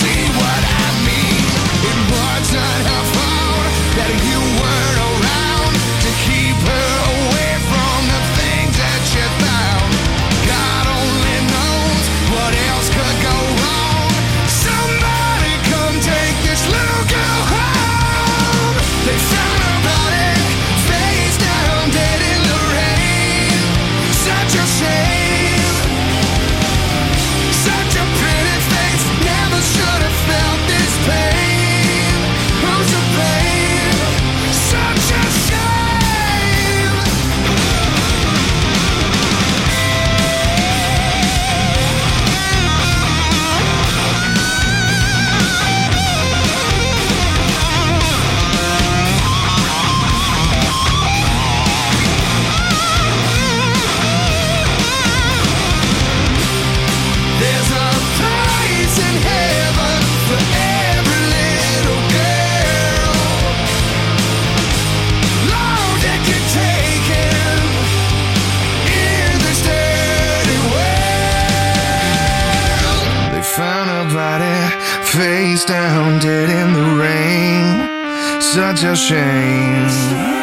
see 0.00 0.28
what 0.38 0.64
I 0.64 0.79
face 75.60 75.64
down, 75.64 76.18
dead 76.20 76.48
in 76.48 76.72
the 76.72 77.02
rain. 77.02 78.40
Such 78.40 78.82
a 78.84 78.96
shame. 78.96 80.39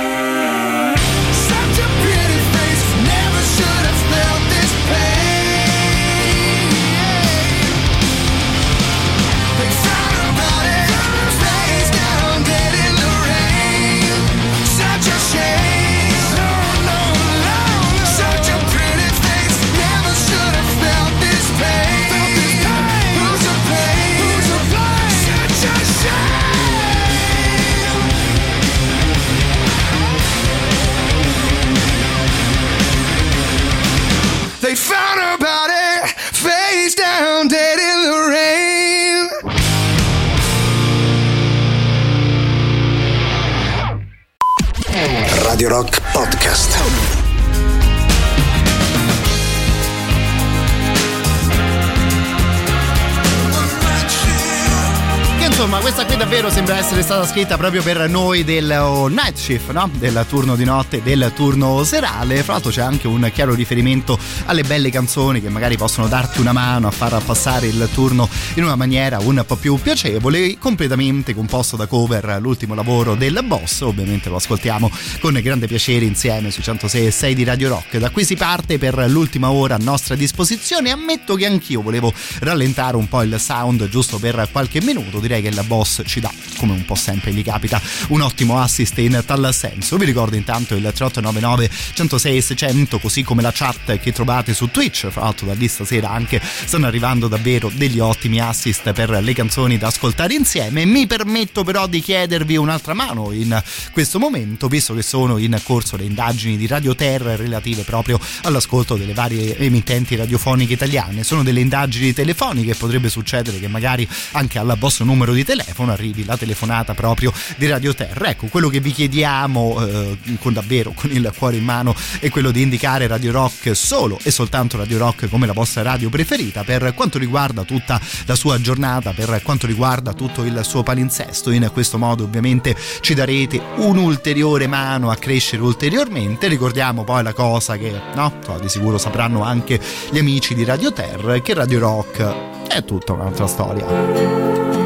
Essere 56.78 57.02
stata 57.02 57.26
scritta 57.26 57.58
proprio 57.58 57.82
per 57.82 58.08
noi 58.08 58.44
del 58.44 58.70
oh, 58.80 59.08
night 59.08 59.36
shift, 59.36 59.72
no? 59.72 59.90
Del 59.98 60.24
turno 60.30 60.56
di 60.56 60.64
notte, 60.64 61.02
del 61.02 61.32
turno 61.36 61.84
serale. 61.84 62.44
Fra 62.44 62.54
l'altro 62.54 62.70
c'è 62.70 62.82
anche 62.82 63.08
un 63.08 63.28
chiaro 63.34 63.56
riferimento 63.56 64.18
alle 64.46 64.62
belle 64.62 64.92
canzoni 64.92 65.42
che 65.42 65.50
magari 65.50 65.76
possono 65.76 66.08
darti 66.08 66.40
una 66.40 66.52
mano 66.52 66.88
a 66.88 66.92
far 66.92 67.20
passare 67.24 67.66
il 67.66 67.90
turno 67.92 68.30
in 68.56 68.64
una 68.64 68.76
maniera 68.76 69.18
un 69.18 69.44
po' 69.46 69.56
più 69.56 69.80
piacevole, 69.82 70.60
completamente 70.60 71.34
composto 71.34 71.76
da 71.78 71.88
cover, 71.88 72.38
l'ultimo 72.40 72.76
lavoro 72.76 73.16
del 73.16 73.40
boss. 73.44 73.82
Ovviamente 73.82 74.30
lo 74.30 74.36
ascoltiamo 74.36 74.92
con 75.20 75.34
grande 75.42 75.66
piacere 75.66 76.06
insieme 76.06 76.52
sui 76.52 76.62
106 76.62 77.08
e 77.08 77.12
6 77.12 77.34
di 77.34 77.44
Radio 77.44 77.70
Rock. 77.70 77.98
Da 77.98 78.12
qui 78.12 78.24
si 78.24 78.36
parte 78.36 78.78
per 78.78 79.04
l'ultima 79.10 79.50
ora 79.50 79.76
a 79.76 79.80
nostra 79.82 80.14
disposizione. 80.14 80.92
Ammetto 80.92 81.34
che 81.34 81.48
anch'io 81.48 81.82
volevo 81.82 82.14
rallentare 82.42 82.98
un 82.98 83.08
po' 83.08 83.24
il 83.24 83.40
sound 83.40 83.90
giusto 83.90 84.20
per 84.20 84.48
qualche 84.52 84.80
minuto. 84.82 85.20
Direi 85.20 85.42
che 85.42 85.48
il 85.48 85.64
boss 85.66 86.04
ci 86.06 86.20
dà, 86.20 86.32
come 86.58 86.67
un 86.74 86.86
po' 86.86 86.96
sempre 86.96 87.32
gli 87.34 87.44
capita, 87.44 87.82
un 88.10 88.22
ottimo 88.22 88.60
assist 88.60 88.98
in 88.98 89.22
tal 89.26 89.54
senso. 89.54 89.98
Vi 89.98 90.06
ricordo 90.06 90.36
intanto 90.36 90.76
il 90.76 90.82
3899 90.82 91.70
106 91.94 92.42
600, 92.42 93.00
così 93.00 93.24
come 93.24 93.42
la 93.42 93.52
chat 93.52 94.00
che 94.00 94.12
trovate 94.12 94.54
su 94.54 94.70
Twitch. 94.72 95.08
Fra 95.10 95.22
l'altro 95.22 95.48
da 95.48 95.54
lì 95.54 95.68
stasera 95.68 96.10
anche 96.10 96.42
stanno 96.42 96.88
arrivando 96.88 97.28
davvero 97.28 97.72
degli 97.74 98.00
ottimi 98.00 98.40
assist 98.40 98.92
per 98.94 99.10
le 99.10 99.34
canzoni 99.34 99.78
da 99.78 99.88
ascoltare 99.88 100.34
insieme. 100.34 100.86
Mi 100.86 101.08
permetto 101.08 101.64
però 101.64 101.88
di 101.88 102.02
chiedervi 102.02 102.58
un'altra 102.58 102.94
mano 102.94 103.32
in 103.32 103.62
questo 103.92 104.20
momento, 104.20 104.68
visto 104.68 104.94
che 104.94 105.02
sono 105.02 105.38
in 105.38 105.60
corso 105.64 105.98
le 105.98 106.04
indagini 106.04 106.58
di 106.58 106.68
Radio 106.68 106.96
Terra 106.96 107.36
relative 107.36 107.84
proprio 107.84 108.20
all'ascolto 108.44 108.96
delle 108.96 109.14
varie 109.14 109.58
emittenti 109.58 110.16
radiofoniche 110.16 110.74
italiane. 110.74 111.24
Sono 111.24 111.44
delle 111.44 111.60
indagini 111.60 112.14
telefoniche, 112.14 112.76
potrebbe 112.76 113.10
succedere 113.10 113.60
che 113.60 113.68
magari 113.68 114.08
anche 114.32 114.60
al 114.60 114.76
vostro 114.78 115.06
numero 115.06 115.34
di 115.34 115.44
telefono 115.44 115.92
arrivi 115.92 116.26
la 116.26 116.38
telefonata 116.58 116.96
proprio 116.96 117.32
di 117.56 117.68
Radio 117.68 117.94
Terra. 117.94 118.30
Ecco, 118.30 118.48
quello 118.48 118.70
che 118.70 118.80
vi 118.80 118.92
chiediamo 118.92 119.86
eh, 119.86 120.18
con 120.40 120.54
davvero 120.54 120.92
con 120.94 121.12
il 121.12 121.32
cuore 121.38 121.58
in 121.58 121.64
mano 121.64 121.96
è 122.20 122.30
quello 122.30 122.50
di 122.50 122.62
indicare 122.64 123.06
Radio 123.06 123.32
Rock 123.32 123.76
solo 123.76 124.18
e 124.24 124.32
soltanto 124.32 124.78
Radio 124.78 124.98
Rock 124.98 125.30
come 125.30 125.46
la 125.46 125.54
vostra 125.54 125.84
radio 125.84 126.10
preferita 126.10 126.64
per 126.64 126.94
quanto 126.96 127.20
riguarda 127.20 127.64
tutta 127.64 128.02
la 128.26 128.36
sua 128.36 128.60
giornata, 128.60 129.12
per 129.12 129.42
quanto 129.44 129.68
riguarda 129.68 130.14
tutto 130.14 130.44
il 130.44 130.60
suo 130.64 130.82
palinsesto. 130.82 131.52
In 131.52 131.70
questo 131.72 131.98
modo 131.98 132.24
ovviamente 132.24 132.76
ci 133.02 133.14
darete 133.14 133.62
un'ulteriore 133.78 134.66
mano 134.68 135.12
a 135.12 135.16
crescere 135.16 135.62
ulteriormente. 135.62 136.48
Ricordiamo 136.48 137.04
poi 137.04 137.22
la 137.22 137.34
cosa 137.34 137.78
che 137.78 137.94
no, 138.16 138.34
di 138.60 138.70
sicuro 138.70 138.98
sapranno 138.98 139.44
anche 139.44 139.80
gli 140.10 140.18
amici 140.18 140.56
di 140.56 140.64
Radio 140.64 140.92
Terra 140.92 141.38
che 141.40 141.54
Radio 141.54 141.80
Rock 141.80 142.36
è 142.68 142.84
tutta 142.84 143.14
un'altra 143.14 143.46
storia. 143.48 144.77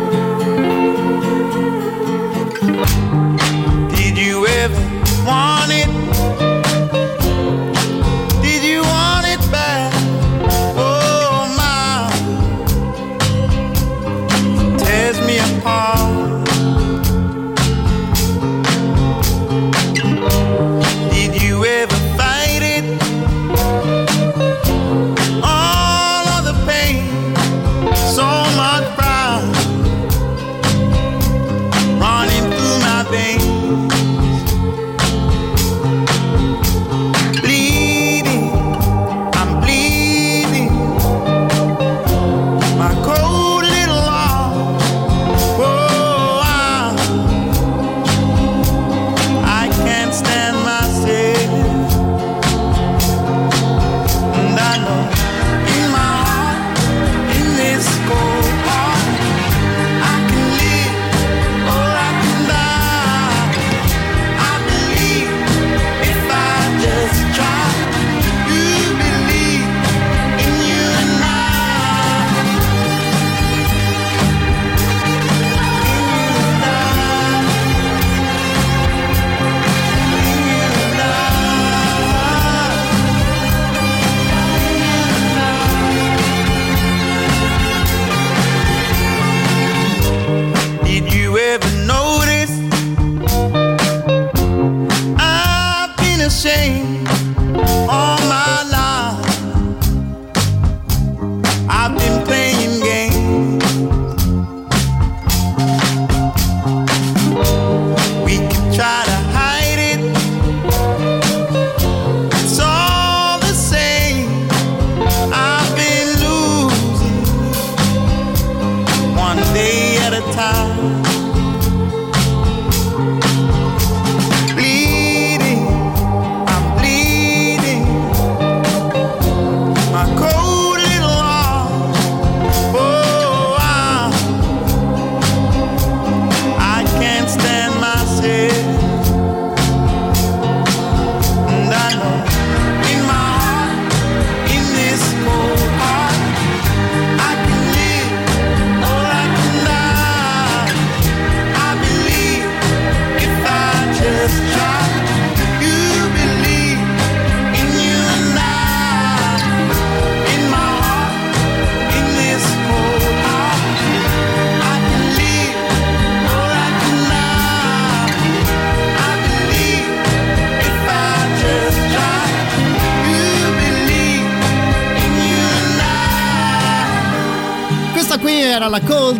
Want 5.26 5.72
it? 5.72 5.89
Did 8.41 8.64
you 8.64 8.81
want 8.81 9.26
it 9.27 9.39
back? 9.52 9.93
Oh 10.77 11.48
my, 11.57 12.10
tears 14.77 15.19
me 15.27 15.38
apart. 15.38 16.11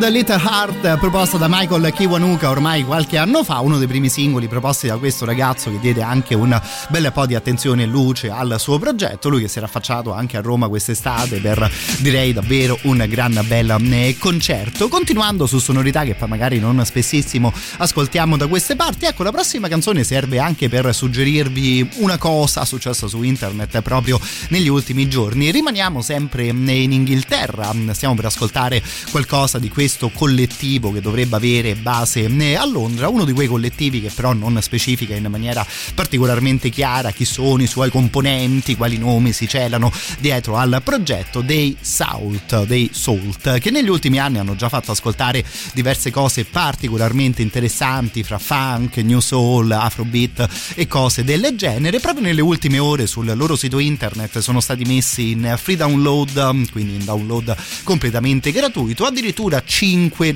Cold 0.01 0.13
Little 0.15 0.41
Heart 0.41 0.97
proposta 0.97 1.37
da 1.37 1.45
Michael 1.47 1.93
Kiwanuka 1.93 2.49
ormai 2.49 2.83
qualche 2.83 3.17
anno 3.17 3.43
fa, 3.43 3.59
uno 3.59 3.77
dei 3.77 3.85
primi 3.85 4.09
singoli 4.09 4.47
proposti 4.47 4.87
da 4.87 4.97
questo 4.97 5.25
ragazzo 5.25 5.69
che 5.69 5.79
diede 5.79 6.01
anche 6.01 6.33
un 6.33 6.59
bel 6.89 7.11
po' 7.13 7.27
di 7.27 7.35
attenzione 7.35 7.83
e 7.83 7.85
luce 7.85 8.31
al 8.31 8.55
suo 8.57 8.79
progetto, 8.79 9.29
lui 9.29 9.41
che 9.41 9.47
si 9.47 9.59
era 9.59 9.67
affacciato 9.67 10.11
anche 10.11 10.37
a 10.37 10.41
Roma 10.41 10.67
quest'estate 10.69 11.37
per 11.37 11.71
direi 11.99 12.33
davvero 12.33 12.79
un 12.83 13.05
gran 13.07 13.45
bel 13.45 13.77
eh, 13.91 14.15
concerto. 14.17 14.87
Continuando 14.87 15.45
su 15.45 15.59
sonorità 15.59 16.03
che 16.03 16.15
poi 16.15 16.29
magari 16.29 16.57
non 16.57 16.83
spessissimo 16.83 17.53
ascoltiamo 17.77 18.37
da 18.37 18.47
queste 18.47 18.75
parti, 18.75 19.05
ecco 19.05 19.21
la 19.21 19.31
prossima 19.31 19.67
canzone 19.67 20.03
serve 20.03 20.39
anche 20.39 20.67
per 20.67 20.95
suggerirvi 20.95 21.91
una 21.97 22.17
cosa 22.17 22.65
successa 22.65 23.07
su 23.07 23.21
internet 23.21 23.81
proprio 23.81 24.19
negli 24.49 24.67
ultimi 24.67 25.07
giorni. 25.07 25.51
Rimaniamo 25.51 26.01
sempre 26.01 26.47
in 26.47 26.67
Inghilterra, 26.91 27.71
stiamo 27.91 28.15
per 28.15 28.25
ascoltare 28.25 28.81
qualcosa 29.11 29.59
di 29.59 29.69
questo 29.69 29.90
collettivo 30.09 30.91
che 30.91 31.01
dovrebbe 31.01 31.35
avere 31.35 31.76
base 31.76 32.26
eh, 32.26 32.55
a 32.55 32.65
Londra, 32.65 33.09
uno 33.09 33.26
di 33.26 33.34
quei 33.34 33.47
collettivi 33.47 34.01
che 34.01 34.09
però 34.13 34.34
non 34.34 34.59
specifica 34.61 35.15
in 35.15 35.27
maniera 35.27 35.65
particolarmente 35.93 36.69
chiara 36.69 37.11
chi 37.11 37.26
sono 37.26 37.61
i 37.61 37.68
suoi 37.68 37.89
componenti, 37.89 38.76
quali 38.76 38.97
nomi 38.97 39.34
si 39.34 39.47
celano 39.47 39.91
dietro 40.19 40.57
al 40.57 40.81
progetto 40.84 41.41
dei 41.41 41.76
Salt, 41.80 42.65
dei 42.65 42.89
Salt, 42.93 43.59
che 43.59 43.72
negli 43.72 43.89
ultimi 43.89 44.19
anni 44.19 44.39
hanno 44.39 44.55
già 44.55 44.69
fatto 44.69 44.91
ascoltare 44.91 45.43
diverse 45.73 46.11
cose 46.11 46.45
particolarmente 46.45 47.41
interessanti 47.41 48.23
fra 48.23 48.38
funk, 48.38 48.97
new 48.97 49.19
soul, 49.19 49.72
afrobeat 49.72 50.47
e 50.76 50.88
cose 50.88 51.23
del 51.23 51.53
genere. 51.55 51.99
Proprio 51.99 52.23
nelle 52.23 52.41
ultime 52.41 52.80
ore 52.80 53.07
sul 53.07 53.31
loro 53.35 53.55
sito 53.55 53.80
internet 53.80 54.39
sono 54.39 54.59
stati 54.59 54.84
messi 54.85 55.31
in 55.31 55.55
free 55.57 55.76
download, 55.76 56.72
quindi 56.72 56.95
in 56.95 57.05
download 57.05 57.55
completamente 57.84 58.51
gratuito, 58.51 59.05
addirittura 59.05 59.61
5 59.63 59.80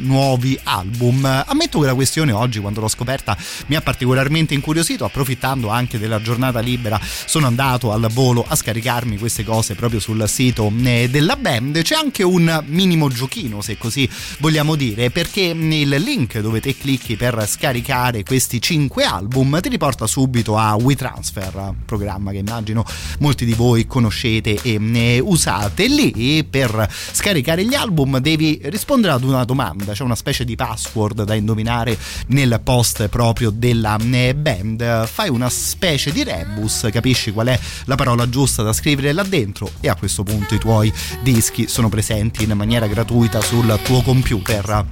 nuovi 0.02 0.58
album. 0.64 1.24
Ammetto 1.46 1.80
che 1.80 1.86
la 1.86 1.94
questione 1.94 2.32
oggi, 2.32 2.60
quando 2.60 2.80
l'ho 2.80 2.88
scoperta, 2.88 3.38
mi 3.68 3.76
ha 3.76 3.82
particolarmente 3.82 4.54
incuriosito, 4.56 5.06
approfittando 5.06 5.70
anche 5.70 6.00
della 6.00 6.20
giornata 6.22 6.60
libera, 6.60 7.00
sono 7.26 7.46
andato 7.46 7.92
al 7.92 8.08
volo 8.12 8.44
a 8.48 8.56
scaricarmi 8.56 9.18
queste 9.18 9.44
cose 9.44 9.76
proprio 9.76 10.00
sul 10.00 10.28
sito 10.28 10.72
eh, 10.84 11.10
della 11.10 11.36
band. 11.36 11.82
C'è 11.84 11.96
anche 11.96 12.24
un 12.24 12.64
minimo 12.68 13.10
giochino, 13.10 13.62
se 13.62 13.78
così 13.78 14.10
vogliamo 14.40 14.76
dire, 14.76 15.12
perché 15.12 15.42
il 15.42 15.90
link 15.90 16.40
dove 16.40 16.60
te 16.60 16.76
clicchi 16.76 17.16
per 17.16 17.46
scaricare 17.48 18.24
questi 18.24 18.60
5 18.60 19.04
album 19.04 19.60
ti 19.62 19.70
riporta 19.70 20.08
subito 20.08 20.58
a 20.58 20.74
WeTransfer, 20.76 21.74
programma 21.86 22.32
che 22.32 22.38
immagino 22.38 22.84
molti 23.20 23.46
di 23.46 23.54
voi 23.54 23.86
conoscete 23.86 24.60
e 24.62 25.20
usate. 25.20 25.88
Lì 25.88 26.44
per 26.44 26.90
scaricare 27.12 27.64
gli 27.66 27.76
album 27.76 28.18
devi 28.20 28.60
rispondere 28.64 29.14
ad 29.14 29.24
una 29.30 29.46
domanda, 29.46 29.94
c'è 29.94 30.04
una 30.04 30.16
specie 30.16 30.46
di 30.46 30.56
password 30.56 31.24
da 31.24 31.34
indovinare 31.34 31.98
nel 32.28 32.60
post 32.64 33.08
proprio 33.08 33.50
della 33.50 33.98
eh, 33.98 34.36
band. 34.36 35.06
Fai 35.06 35.30
una 35.30 35.50
specie 35.50 36.12
di 36.12 36.24
rebus, 36.24 36.88
capisci 36.92 37.32
qual 37.32 37.48
è 37.48 37.60
la 37.86 37.96
parola 37.96 38.30
giusta 38.30 38.64
da 38.64 38.74
scrivere 38.74 39.12
là 39.12 39.24
dentro 39.24 39.70
e 39.80 39.90
a 39.90 39.96
questo 39.96 40.24
punto 40.24 40.56
i 40.56 40.60
tuoi 40.60 40.94
dischi 41.22 41.68
sono 41.68 41.90
presenti 41.90 42.44
in 42.44 42.52
maniera 42.52 42.88
gratuita 42.88 43.42
sul 43.42 43.80
tuo 43.84 44.02
computer. 44.02 44.86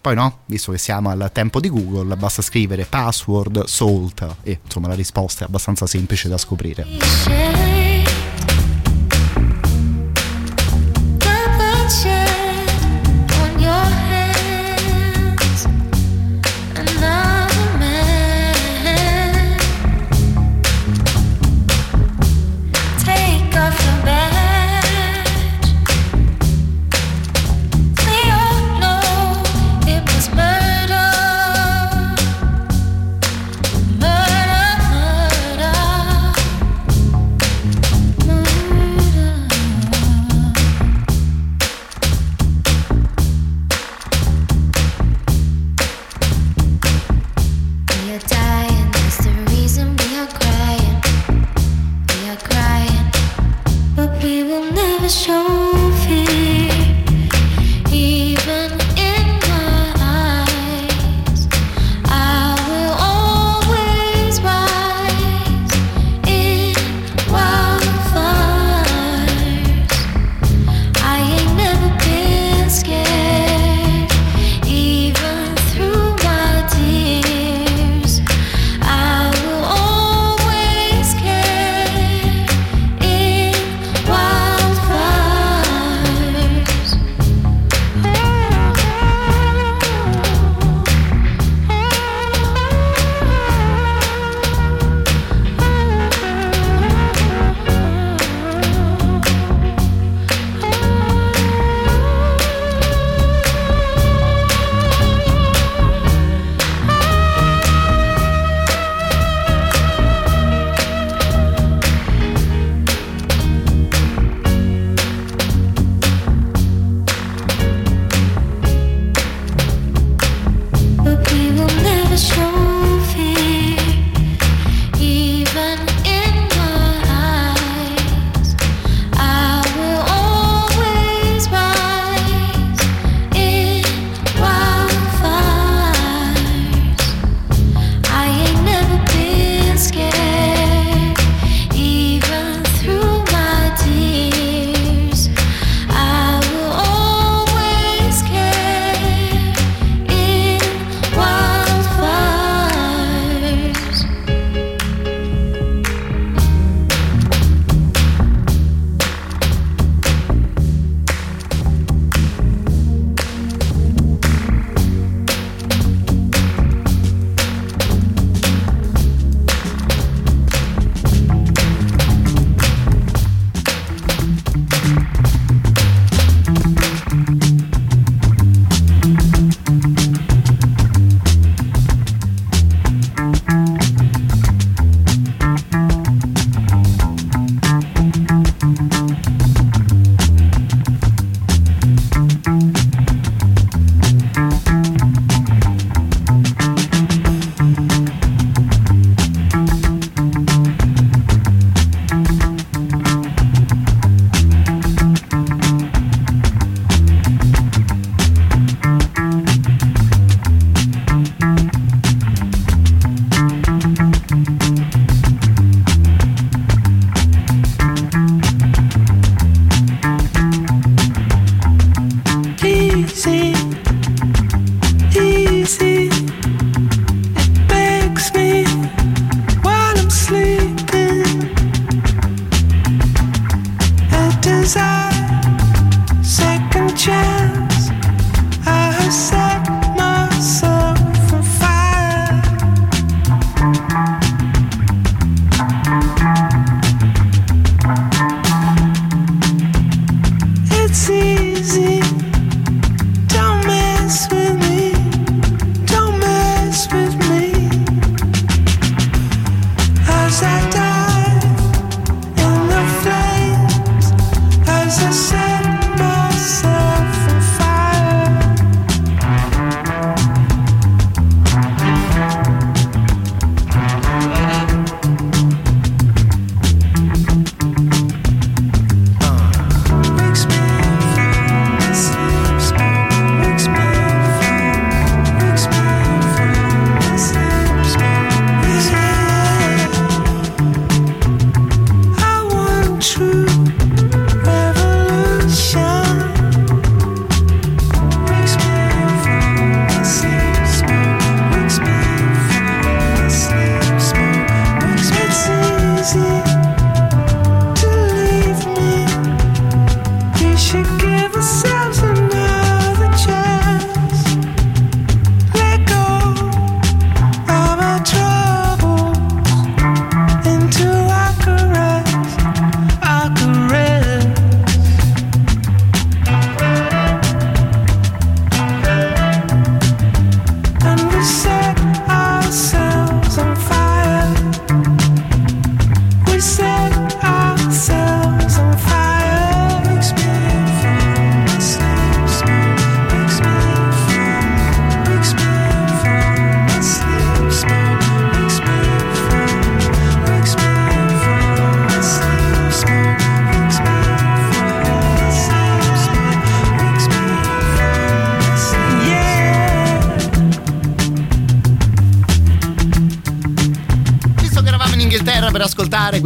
Poi 0.00 0.14
no, 0.14 0.40
visto 0.46 0.72
che 0.72 0.78
siamo 0.78 1.10
al 1.10 1.30
tempo 1.32 1.60
di 1.60 1.68
Google, 1.68 2.16
basta 2.16 2.40
scrivere 2.40 2.86
password 2.86 3.64
salt 3.66 4.36
e 4.42 4.60
insomma 4.64 4.88
la 4.88 4.94
risposta 4.94 5.44
è 5.44 5.46
abbastanza 5.46 5.86
semplice 5.86 6.28
da 6.28 6.38
scoprire. 6.38 7.79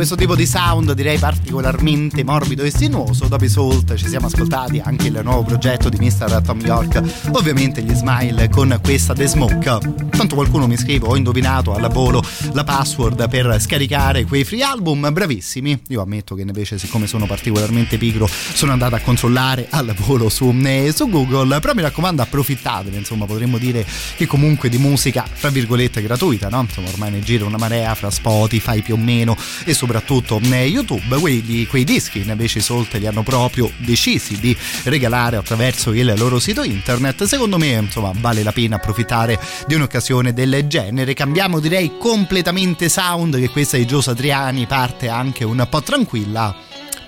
Questo 0.06 0.22
tipo 0.22 0.36
di 0.36 0.44
sound 0.44 0.92
direi 0.92 1.16
particolarmente 1.16 2.22
morbido 2.24 2.62
e 2.62 2.70
sinuoso. 2.70 3.26
Dopo 3.26 3.44
i 3.44 3.48
Salt 3.48 3.94
ci 3.94 4.06
siamo 4.06 4.26
ascoltati 4.26 4.78
anche 4.84 5.06
il 5.06 5.18
nuovo 5.22 5.44
progetto 5.44 5.88
di 5.88 5.96
Mr. 5.96 6.42
Tom 6.44 6.60
York, 6.60 7.00
ovviamente 7.30 7.80
gli 7.80 7.94
Smile 7.94 8.50
con 8.50 8.78
questa 8.82 9.14
The 9.14 9.26
Smoke. 9.26 10.13
Tanto 10.24 10.40
qualcuno 10.40 10.66
mi 10.66 10.78
scrive, 10.78 11.06
ho 11.06 11.16
indovinato 11.16 11.74
alla 11.74 11.88
volo 11.88 12.24
la 12.54 12.64
password 12.64 13.28
per 13.28 13.60
scaricare 13.60 14.24
quei 14.24 14.42
free 14.42 14.62
album, 14.62 15.12
bravissimi. 15.12 15.82
Io 15.88 16.00
ammetto 16.00 16.34
che 16.34 16.40
invece 16.40 16.78
siccome 16.78 17.06
sono 17.06 17.26
particolarmente 17.26 17.98
pigro 17.98 18.26
sono 18.26 18.72
andato 18.72 18.94
a 18.94 19.00
controllare 19.00 19.66
al 19.68 19.94
volo 19.98 20.30
su, 20.30 20.48
eh, 20.64 20.94
su 20.96 21.10
Google, 21.10 21.60
però 21.60 21.74
mi 21.74 21.82
raccomando 21.82 22.22
approfittatene, 22.22 22.96
insomma 22.96 23.26
potremmo 23.26 23.58
dire 23.58 23.84
che 24.16 24.24
comunque 24.24 24.70
di 24.70 24.78
musica 24.78 25.26
tra 25.38 25.50
virgolette 25.50 26.00
gratuita, 26.00 26.48
no? 26.48 26.62
Insomma 26.62 26.88
ormai 26.88 27.10
ne 27.10 27.20
gira 27.20 27.44
una 27.44 27.58
marea 27.58 27.94
fra 27.94 28.08
Spotify 28.08 28.80
più 28.80 28.94
o 28.94 28.96
meno 28.96 29.36
e 29.64 29.74
soprattutto 29.74 30.40
eh, 30.42 30.64
YouTube, 30.64 31.18
quelli, 31.18 31.66
quei 31.66 31.84
dischi 31.84 32.26
invece 32.26 32.60
i 32.60 32.62
Solt 32.62 32.94
li 32.94 33.06
hanno 33.06 33.22
proprio 33.22 33.70
decisi 33.76 34.40
di 34.40 34.56
regalare 34.84 35.36
attraverso 35.36 35.92
il 35.92 36.14
loro 36.16 36.38
sito 36.38 36.62
internet. 36.62 37.24
Secondo 37.24 37.58
me 37.58 37.72
insomma 37.72 38.10
vale 38.14 38.42
la 38.42 38.52
pena 38.52 38.76
approfittare 38.76 39.38
di 39.66 39.74
un'occasione 39.74 40.12
del 40.22 40.66
genere. 40.66 41.14
Cambiamo 41.14 41.60
direi 41.60 41.98
completamente 41.98 42.88
sound 42.88 43.38
che 43.38 43.50
questa 43.50 43.76
di 43.76 43.86
Gio 43.86 44.00
Satriani 44.00 44.66
parte 44.66 45.08
anche 45.08 45.44
un 45.44 45.66
po' 45.68 45.82
tranquilla, 45.82 46.54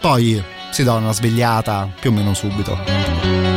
poi 0.01 0.43
si 0.71 0.83
dà 0.83 0.95
una 0.95 1.13
svegliata 1.13 1.89
più 2.01 2.11
o 2.11 2.13
meno 2.13 2.35
subito. 2.35 3.56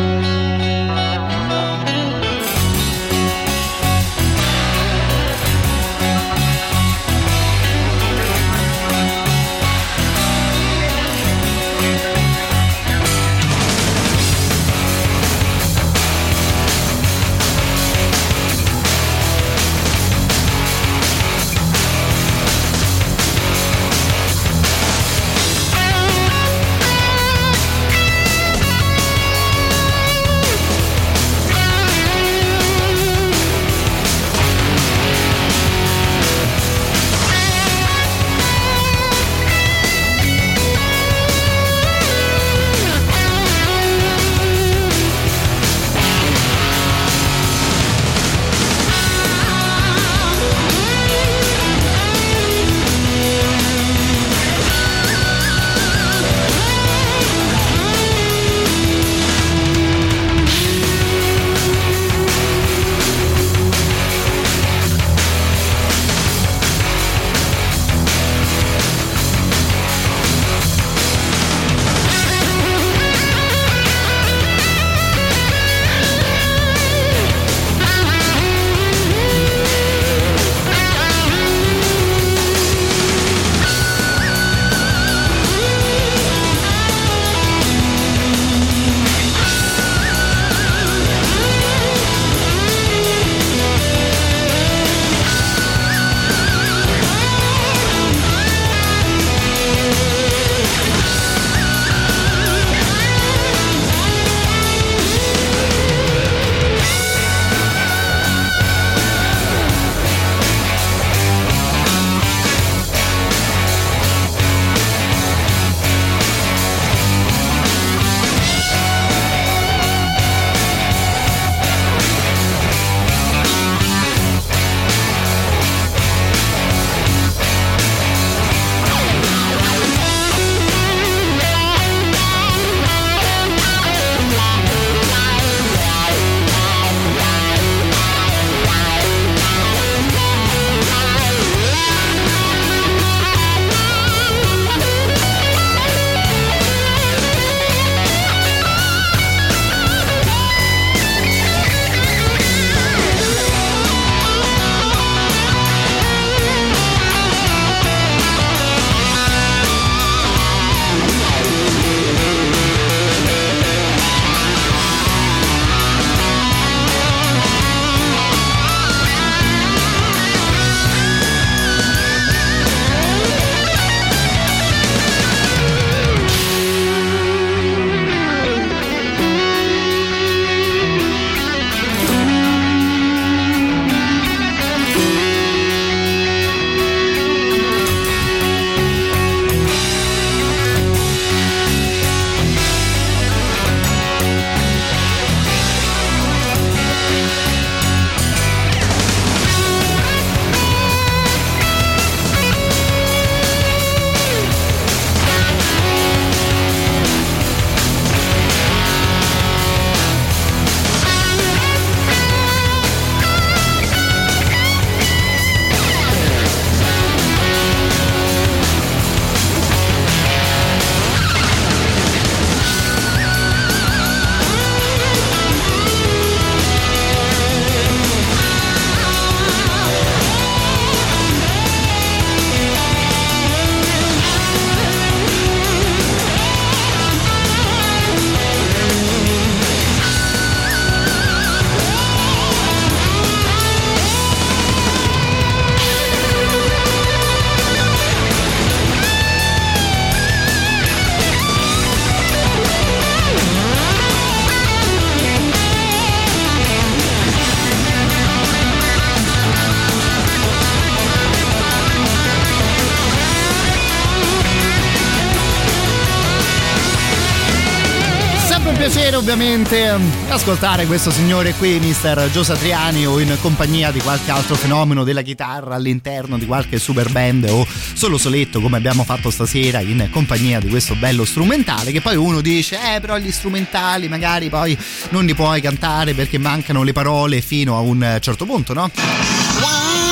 Ovviamente 269.31 269.85
ehm, 269.85 270.11
ascoltare 270.30 270.88
questo 270.88 271.11
signore 271.11 271.53
qui, 271.53 271.80
Mr. 271.80 272.31
Gio 272.31 272.41
Satriani, 272.41 273.06
o 273.06 273.19
in 273.19 273.38
compagnia 273.39 273.91
di 273.91 273.99
qualche 273.99 274.31
altro 274.31 274.56
fenomeno 274.56 275.03
della 275.03 275.22
chitarra 275.22 275.76
all'interno 275.76 276.39
di 276.39 276.47
qualche 276.47 276.80
super 276.80 277.11
band 277.11 277.45
o 277.47 277.64
solo 277.93 278.18
soletto 278.18 278.60
come 278.60 278.77
abbiamo 278.77 279.03
fatto 279.03 279.30
stasera 279.30 279.81
in 279.81 280.10
compagnia 280.11 280.60
di 280.60 280.68
questo 280.68 280.95
bello 280.95 281.26
strumentale 281.26 281.91
che 281.91 282.01
poi 282.01 282.15
uno 282.15 282.41
dice 282.41 282.95
eh 282.95 282.99
però 283.01 283.19
gli 283.19 283.31
strumentali 283.31 284.07
magari 284.07 284.49
poi 284.49 284.76
non 285.10 285.26
li 285.26 285.35
puoi 285.35 285.61
cantare 285.61 286.15
perché 286.15 286.39
mancano 286.39 286.81
le 286.81 286.93
parole 286.93 287.41
fino 287.41 287.77
a 287.77 287.81
un 287.81 288.18
certo 288.19 288.45
punto, 288.45 288.73
no? 288.73 288.89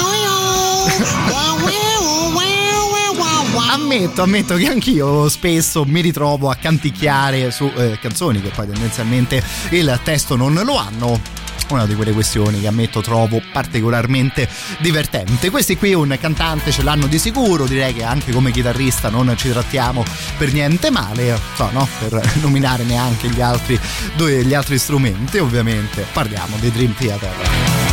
Ammetto, 3.78 4.24
ammetto 4.24 4.56
che 4.56 4.68
anch'io 4.68 5.30
spesso 5.30 5.86
mi 5.86 6.02
ritrovo 6.02 6.50
a 6.50 6.56
canticchiare 6.56 7.52
su 7.52 7.72
eh, 7.76 8.00
canzoni 8.02 8.42
che 8.42 8.50
poi 8.50 8.66
tendenzialmente 8.68 9.42
il 9.70 10.00
testo 10.04 10.36
non 10.36 10.60
lo 10.66 10.78
hanno 10.78 11.22
una 11.70 11.86
di 11.86 11.94
quelle 11.94 12.12
questioni 12.12 12.60
che 12.60 12.68
ammetto 12.68 13.02
trovo 13.02 13.40
particolarmente 13.52 14.50
divertente. 14.80 15.52
Questi 15.52 15.78
qui 15.78 15.94
un 15.94 16.18
cantante 16.20 16.72
ce 16.72 16.82
l'hanno 16.82 17.06
di 17.06 17.20
sicuro, 17.20 17.66
direi 17.66 17.94
che 17.94 18.04
anche 18.04 18.32
come 18.32 18.52
chitarrista 18.52 19.10
non 19.10 19.32
ci 19.38 19.50
trattiamo 19.50 20.04
per 20.38 20.52
niente 20.52 20.90
male, 20.90 21.40
so, 21.56 21.70
no? 21.72 21.88
per 22.00 22.20
nominare 22.42 22.84
neanche 22.84 23.30
gli 23.30 23.42
altri, 23.42 23.80
gli 24.16 24.54
altri 24.54 24.80
strumenti 24.80 25.38
ovviamente. 25.38 26.06
Parliamo 26.12 26.58
dei 26.60 26.72
Dream 26.72 26.96
Theater. 26.96 27.87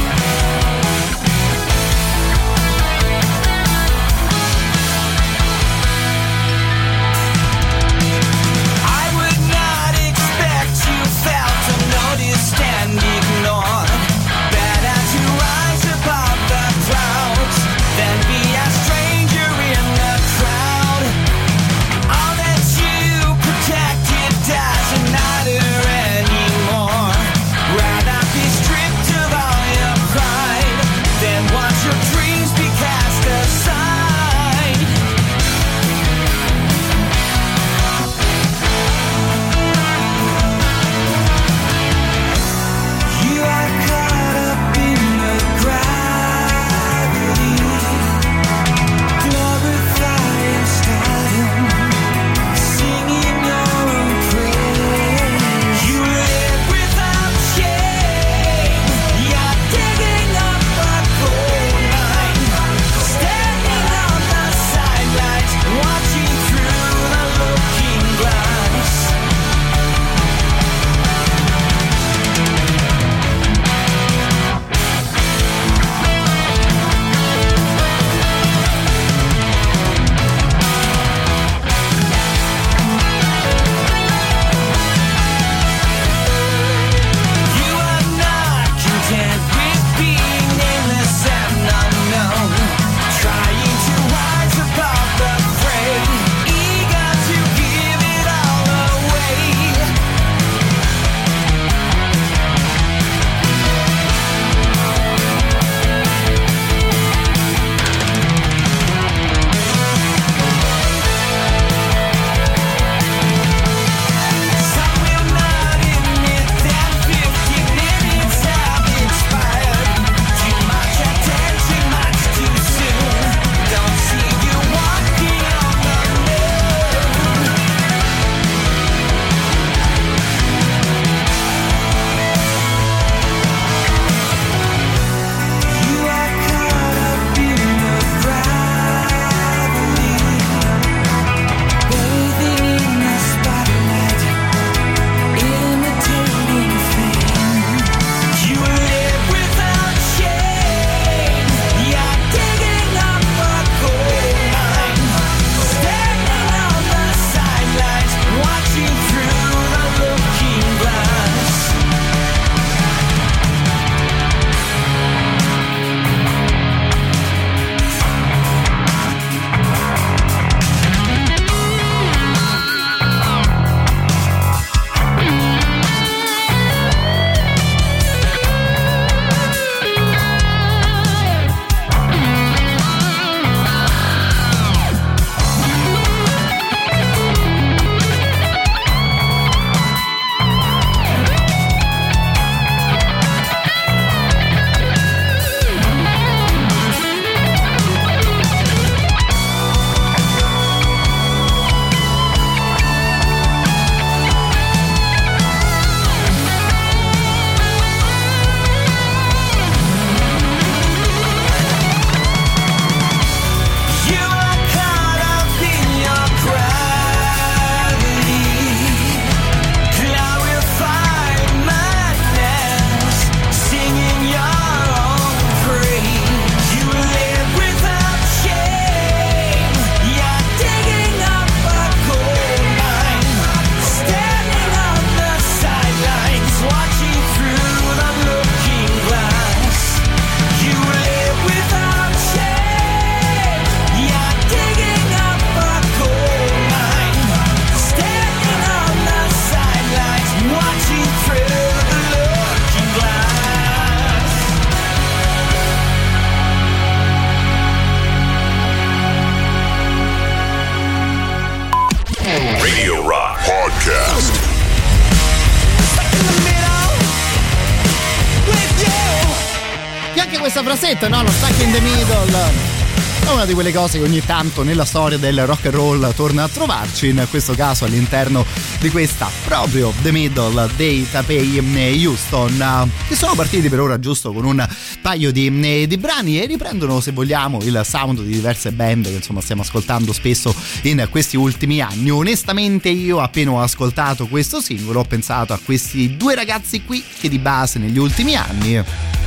Di 273.55 273.61
quelle 273.61 273.73
cose 273.73 273.99
che 273.99 274.05
ogni 274.05 274.21
tanto 274.21 274.65
nella 274.65 274.85
storia 274.85 275.17
del 275.17 275.47
rock 275.47 275.67
and 275.67 275.75
roll 275.75 276.15
torna 276.15 276.43
a 276.43 276.49
trovarci, 276.49 277.11
in 277.11 277.25
questo 277.31 277.55
caso 277.55 277.85
all'interno 277.85 278.45
di 278.81 278.91
questa 278.91 279.31
proprio 279.45 279.93
The 280.03 280.11
Middle 280.11 280.69
dei 280.77 281.09
Tapei 281.09 282.05
Houston, 282.05 282.91
che 283.07 283.15
sono 283.15 283.35
partiti 283.35 283.69
per 283.69 283.81
ora 283.81 284.01
giusto 284.01 284.33
con 284.33 284.45
un 284.45 284.67
paio 285.01 285.31
di, 285.31 285.87
di 285.87 285.97
brani 285.99 286.41
e 286.41 286.47
riprendono 286.47 287.01
se 287.01 287.13
vogliamo 287.13 287.61
il 287.63 287.81
sound 287.85 288.23
di 288.23 288.33
diverse 288.33 288.73
band 288.73 289.05
che 289.05 289.15
insomma 289.15 289.41
stiamo 289.41 289.63
ascoltando 289.63 290.13
spesso 290.13 290.53
in 290.83 291.07
questi 291.09 291.37
ultimi 291.37 291.81
anni. 291.81 292.11
Onestamente 292.11 292.89
io 292.89 293.21
appena 293.21 293.53
ho 293.53 293.61
ascoltato 293.61 294.27
questo 294.27 294.61
singolo 294.61 295.01
ho 295.01 295.05
pensato 295.05 295.53
a 295.53 295.61
questi 295.65 296.17
due 296.17 296.35
ragazzi 296.35 296.83
qui 296.83 297.05
che 297.21 297.29
di 297.29 297.39
base 297.39 297.79
negli 297.79 297.99
ultimi 297.99 298.35
anni... 298.35 299.23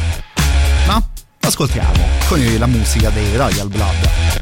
Ascoltiamo 1.48 2.03
con 2.28 2.44
la 2.60 2.65
musica 2.65 3.10
dei 3.10 3.38
Royal 3.38 3.69
Blood. 3.69 4.36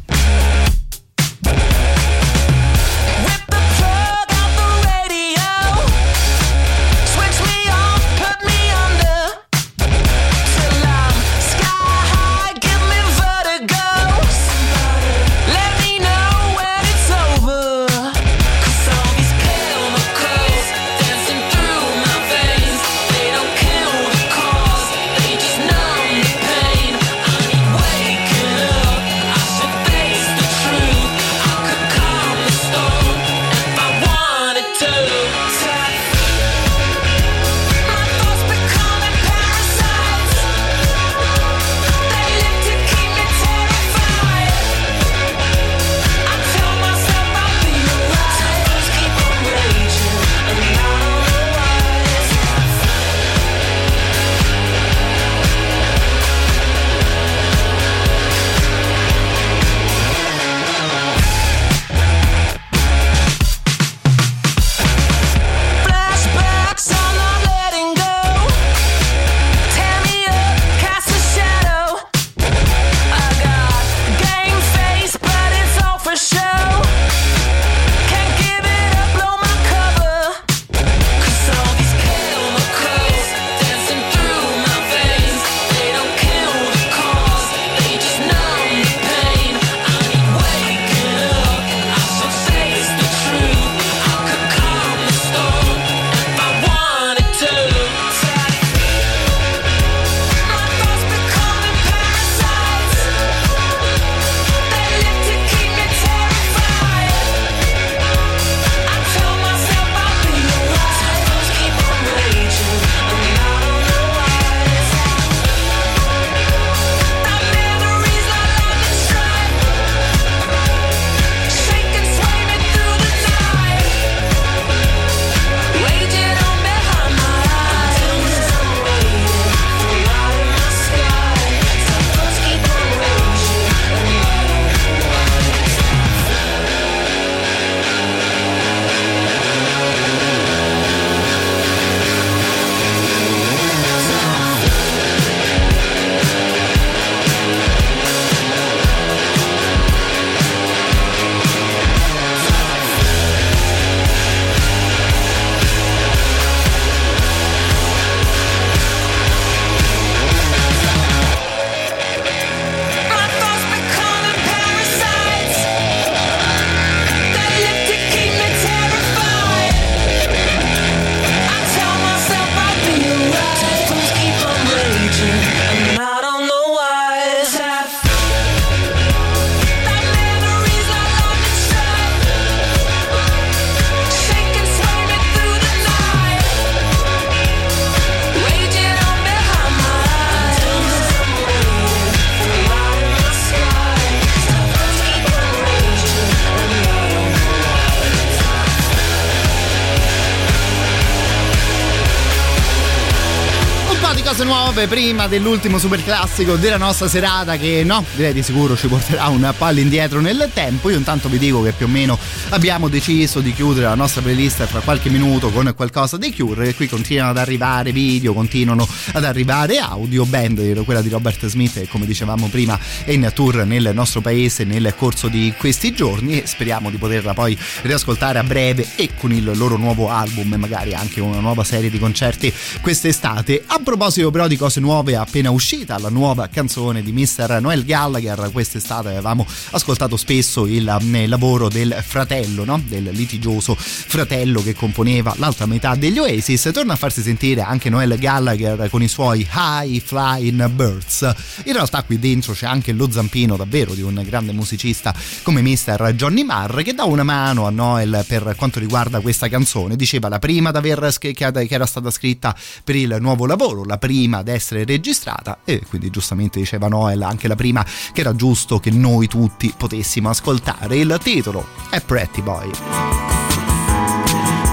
Prima 204.88 205.28
dell'ultimo 205.28 205.78
super 205.78 206.04
classico 206.04 206.56
della 206.56 206.78
nostra 206.78 207.08
serata 207.08 207.58
che 207.58 207.84
no, 207.84 208.04
direi 208.16 208.34
di 208.34 208.44
sicuro 208.44 208.76
ci 208.76 208.88
porterà 208.88 209.28
un 209.28 209.54
po' 209.58 209.66
all'indietro 209.66 210.20
nel 210.20 210.50
tempo. 210.54 210.90
Io 210.90 210.98
intanto 210.98 211.30
vi 211.30 211.38
dico 211.38 211.62
che 211.62 211.72
più 211.72 211.86
o 211.86 211.90
meno 211.90 212.18
abbiamo 212.50 212.88
deciso 212.88 213.40
di 213.40 213.54
chiudere 213.54 213.88
la 213.88 213.96
nostra 213.96 214.22
playlist 214.22 214.66
fra 214.66 214.80
qualche 214.82 215.10
minuto 215.10 215.50
con 215.50 215.72
qualcosa 215.76 216.18
di 216.18 216.34
Cure 216.34 216.74
qui 216.76 216.88
continuano 216.88 217.32
ad 217.32 217.38
arrivare 217.38 217.92
video, 217.92 218.34
continuano 218.34 218.88
ad 219.14 219.24
arrivare 219.24 219.80
audio, 219.80 220.26
band 220.26 220.84
quella 220.84 221.02
di 221.02 221.10
Robert 221.10 221.46
Smith 221.48 221.88
come 221.88 222.06
dicevamo 222.06 222.48
prima 222.48 222.78
è 223.04 223.12
in 223.12 223.32
tour 223.34 223.66
nel 223.66 223.92
nostro 223.94 224.22
paese 224.22 224.64
nel 224.64 224.94
corso 224.98 225.28
di 225.28 225.54
questi 225.58 225.94
giorni 225.94 226.42
e 226.42 226.48
speriamo 226.48 226.90
di 226.90 226.98
poterla 226.98 227.34
poi 227.34 227.58
riascoltare 227.84 228.40
a 228.40 228.44
breve 228.44 228.88
e 228.96 229.10
con 229.18 229.32
il 229.32 229.52
loro 229.56 229.78
nuovo 229.78 230.10
album 230.10 230.56
magari 230.56 230.94
anche 230.94 231.22
una 231.22 231.40
nuova 231.40 231.64
serie 231.64 231.90
di 231.90 232.00
concerti 232.00 232.54
quest'estate. 232.82 233.64
A 233.66 233.80
proposito 233.84 234.32
però 234.32 234.48
di 234.48 234.58
cose 234.58 234.75
nuove 234.80 235.16
appena 235.16 235.50
uscita, 235.52 235.98
la 235.98 236.10
nuova 236.10 236.48
canzone 236.48 237.02
di 237.02 237.12
Mr. 237.12 237.60
Noel 237.62 237.86
Gallagher, 237.86 238.50
quest'estate 238.52 239.10
avevamo 239.10 239.46
ascoltato 239.72 240.18
spesso 240.18 240.66
il, 240.66 240.98
il 241.00 241.30
lavoro 241.30 241.70
del 241.70 241.96
fratello, 242.06 242.66
no? 242.66 242.82
del 242.86 243.06
litigioso 243.12 243.76
fratello 243.76 244.62
che 244.62 244.76
componeva 244.76 245.34
l'altra 245.38 245.66
metà 245.66 245.96
degli 245.96 246.20
Oasis, 246.20 246.70
torna 246.74 246.94
a 246.94 246.96
farsi 246.96 247.22
sentire 247.22 247.62
anche 247.62 247.90
Noel 247.90 248.18
Gallagher 248.18 248.90
con 248.90 249.02
i 249.02 249.08
suoi 249.08 249.48
High 249.50 250.02
Flying 250.02 250.68
Birds. 250.70 251.22
In 251.66 251.74
realtà 251.74 252.04
qui 252.04 252.20
dentro 252.20 252.54
c'è 252.54 252.66
anche 252.66 252.92
lo 252.92 253.10
zampino 253.10 253.56
davvero 253.56 253.94
di 253.94 254.02
un 254.02 254.22
grande 254.26 254.52
musicista 254.52 255.14
come 255.42 255.62
Mr. 255.62 256.14
Johnny 256.16 256.44
Marr 256.44 256.82
che 256.82 256.94
dà 256.94 257.06
una 257.06 257.24
mano 257.24 257.66
a 257.66 257.70
Noel 257.70 258.24
per 258.28 258.54
quanto 258.58 258.80
riguarda 258.80 259.20
questa 259.20 259.48
canzone. 259.48 259.96
Diceva 259.96 260.30
la 260.30 260.40
prima 260.40 260.72
che 260.72 261.36
era 261.70 261.86
stata 261.86 262.12
scritta 262.12 262.56
per 262.84 262.96
il 262.96 263.18
nuovo 263.20 263.46
lavoro, 263.46 263.84
la 263.84 263.98
prima 263.98 264.40
ad 264.40 264.48
essere 264.48 264.65
registrata 264.72 265.60
e 265.64 265.84
quindi 265.88 266.10
giustamente 266.10 266.60
diceva 266.60 266.88
Noel 266.88 267.22
anche 267.22 267.48
la 267.48 267.56
prima 267.56 267.86
che 268.14 268.22
era 268.22 268.36
giusto 268.36 268.80
che 268.80 268.92
noi 268.92 269.28
tutti 269.28 269.74
potessimo 269.76 270.30
ascoltare. 270.30 270.98
Il 270.98 271.18
titolo 271.22 271.68
è 271.90 272.02
Pretty 272.02 272.42
Boy. 272.42 272.72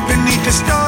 beneath 0.06 0.44
the 0.44 0.51
starry 0.51 0.82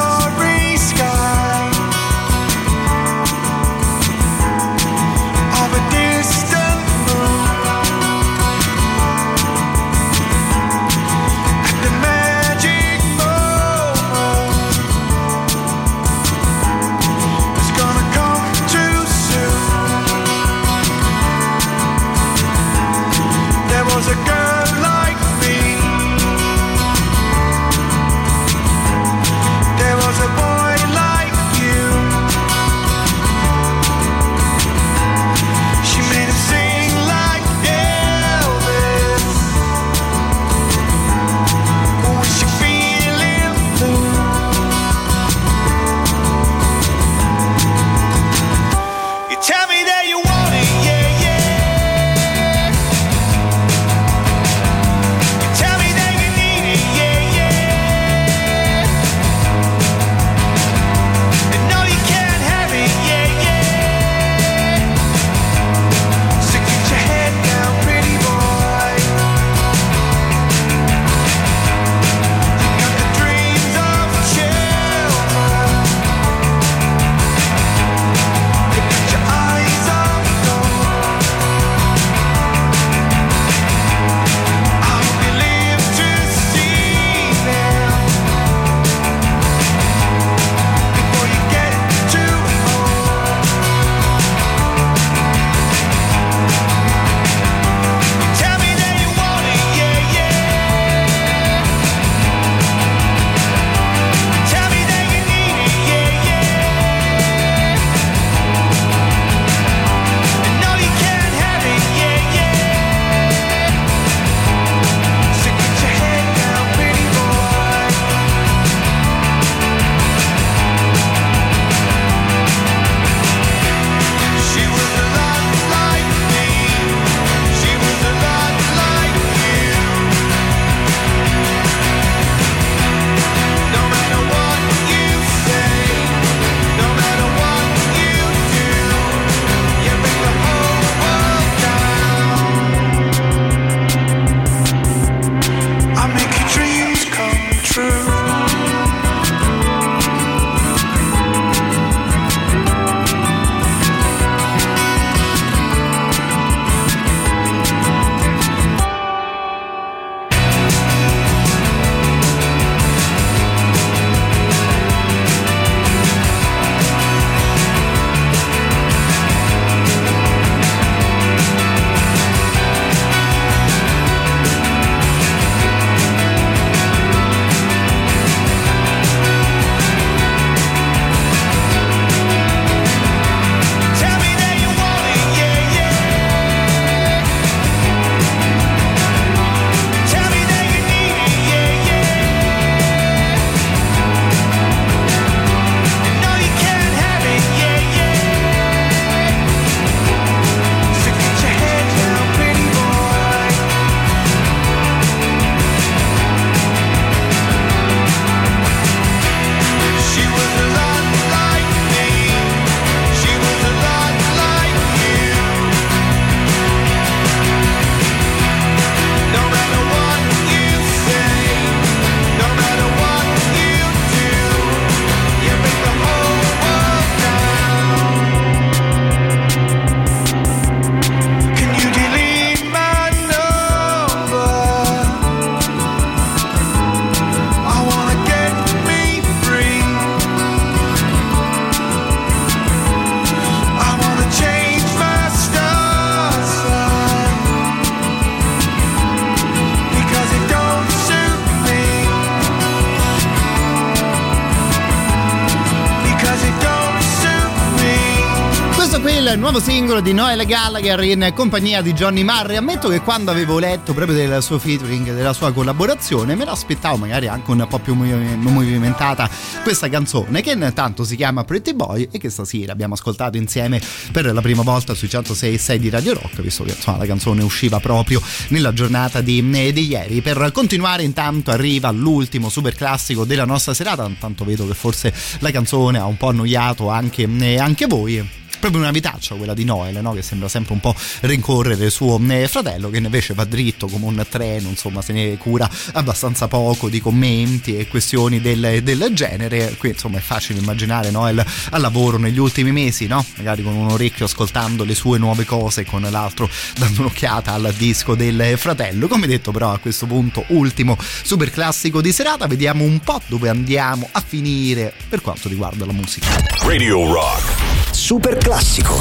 singolo 259.95 260.01
di 260.01 260.13
Noel 260.13 260.45
Gallagher 260.45 261.03
in 261.03 261.31
compagnia 261.33 261.81
di 261.81 261.93
Johnny 261.93 262.23
Marr. 262.23 262.51
Ammetto 262.51 262.89
che 262.89 263.01
quando 263.01 263.31
avevo 263.31 263.59
letto 263.59 263.93
proprio 263.93 264.15
del 264.15 264.41
suo 264.41 264.59
featuring, 264.59 265.13
della 265.13 265.33
sua 265.33 265.51
collaborazione, 265.53 266.35
me 266.35 266.43
l'aspettavo 266.43 266.97
magari 266.97 267.27
anche 267.27 267.51
un 267.51 267.65
po' 267.69 267.79
più 267.79 267.93
movimentata 267.93 269.29
questa 269.63 269.87
canzone, 269.87 270.41
che 270.41 270.51
intanto 270.51 271.03
si 271.03 271.15
chiama 271.15 271.43
Pretty 271.43 271.73
Boy 271.73 272.09
e 272.11 272.17
che 272.17 272.29
stasera 272.29 272.71
abbiamo 272.71 272.95
ascoltato 272.95 273.37
insieme 273.37 273.81
per 274.11 274.33
la 274.33 274.41
prima 274.41 274.63
volta 274.63 274.93
sui 274.93 275.07
106.6 275.07 275.75
di 275.75 275.89
Radio 275.89 276.13
Rock, 276.13 276.41
visto 276.41 276.63
che 276.63 276.71
insomma, 276.71 276.97
la 276.97 277.05
canzone 277.05 277.43
usciva 277.43 277.79
proprio 277.79 278.21
nella 278.49 278.73
giornata 278.73 279.21
di, 279.21 279.49
di 279.49 279.87
ieri. 279.87 280.21
Per 280.21 280.51
continuare, 280.51 281.03
intanto 281.03 281.51
arriva 281.51 281.91
l'ultimo 281.91 282.49
super 282.49 282.75
classico 282.75 283.23
della 283.23 283.45
nostra 283.45 283.73
serata. 283.73 284.05
Intanto 284.05 284.43
vedo 284.43 284.67
che 284.67 284.73
forse 284.73 285.13
la 285.39 285.51
canzone 285.51 285.99
ha 285.99 286.05
un 286.05 286.17
po' 286.17 286.29
annoiato 286.29 286.89
anche, 286.89 287.27
anche 287.59 287.85
voi 287.85 288.43
proprio 288.65 288.81
una 288.81 288.91
vitaccia 288.91 289.35
quella 289.35 289.53
di 289.53 289.63
Noel, 289.63 290.01
no? 290.01 290.13
che 290.13 290.23
sembra 290.23 290.47
sempre 290.47 290.73
un 290.73 290.79
po' 290.79 290.95
rincorrere 291.21 291.91
suo 291.91 292.19
eh, 292.29 292.47
fratello, 292.47 292.89
che 292.89 292.97
invece 292.97 293.35
va 293.35 293.45
dritto 293.45 293.85
come 293.87 294.05
un 294.05 294.25
treno, 294.27 294.69
insomma, 294.69 295.03
se 295.03 295.13
ne 295.13 295.37
cura 295.37 295.69
abbastanza 295.93 296.47
poco 296.47 296.89
di 296.89 296.99
commenti 296.99 297.77
e 297.77 297.87
questioni 297.87 298.41
del, 298.41 298.81
del 298.81 299.09
genere. 299.13 299.75
Qui 299.77 299.89
insomma 299.89 300.17
è 300.17 300.21
facile 300.21 300.59
immaginare 300.59 301.11
Noel 301.11 301.45
al 301.69 301.81
lavoro 301.81 302.17
negli 302.17 302.39
ultimi 302.39 302.71
mesi, 302.71 303.05
no? 303.05 303.23
magari 303.37 303.61
con 303.61 303.75
un 303.75 303.91
orecchio 303.91 304.25
ascoltando 304.25 304.83
le 304.83 304.95
sue 304.95 305.19
nuove 305.19 305.45
cose 305.45 305.81
e 305.81 305.85
con 305.85 306.01
l'altro 306.01 306.49
dando 306.75 307.01
un'occhiata 307.01 307.53
al 307.53 307.71
disco 307.77 308.15
del 308.15 308.55
fratello. 308.57 309.07
Come 309.07 309.27
detto, 309.27 309.51
però, 309.51 309.73
a 309.73 309.77
questo 309.77 310.07
punto, 310.07 310.43
ultimo 310.47 310.97
super 310.99 311.51
classico 311.51 312.01
di 312.01 312.11
serata, 312.11 312.47
vediamo 312.47 312.83
un 312.83 312.99
po' 312.99 313.21
dove 313.27 313.47
andiamo 313.47 314.09
a 314.11 314.23
finire 314.25 314.91
per 315.07 315.21
quanto 315.21 315.49
riguarda 315.49 315.85
la 315.85 315.93
musica. 315.93 316.27
Radio 316.63 317.13
Rock. 317.13 317.74
Super 318.07 318.35
classico. 318.35 318.93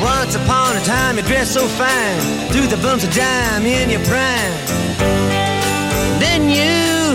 Once 0.00 0.34
upon 0.36 0.76
a 0.76 0.80
time 0.86 1.18
you 1.18 1.22
dressed 1.24 1.52
so 1.52 1.66
fine, 1.66 2.18
threw 2.50 2.66
the 2.66 2.78
bumps 2.78 3.04
of 3.04 3.12
dime 3.12 3.66
in 3.66 3.90
your 3.90 4.00
prime. 4.06 4.54
Then 6.18 6.48
you 6.48 7.12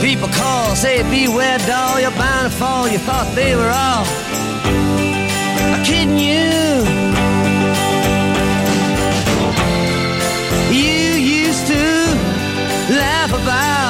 people 0.00 0.28
call, 0.28 0.76
say 0.76 1.02
beware 1.10 1.58
doll, 1.66 1.98
you're 1.98 2.12
bound 2.12 2.52
to 2.52 2.56
fall. 2.56 2.86
You 2.86 2.98
thought 2.98 3.34
they 3.34 3.56
were 3.56 3.68
all 3.68 4.06
kidding. 5.84 6.16
You 6.16 6.99
laugh 13.32 13.42
about 13.42 13.89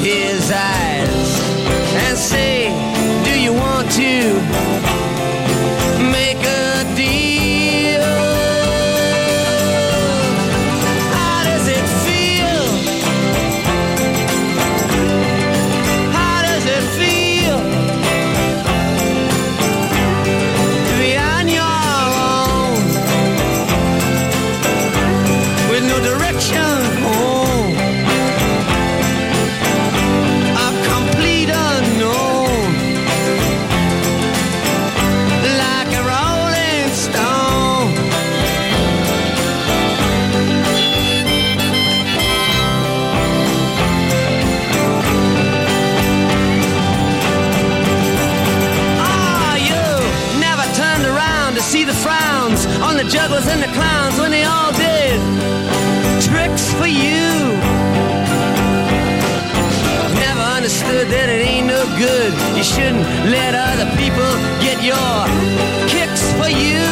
his 0.00 0.50
eyes 0.50 1.40
and 2.06 2.16
say, 2.16 2.68
Do 3.24 3.40
you 3.40 3.52
want 3.52 3.90
to 3.92 4.87
your 64.88 65.20
kicks 65.92 66.24
for 66.38 66.48
you. 66.48 66.88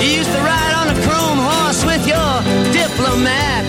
You 0.00 0.08
used 0.20 0.32
to 0.36 0.40
ride 0.52 0.74
on 0.80 0.86
a 0.94 0.98
chrome 1.04 1.40
horse 1.50 1.82
with 1.90 2.06
your 2.06 2.34
diplomat 2.70 3.64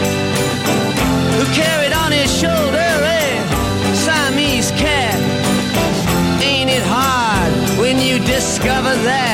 who 1.35 1.43
carried 1.61 1.93
on 2.03 2.11
his 2.11 2.29
shoulder 2.41 2.89
a 3.17 3.25
Siamese 4.03 4.71
cat. 4.83 5.17
Ain't 6.43 6.69
it 6.69 6.85
hard 6.85 7.51
when 7.79 7.97
you 7.99 8.19
discover 8.19 8.93
that 9.09 9.32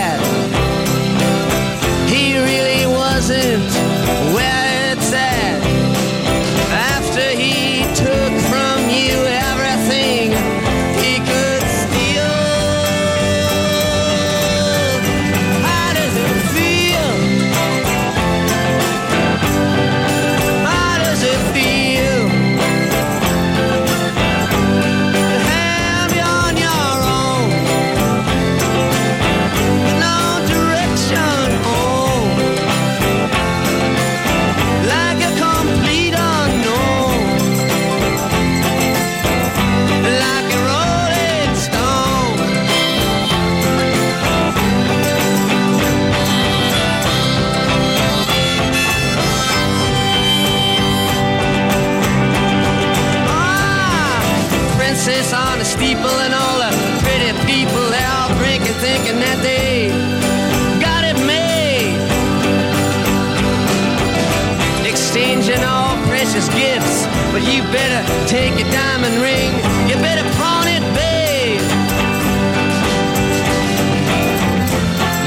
better 67.72 68.02
take 68.28 68.58
your 68.60 68.70
diamond 68.72 69.16
ring. 69.22 69.52
You 69.90 69.96
better 70.02 70.28
pawn 70.38 70.68
it, 70.68 70.84
babe. 70.98 71.62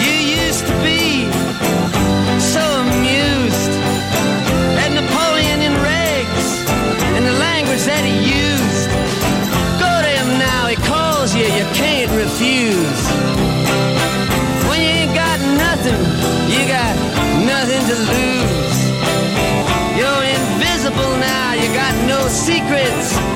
You 0.02 0.14
used 0.42 0.66
to 0.66 0.74
be 0.82 1.30
so 2.40 2.62
amused 2.86 3.72
at 4.82 4.90
Napoleon 4.90 5.62
in 5.62 5.74
rags 5.82 6.46
and 7.16 7.24
the 7.26 7.36
language 7.38 7.84
that 7.84 8.04
he 8.04 8.16
used. 8.42 8.88
Go 9.78 9.92
to 10.02 10.10
him 10.18 10.38
now, 10.38 10.66
he 10.66 10.76
calls 10.76 11.34
you, 11.34 11.44
you 11.44 11.66
can't 11.74 12.10
refuse. 12.10 13.01
Secrets 22.32 23.31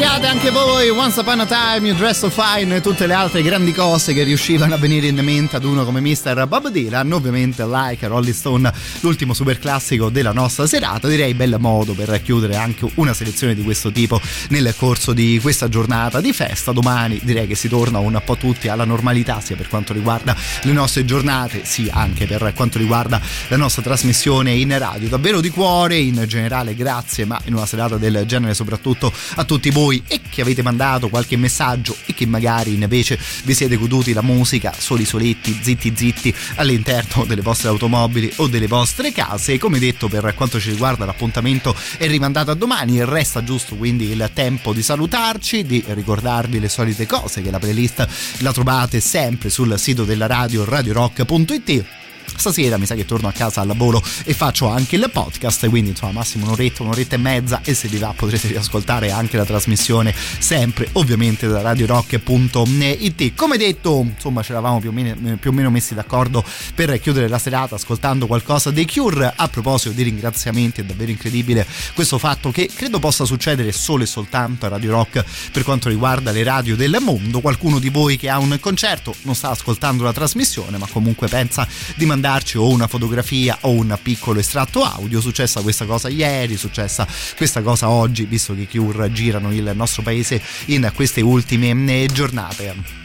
Canticchiate 0.00 0.26
anche 0.28 0.50
voi 0.50 0.88
Once 0.88 1.20
Upon 1.20 1.40
a 1.40 1.46
Time, 1.46 1.88
You 1.88 1.94
Dress 1.94 2.20
So 2.20 2.30
Fine 2.30 2.76
e 2.76 2.80
tutte 2.80 3.06
le 3.06 3.12
altre 3.12 3.42
grandi 3.42 3.72
cose 3.72 4.14
che 4.14 4.22
riuscivano 4.22 4.72
a 4.72 4.78
venire 4.78 5.08
in 5.08 5.16
mente 5.16 5.56
ad 5.56 5.64
uno 5.64 5.84
come 5.84 6.00
Mr. 6.00 6.46
Bob 6.46 6.68
Dylan, 6.70 7.12
ovviamente 7.12 7.66
Like 7.66 8.06
Rolling 8.06 8.34
Stone, 8.34 8.72
l'ultimo 9.00 9.34
super 9.34 9.58
classico 9.58 10.08
della 10.08 10.32
nostra 10.32 10.66
serata, 10.66 11.06
direi 11.06 11.34
bel 11.34 11.56
modo 11.58 11.92
per 11.92 12.22
chiudere 12.22 12.56
anche 12.56 12.88
una 12.94 13.12
selezione 13.12 13.54
di 13.54 13.62
questo 13.62 13.92
tipo 13.92 14.18
nel 14.48 14.74
corso 14.74 15.12
di 15.12 15.38
questa 15.42 15.68
giornata 15.68 16.22
di 16.22 16.32
festa. 16.32 16.72
Domani 16.72 17.20
direi 17.22 17.46
che 17.46 17.54
si 17.54 17.68
torna 17.68 17.98
un 17.98 18.22
po' 18.24 18.36
tutti 18.36 18.68
alla 18.68 18.84
normalità 18.84 19.42
sia 19.42 19.56
per 19.56 19.68
quanto 19.68 19.92
riguarda 19.92 20.34
le 20.62 20.72
nostre 20.72 21.04
giornate, 21.04 21.66
sia 21.66 21.92
anche 21.92 22.26
per 22.26 22.52
quanto 22.54 22.78
riguarda 22.78 23.20
la 23.48 23.56
nostra 23.58 23.82
trasmissione 23.82 24.52
in 24.52 24.78
radio. 24.78 25.08
Davvero 25.08 25.42
di 25.42 25.50
cuore, 25.50 25.98
in 25.98 26.24
generale 26.26 26.74
grazie, 26.74 27.26
ma 27.26 27.38
in 27.44 27.54
una 27.54 27.66
serata 27.66 27.98
del 27.98 28.24
genere 28.26 28.54
soprattutto 28.54 29.12
a 29.34 29.44
tutti 29.44 29.68
voi 29.68 29.89
e 30.06 30.20
che 30.28 30.42
avete 30.42 30.62
mandato 30.62 31.08
qualche 31.08 31.36
messaggio 31.36 31.96
e 32.06 32.14
che 32.14 32.26
magari 32.26 32.74
invece 32.74 33.18
vi 33.44 33.54
siete 33.54 33.76
goduti 33.76 34.12
la 34.12 34.22
musica 34.22 34.72
soli 34.76 35.04
soletti, 35.04 35.58
zitti 35.60 35.92
zitti 35.94 36.34
all'interno 36.56 37.24
delle 37.24 37.42
vostre 37.42 37.68
automobili 37.68 38.32
o 38.36 38.46
delle 38.46 38.66
vostre 38.66 39.12
case. 39.12 39.58
Come 39.58 39.78
detto 39.78 40.08
per 40.08 40.34
quanto 40.34 40.60
ci 40.60 40.70
riguarda 40.70 41.04
l'appuntamento 41.04 41.74
è 41.96 42.06
rimandato 42.06 42.50
a 42.50 42.54
domani, 42.54 43.04
resta 43.04 43.42
giusto 43.42 43.76
quindi 43.76 44.10
il 44.10 44.30
tempo 44.32 44.72
di 44.72 44.82
salutarci, 44.82 45.64
di 45.64 45.82
ricordarvi 45.86 46.60
le 46.60 46.68
solite 46.68 47.06
cose 47.06 47.42
che 47.42 47.50
la 47.50 47.58
playlist 47.58 48.06
la 48.38 48.52
trovate 48.52 49.00
sempre 49.00 49.50
sul 49.50 49.78
sito 49.78 50.04
della 50.04 50.26
radio 50.26 50.64
radiorock.it 50.64 51.99
Stasera 52.36 52.78
mi 52.78 52.86
sa 52.86 52.94
che 52.94 53.04
torno 53.04 53.28
a 53.28 53.32
casa 53.32 53.60
al 53.60 53.66
lavoro 53.66 54.02
e 54.24 54.34
faccio 54.34 54.68
anche 54.68 54.96
il 54.96 55.08
podcast, 55.12 55.68
quindi 55.68 55.90
insomma 55.90 56.12
massimo 56.12 56.46
un'oretta, 56.46 56.82
un'oretta 56.82 57.14
e 57.16 57.18
mezza 57.18 57.60
e 57.62 57.74
se 57.74 57.88
vi 57.88 57.98
va 57.98 58.12
potrete 58.16 58.48
riascoltare 58.48 59.10
anche 59.10 59.36
la 59.36 59.44
trasmissione 59.44 60.14
sempre 60.38 60.88
ovviamente 60.92 61.46
da 61.46 61.60
radiorock.it. 61.60 63.34
Come 63.34 63.56
detto, 63.56 64.06
insomma 64.06 64.42
ci 64.42 64.52
eravamo 64.52 64.80
più 64.80 64.90
o, 64.90 64.92
meno, 64.92 65.36
più 65.36 65.50
o 65.50 65.52
meno 65.52 65.70
messi 65.70 65.94
d'accordo 65.94 66.44
per 66.74 66.98
chiudere 67.00 67.28
la 67.28 67.38
serata 67.38 67.74
ascoltando 67.74 68.26
qualcosa 68.26 68.70
dei 68.70 68.86
Cure. 68.86 69.32
A 69.34 69.48
proposito 69.48 69.94
di 69.94 70.02
ringraziamenti, 70.02 70.80
è 70.80 70.84
davvero 70.84 71.10
incredibile 71.10 71.66
questo 71.94 72.18
fatto 72.18 72.50
che 72.50 72.68
credo 72.74 72.98
possa 72.98 73.24
succedere 73.24 73.72
solo 73.72 74.02
e 74.02 74.06
soltanto 74.06 74.66
a 74.66 74.68
Radio 74.68 74.90
Rock 74.90 75.24
per 75.52 75.62
quanto 75.62 75.88
riguarda 75.88 76.30
le 76.30 76.42
radio 76.42 76.76
del 76.76 76.98
mondo. 77.00 77.40
Qualcuno 77.40 77.78
di 77.78 77.88
voi 77.88 78.16
che 78.16 78.28
ha 78.28 78.38
un 78.38 78.56
concerto 78.60 79.14
non 79.22 79.34
sta 79.34 79.50
ascoltando 79.50 80.02
la 80.02 80.12
trasmissione, 80.12 80.78
ma 80.78 80.86
comunque 80.90 81.28
pensa 81.28 81.66
di 81.96 82.06
mandarci 82.20 82.58
o 82.58 82.68
una 82.68 82.86
fotografia 82.86 83.56
o 83.62 83.70
un 83.70 83.98
piccolo 84.02 84.38
estratto 84.38 84.84
audio. 84.84 85.22
Successa 85.22 85.62
questa 85.62 85.86
cosa 85.86 86.10
ieri, 86.10 86.58
successa 86.58 87.06
questa 87.34 87.62
cosa 87.62 87.88
oggi, 87.88 88.26
visto 88.26 88.54
che 88.54 88.68
Cure 88.70 89.10
girano 89.10 89.52
il 89.52 89.72
nostro 89.74 90.02
paese 90.02 90.40
in 90.66 90.90
queste 90.94 91.22
ultime 91.22 92.06
giornate. 92.12 92.98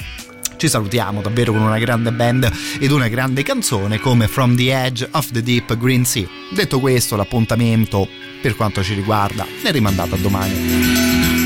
Ci 0.57 0.67
salutiamo 0.67 1.21
davvero 1.21 1.53
con 1.53 1.61
una 1.61 1.79
grande 1.79 2.11
band 2.11 2.51
ed 2.79 2.91
una 2.91 3.07
grande 3.07 3.43
canzone 3.43 3.99
come 3.99 4.27
From 4.27 4.55
the 4.55 4.73
Edge 4.73 5.07
of 5.11 5.31
the 5.31 5.41
Deep 5.41 5.77
Green 5.77 6.05
Sea. 6.05 6.27
Detto 6.51 6.79
questo, 6.79 7.15
l'appuntamento 7.15 8.07
per 8.41 8.55
quanto 8.55 8.83
ci 8.83 8.93
riguarda 8.93 9.45
è 9.63 9.71
rimandato 9.71 10.15
a 10.15 10.17
domani. 10.17 11.44